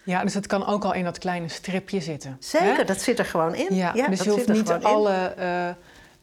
Ja, 0.09 0.23
dus 0.23 0.35
het 0.35 0.47
kan 0.47 0.67
ook 0.67 0.85
al 0.85 0.95
in 0.95 1.05
dat 1.05 1.19
kleine 1.19 1.49
stripje 1.49 2.01
zitten. 2.01 2.37
Zeker, 2.41 2.77
hè? 2.77 2.85
dat 2.85 3.01
zit 3.01 3.19
er 3.19 3.25
gewoon 3.25 3.55
in. 3.55 3.75
Ja, 3.75 3.93
dus 3.93 4.09
dat 4.09 4.25
je 4.25 4.31
hoeft 4.31 4.41
zit 4.47 4.49
er 4.49 4.55
niet 4.55 4.67
gewoon 4.67 4.81
in. 4.81 4.87
alle 4.87 5.13
eh, 5.37 5.69
eh, 5.69 5.75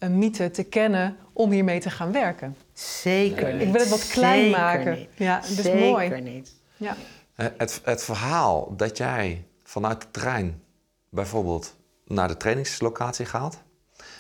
mythen 0.10 0.52
te 0.52 0.64
kennen 0.64 1.18
om 1.34 1.52
hiermee 1.52 1.80
te 1.80 1.90
gaan 1.90 2.12
werken. 2.12 2.58
Zeker 2.74 3.54
niet. 3.54 3.62
Ik 3.62 3.72
wil 3.72 3.82
het 3.82 3.90
wat 3.90 4.08
klein 4.08 4.44
Zeker 4.44 4.60
maken. 4.60 4.94
niet. 4.98 5.10
Ja, 5.16 5.40
dat 5.40 5.50
is 5.50 5.56
Zeker 5.62 5.80
mooi. 5.90 6.22
niet. 6.22 6.54
Ja. 6.78 6.96
Eh, 7.36 7.48
Het, 7.58 7.82
het 7.84 8.04
verhaal 8.04 8.76
dat 8.76 8.98
jij 8.98 9.46
vanuit 9.64 10.02
de 10.02 10.12
trein 10.12 10.62
bijvoorbeeld 11.10 11.76
naar 12.06 12.28
de 12.28 12.38
trainingslocatie 12.38 13.26
gaat, 13.26 13.62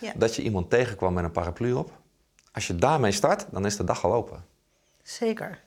Ja. 0.01 0.11
dat 0.15 0.35
je 0.35 0.41
iemand 0.41 0.69
tegenkwam 0.69 1.13
met 1.13 1.23
een 1.23 1.31
paraplu 1.31 1.73
op, 1.73 1.91
als 2.51 2.67
je 2.67 2.75
daarmee 2.75 3.11
start, 3.11 3.45
dan 3.51 3.65
is 3.65 3.77
de 3.77 3.83
dag 3.83 4.03
al 4.03 4.13
open. 4.13 4.45
Zeker. 5.03 5.59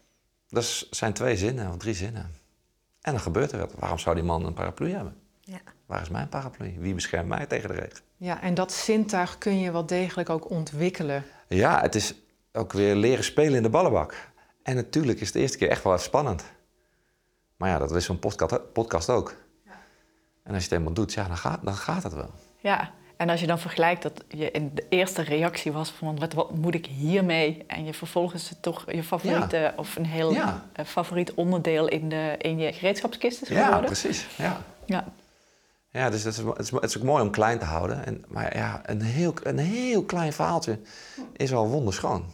Dat 0.49 0.87
zijn 0.91 1.13
twee 1.13 1.37
zinnen 1.37 1.69
of 1.69 1.77
drie 1.77 1.95
zinnen. 1.95 2.37
En 3.09 3.15
dan 3.15 3.23
gebeurt 3.23 3.53
er 3.53 3.59
wat. 3.59 3.75
Waarom 3.79 3.99
zou 3.99 4.15
die 4.15 4.25
man 4.25 4.45
een 4.45 4.55
paraplu 4.55 4.93
hebben? 4.93 5.17
Ja. 5.41 5.59
Waar 5.87 6.01
is 6.01 6.09
mijn 6.09 6.29
paraplu? 6.29 6.75
Wie 6.79 6.95
beschermt 6.95 7.29
mij 7.29 7.47
tegen 7.47 7.69
de 7.69 7.75
regen? 7.75 7.99
ja, 8.17 8.43
en 8.43 8.55
dat 8.55 8.73
zintuig 8.73 9.39
kun 9.39 9.59
je 9.59 9.73
wel 9.73 9.87
degelijk 9.87 10.31
ook 10.31 10.51
ontwikkelen. 10.51 11.25
Ja, 11.47 11.81
het 11.81 11.95
is 11.95 12.15
ook 12.53 12.73
weer 12.73 12.95
leren 12.95 13.25
spelen 13.25 13.55
in 13.55 13.63
de 13.63 13.69
ballenbak. 13.69 14.31
En 14.63 14.75
natuurlijk 14.75 15.21
is 15.21 15.27
het 15.27 15.35
de 15.35 15.41
eerste 15.41 15.59
keer 15.59 15.69
echt 15.69 15.83
wel 15.83 15.93
even 15.93 16.05
spannend. 16.05 16.45
Maar 17.57 17.69
ja, 17.69 17.79
dat 17.79 17.95
is 17.95 18.05
zo'n 18.05 18.19
podcast, 18.19 18.73
podcast 18.73 19.11
ook. 19.11 19.35
En 20.43 20.55
als 20.55 20.63
je 20.63 20.69
het 20.69 20.79
eenmaal 20.79 20.93
doet, 20.95 21.13
ja, 21.13 21.27
dan 21.27 21.37
gaat, 21.37 21.65
dan 21.65 21.75
gaat 21.75 22.03
het 22.03 22.15
wel. 22.15 22.31
Ja, 22.57 22.93
en 23.19 23.29
als 23.31 23.41
je 23.41 23.47
dan 23.47 23.59
vergelijkt 23.59 24.03
dat 24.03 24.25
je 24.29 24.51
in 24.51 24.71
de 24.75 24.85
eerste 24.89 25.23
reactie 25.23 25.73
was 25.73 25.91
van 25.91 26.19
wat, 26.19 26.33
wat 26.33 26.55
moet 26.55 26.75
ik 26.75 26.87
hiermee? 26.87 27.65
En 27.67 27.85
je 27.85 27.95
vervolgens 27.95 28.49
het 28.49 28.63
toch 28.63 28.85
je 28.93 29.03
favoriete 29.03 29.73
of 29.77 29.97
een 29.97 30.07
heel 30.07 30.33
Ja. 30.33 30.67
eh, 30.73 30.85
favoriet 30.85 31.35
onderdeel 31.35 31.89
in, 31.89 32.09
de, 32.09 32.35
in 32.39 32.59
je 32.59 32.73
gereedschapskist 32.73 33.43
is 33.43 33.49
Ja, 33.49 33.65
geworden. 33.65 33.85
precies. 33.87 34.27
Ja. 34.37 34.61
Ja. 34.87 35.05
Ja, 35.91 36.11
dus 36.11 36.23
dat 36.23 36.33
is, 36.33 36.39
het, 36.39 36.59
is, 36.59 36.71
het 36.71 36.85
is 36.85 36.97
ook 36.99 37.03
mooi 37.03 37.23
om 37.23 37.31
klein 37.31 37.59
te 37.59 37.65
houden. 37.65 38.05
En, 38.07 38.25
maar 38.29 38.57
ja, 38.57 38.81
een 38.85 39.03
heel, 39.03 39.35
een 39.43 39.59
heel 39.59 40.03
klein 40.05 40.33
verhaaltje 40.33 40.79
is 41.37 41.53
al 41.53 41.69
wonderschoon. 41.69 42.25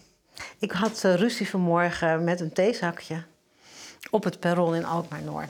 Ik 0.58 0.72
had 0.72 1.04
eh, 1.04 1.14
ruzie 1.14 1.48
vanmorgen 1.48 2.24
met 2.24 2.40
een 2.40 2.52
theezakje 2.52 3.22
op 4.10 4.24
het 4.24 4.40
perron 4.40 4.74
in 4.74 4.84
Alkmaar-Noord. 4.84 5.48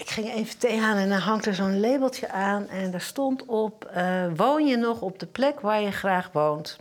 Ik 0.00 0.10
ging 0.10 0.32
even 0.32 0.58
thee 0.58 0.78
halen 0.78 1.02
en 1.02 1.08
dan 1.08 1.18
hangt 1.18 1.46
er 1.46 1.54
zo'n 1.54 1.80
labeltje 1.80 2.30
aan... 2.30 2.68
en 2.68 2.90
daar 2.90 3.00
stond 3.00 3.44
op, 3.44 3.84
eh, 3.84 4.24
woon 4.36 4.66
je 4.66 4.76
nog 4.76 5.00
op 5.00 5.18
de 5.18 5.26
plek 5.26 5.60
waar 5.60 5.80
je 5.80 5.90
graag 5.90 6.30
woont? 6.32 6.78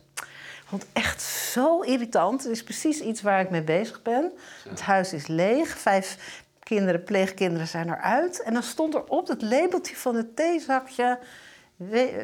Vond 0.66 0.86
echt 0.94 1.22
zo 1.22 1.82
irritant. 1.82 2.44
Het 2.44 2.52
is 2.52 2.64
precies 2.64 3.00
iets 3.00 3.22
waar 3.22 3.40
ik 3.40 3.50
mee 3.50 3.64
bezig 3.64 4.02
ben. 4.02 4.32
Het 4.70 4.82
huis 4.82 5.14
is 5.14 5.28
leeg, 5.28 5.78
vijf 5.78 6.18
kinderen, 6.64 7.04
pleegkinderen 7.04 7.68
zijn 7.68 7.90
eruit. 7.90 8.42
En 8.42 8.54
dan 8.54 8.64
stond 8.64 8.94
er 8.94 9.04
op 9.04 9.28
het 9.28 9.42
labeltje 9.42 9.96
van 9.96 10.16
het 10.16 10.36
theezakje... 10.36 11.20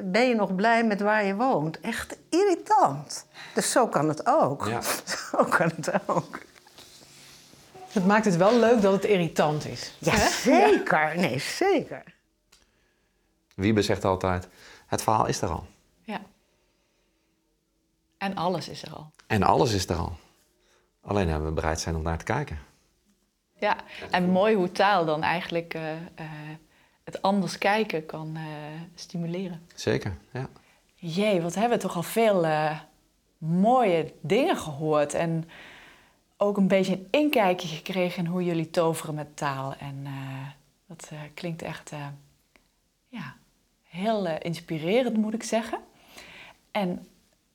Ben 0.03 0.27
je 0.27 0.35
nog 0.35 0.55
blij 0.55 0.83
met 0.83 1.01
waar 1.01 1.25
je 1.25 1.35
woont? 1.35 1.79
Echt 1.79 2.17
irritant. 2.29 3.25
Dus 3.53 3.71
zo 3.71 3.87
kan 3.87 4.07
het 4.07 4.27
ook. 4.27 4.67
Ja. 4.67 4.81
Zo 5.31 5.43
kan 5.43 5.71
het 5.75 5.91
ook. 6.05 6.39
Het 7.95 8.05
maakt 8.05 8.25
het 8.25 8.37
wel 8.37 8.59
leuk 8.59 8.81
dat 8.81 8.93
het 8.93 9.05
irritant 9.05 9.65
is. 9.65 9.93
Ja, 9.97 10.29
zeker. 10.29 11.17
Nee, 11.17 11.39
zeker. 11.39 12.03
Wiebe 13.55 13.81
zegt 13.81 14.05
altijd, 14.05 14.47
het 14.87 15.01
verhaal 15.01 15.25
is 15.25 15.41
er 15.41 15.49
al. 15.49 15.67
Ja. 16.03 16.21
En 18.17 18.35
alles 18.35 18.69
is 18.69 18.83
er 18.83 18.93
al. 18.93 19.11
En 19.27 19.43
alles 19.43 19.73
is 19.73 19.87
er 19.87 19.95
al. 19.95 20.17
Alleen 21.01 21.29
hebben 21.29 21.47
we 21.47 21.53
bereid 21.53 21.79
zijn 21.79 21.95
om 21.95 22.01
naar 22.01 22.17
te 22.17 22.23
kijken. 22.23 22.59
Ja, 23.59 23.75
en 24.11 24.29
mooi 24.29 24.55
hoe 24.55 24.71
taal 24.71 25.05
dan 25.05 25.23
eigenlijk 25.23 25.73
eh, 25.73 25.91
eh, 25.91 26.25
het 27.03 27.21
anders 27.21 27.57
kijken 27.57 28.05
kan 28.05 28.31
eh, 28.35 28.43
stimuleren. 28.95 29.61
Zeker, 29.75 30.17
ja. 30.31 30.49
Jee, 30.95 31.41
wat 31.41 31.55
hebben 31.55 31.77
we 31.77 31.83
toch 31.83 31.95
al 31.95 32.03
veel 32.03 32.45
eh, 32.45 32.79
mooie 33.37 34.13
dingen 34.21 34.57
gehoord. 34.57 35.13
En 35.13 35.49
ook 36.45 36.57
een 36.57 36.67
beetje 36.67 36.93
een 36.93 37.07
inkijkje 37.11 37.67
gekregen 37.67 38.23
in 38.23 38.29
hoe 38.29 38.43
jullie 38.43 38.69
toveren 38.69 39.15
met 39.15 39.37
taal. 39.37 39.75
En 39.79 40.01
eh, 40.03 40.47
dat 40.87 41.09
eh, 41.11 41.19
klinkt 41.33 41.61
echt 41.61 41.91
eh, 41.91 42.07
ja, 43.07 43.35
heel 43.83 44.27
inspirerend, 44.27 45.17
moet 45.17 45.33
ik 45.33 45.43
zeggen. 45.43 45.79
En 46.71 47.07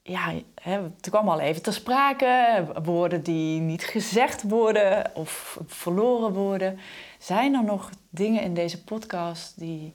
ja, 0.03 0.33
hè, 0.55 0.83
het 0.83 1.11
kwam 1.11 1.29
al 1.29 1.41
even 1.41 1.63
ter 1.63 1.73
sprake. 1.73 2.65
Woorden 2.83 3.23
die 3.23 3.61
niet 3.61 3.85
gezegd 3.85 4.43
worden 4.43 5.11
of 5.15 5.59
verloren 5.67 6.33
worden. 6.33 6.79
Zijn 7.19 7.55
er 7.55 7.65
nog 7.65 7.91
dingen 8.11 8.43
in 8.43 8.55
deze 8.55 8.85
podcast 8.85 9.59
die... 9.59 9.95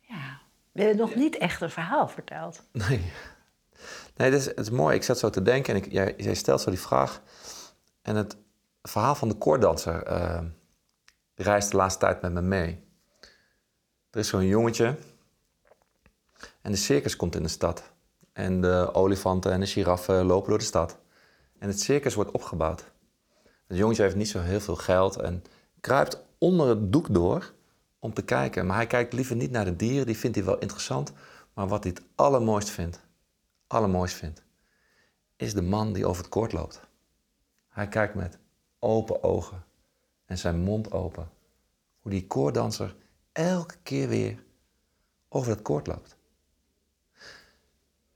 Ja, 0.00 0.40
We 0.72 0.80
hebben 0.80 1.06
nog 1.06 1.14
niet 1.14 1.36
echt 1.38 1.60
een 1.60 1.70
verhaal 1.70 2.08
verteld. 2.08 2.62
Nee. 2.72 3.00
Nee, 4.16 4.30
het 4.30 4.40
is, 4.40 4.46
het 4.46 4.58
is 4.58 4.70
mooi. 4.70 4.96
Ik 4.96 5.02
zat 5.02 5.18
zo 5.18 5.30
te 5.30 5.42
denken 5.42 5.74
en 5.74 5.82
ik, 5.82 5.92
jij, 5.92 6.14
jij 6.16 6.34
stelt 6.34 6.60
zo 6.60 6.70
die 6.70 6.80
vraag. 6.80 7.22
En 8.08 8.16
het 8.16 8.36
verhaal 8.82 9.14
van 9.14 9.28
de 9.28 9.34
koorddanser 9.34 10.02
eh, 10.02 10.40
reist 11.34 11.70
de 11.70 11.76
laatste 11.76 12.00
tijd 12.00 12.22
met 12.22 12.32
me 12.32 12.40
mee. 12.40 12.84
Er 14.10 14.18
is 14.18 14.28
zo'n 14.28 14.46
jongetje 14.46 14.96
en 16.62 16.70
de 16.70 16.76
circus 16.76 17.16
komt 17.16 17.34
in 17.34 17.42
de 17.42 17.48
stad. 17.48 17.82
En 18.32 18.60
de 18.60 18.90
olifanten 18.92 19.52
en 19.52 19.60
de 19.60 19.66
giraffen 19.66 20.24
lopen 20.24 20.48
door 20.48 20.58
de 20.58 20.64
stad. 20.64 20.98
En 21.58 21.68
het 21.68 21.80
circus 21.80 22.14
wordt 22.14 22.30
opgebouwd. 22.30 22.84
Het 23.66 23.76
jongetje 23.76 24.02
heeft 24.02 24.16
niet 24.16 24.28
zo 24.28 24.40
heel 24.40 24.60
veel 24.60 24.76
geld 24.76 25.16
en 25.16 25.44
kruipt 25.80 26.22
onder 26.38 26.68
het 26.68 26.92
doek 26.92 27.14
door 27.14 27.52
om 27.98 28.14
te 28.14 28.22
kijken. 28.22 28.66
Maar 28.66 28.76
hij 28.76 28.86
kijkt 28.86 29.12
liever 29.12 29.36
niet 29.36 29.50
naar 29.50 29.64
de 29.64 29.76
dieren, 29.76 30.06
die 30.06 30.18
vindt 30.18 30.36
hij 30.36 30.44
wel 30.44 30.58
interessant. 30.58 31.12
Maar 31.54 31.68
wat 31.68 31.82
hij 31.84 31.92
het 31.96 32.04
allermooist 32.14 32.70
vindt, 32.70 33.00
allermooist 33.66 34.14
vindt, 34.14 34.42
is 35.36 35.54
de 35.54 35.62
man 35.62 35.92
die 35.92 36.06
over 36.06 36.22
het 36.22 36.30
koord 36.30 36.52
loopt. 36.52 36.86
Hij 37.78 37.88
kijkt 37.88 38.14
met 38.14 38.38
open 38.78 39.22
ogen 39.22 39.64
en 40.24 40.38
zijn 40.38 40.60
mond 40.60 40.92
open. 40.92 41.30
Hoe 42.00 42.10
die 42.10 42.26
koorddanser 42.26 42.96
elke 43.32 43.76
keer 43.82 44.08
weer 44.08 44.44
over 45.28 45.50
het 45.50 45.62
koord 45.62 45.86
loopt. 45.86 46.16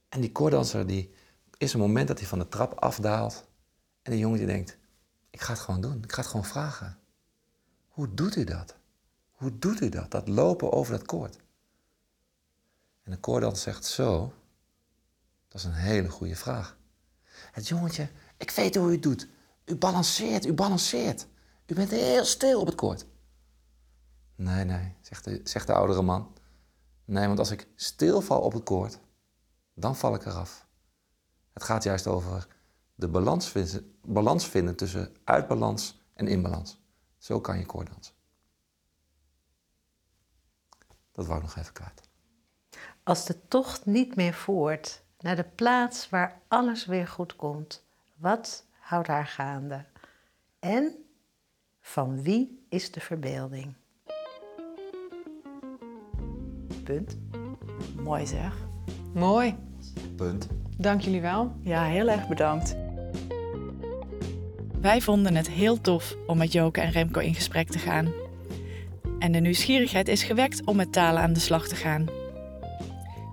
En 0.08 0.20
die 0.20 0.32
koorddanser 0.32 0.86
die 0.86 1.14
is 1.58 1.72
een 1.72 1.80
moment 1.80 2.08
dat 2.08 2.18
hij 2.18 2.28
van 2.28 2.38
de 2.38 2.48
trap 2.48 2.80
afdaalt. 2.80 3.48
En 4.02 4.10
die 4.10 4.20
jongen 4.20 4.38
die 4.38 4.46
denkt, 4.46 4.78
ik 5.30 5.40
ga 5.40 5.52
het 5.52 5.62
gewoon 5.62 5.80
doen. 5.80 6.02
Ik 6.02 6.12
ga 6.12 6.20
het 6.20 6.30
gewoon 6.30 6.46
vragen. 6.46 6.98
Hoe 7.88 8.14
doet 8.14 8.36
u 8.36 8.44
dat? 8.44 8.76
Hoe 9.30 9.58
doet 9.58 9.80
u 9.80 9.88
dat? 9.88 10.10
Dat 10.10 10.28
lopen 10.28 10.72
over 10.72 10.92
dat 10.92 11.06
koord. 11.06 11.38
En 13.02 13.10
de 13.10 13.18
koorddanser 13.18 13.72
zegt 13.72 13.84
zo, 13.84 14.34
dat 15.48 15.60
is 15.60 15.66
een 15.66 15.72
hele 15.72 16.08
goede 16.08 16.36
vraag. 16.36 16.76
Het 17.52 17.68
jongetje, 17.68 18.08
ik 18.36 18.50
weet 18.50 18.74
hoe 18.74 18.88
u 18.88 18.92
het 18.92 19.02
doet. 19.02 19.28
U 19.64 19.76
balanceert, 19.76 20.46
u 20.46 20.52
balanceert. 20.52 21.26
U 21.66 21.74
bent 21.74 21.90
heel 21.90 22.24
stil 22.24 22.60
op 22.60 22.66
het 22.66 22.74
koord. 22.74 23.06
Nee, 24.34 24.64
nee, 24.64 24.96
zegt 25.00 25.24
de, 25.24 25.40
zegt 25.44 25.66
de 25.66 25.72
oudere 25.72 26.02
man. 26.02 26.32
Nee, 27.04 27.26
want 27.26 27.38
als 27.38 27.50
ik 27.50 27.68
stilval 27.74 28.40
op 28.40 28.52
het 28.52 28.62
koord, 28.62 28.98
dan 29.74 29.96
val 29.96 30.14
ik 30.14 30.24
eraf. 30.24 30.66
Het 31.52 31.62
gaat 31.62 31.82
juist 31.82 32.06
over 32.06 32.46
de 32.94 33.08
balans 33.08 33.48
vinden, 33.48 33.98
balans 34.04 34.48
vinden 34.48 34.76
tussen 34.76 35.16
uitbalans 35.24 36.00
en 36.14 36.28
inbalans. 36.28 36.80
Zo 37.18 37.40
kan 37.40 37.58
je 37.58 37.66
koorddansen. 37.66 38.14
Dat 41.12 41.26
wou 41.26 41.38
ik 41.38 41.44
nog 41.44 41.56
even 41.56 41.72
kwijt. 41.72 42.02
Als 43.02 43.24
de 43.24 43.48
tocht 43.48 43.86
niet 43.86 44.16
meer 44.16 44.34
voert 44.34 45.02
naar 45.18 45.36
de 45.36 45.44
plaats 45.44 46.08
waar 46.08 46.40
alles 46.48 46.86
weer 46.86 47.08
goed 47.08 47.36
komt, 47.36 47.84
wat 48.14 48.64
houdt 48.82 49.08
haar 49.08 49.26
gaande? 49.26 49.84
En 50.58 50.94
van 51.80 52.22
wie 52.22 52.66
is 52.68 52.90
de 52.90 53.00
verbeelding? 53.00 53.74
Punt. 56.84 57.18
mooi 58.02 58.26
zeg. 58.26 58.56
Mooi. 59.14 59.54
Punt. 60.16 60.48
Dank 60.78 61.00
jullie 61.00 61.20
wel. 61.20 61.56
Ja, 61.60 61.84
heel 61.84 62.08
erg 62.08 62.28
bedankt. 62.28 62.76
Wij 64.80 65.00
vonden 65.00 65.34
het 65.34 65.50
heel 65.50 65.80
tof 65.80 66.16
om 66.26 66.38
met 66.38 66.52
Joke 66.52 66.80
en 66.80 66.90
Remco 66.90 67.20
in 67.20 67.34
gesprek 67.34 67.68
te 67.68 67.78
gaan. 67.78 68.12
En 69.18 69.32
de 69.32 69.38
nieuwsgierigheid 69.38 70.08
is 70.08 70.22
gewekt 70.22 70.64
om 70.64 70.76
met 70.76 70.92
talen 70.92 71.22
aan 71.22 71.32
de 71.32 71.40
slag 71.40 71.68
te 71.68 71.76
gaan. 71.76 72.06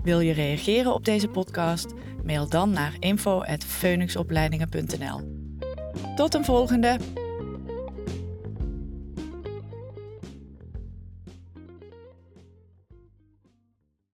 Wil 0.03 0.19
je 0.19 0.33
reageren 0.33 0.93
op 0.93 1.05
deze 1.05 1.27
podcast? 1.27 1.93
Mail 2.23 2.49
dan 2.49 2.71
naar 2.71 2.95
info.phoenixopleidingen.nl. 2.99 5.38
Tot 6.19 6.33
een 6.33 6.45
volgende! 6.45 6.97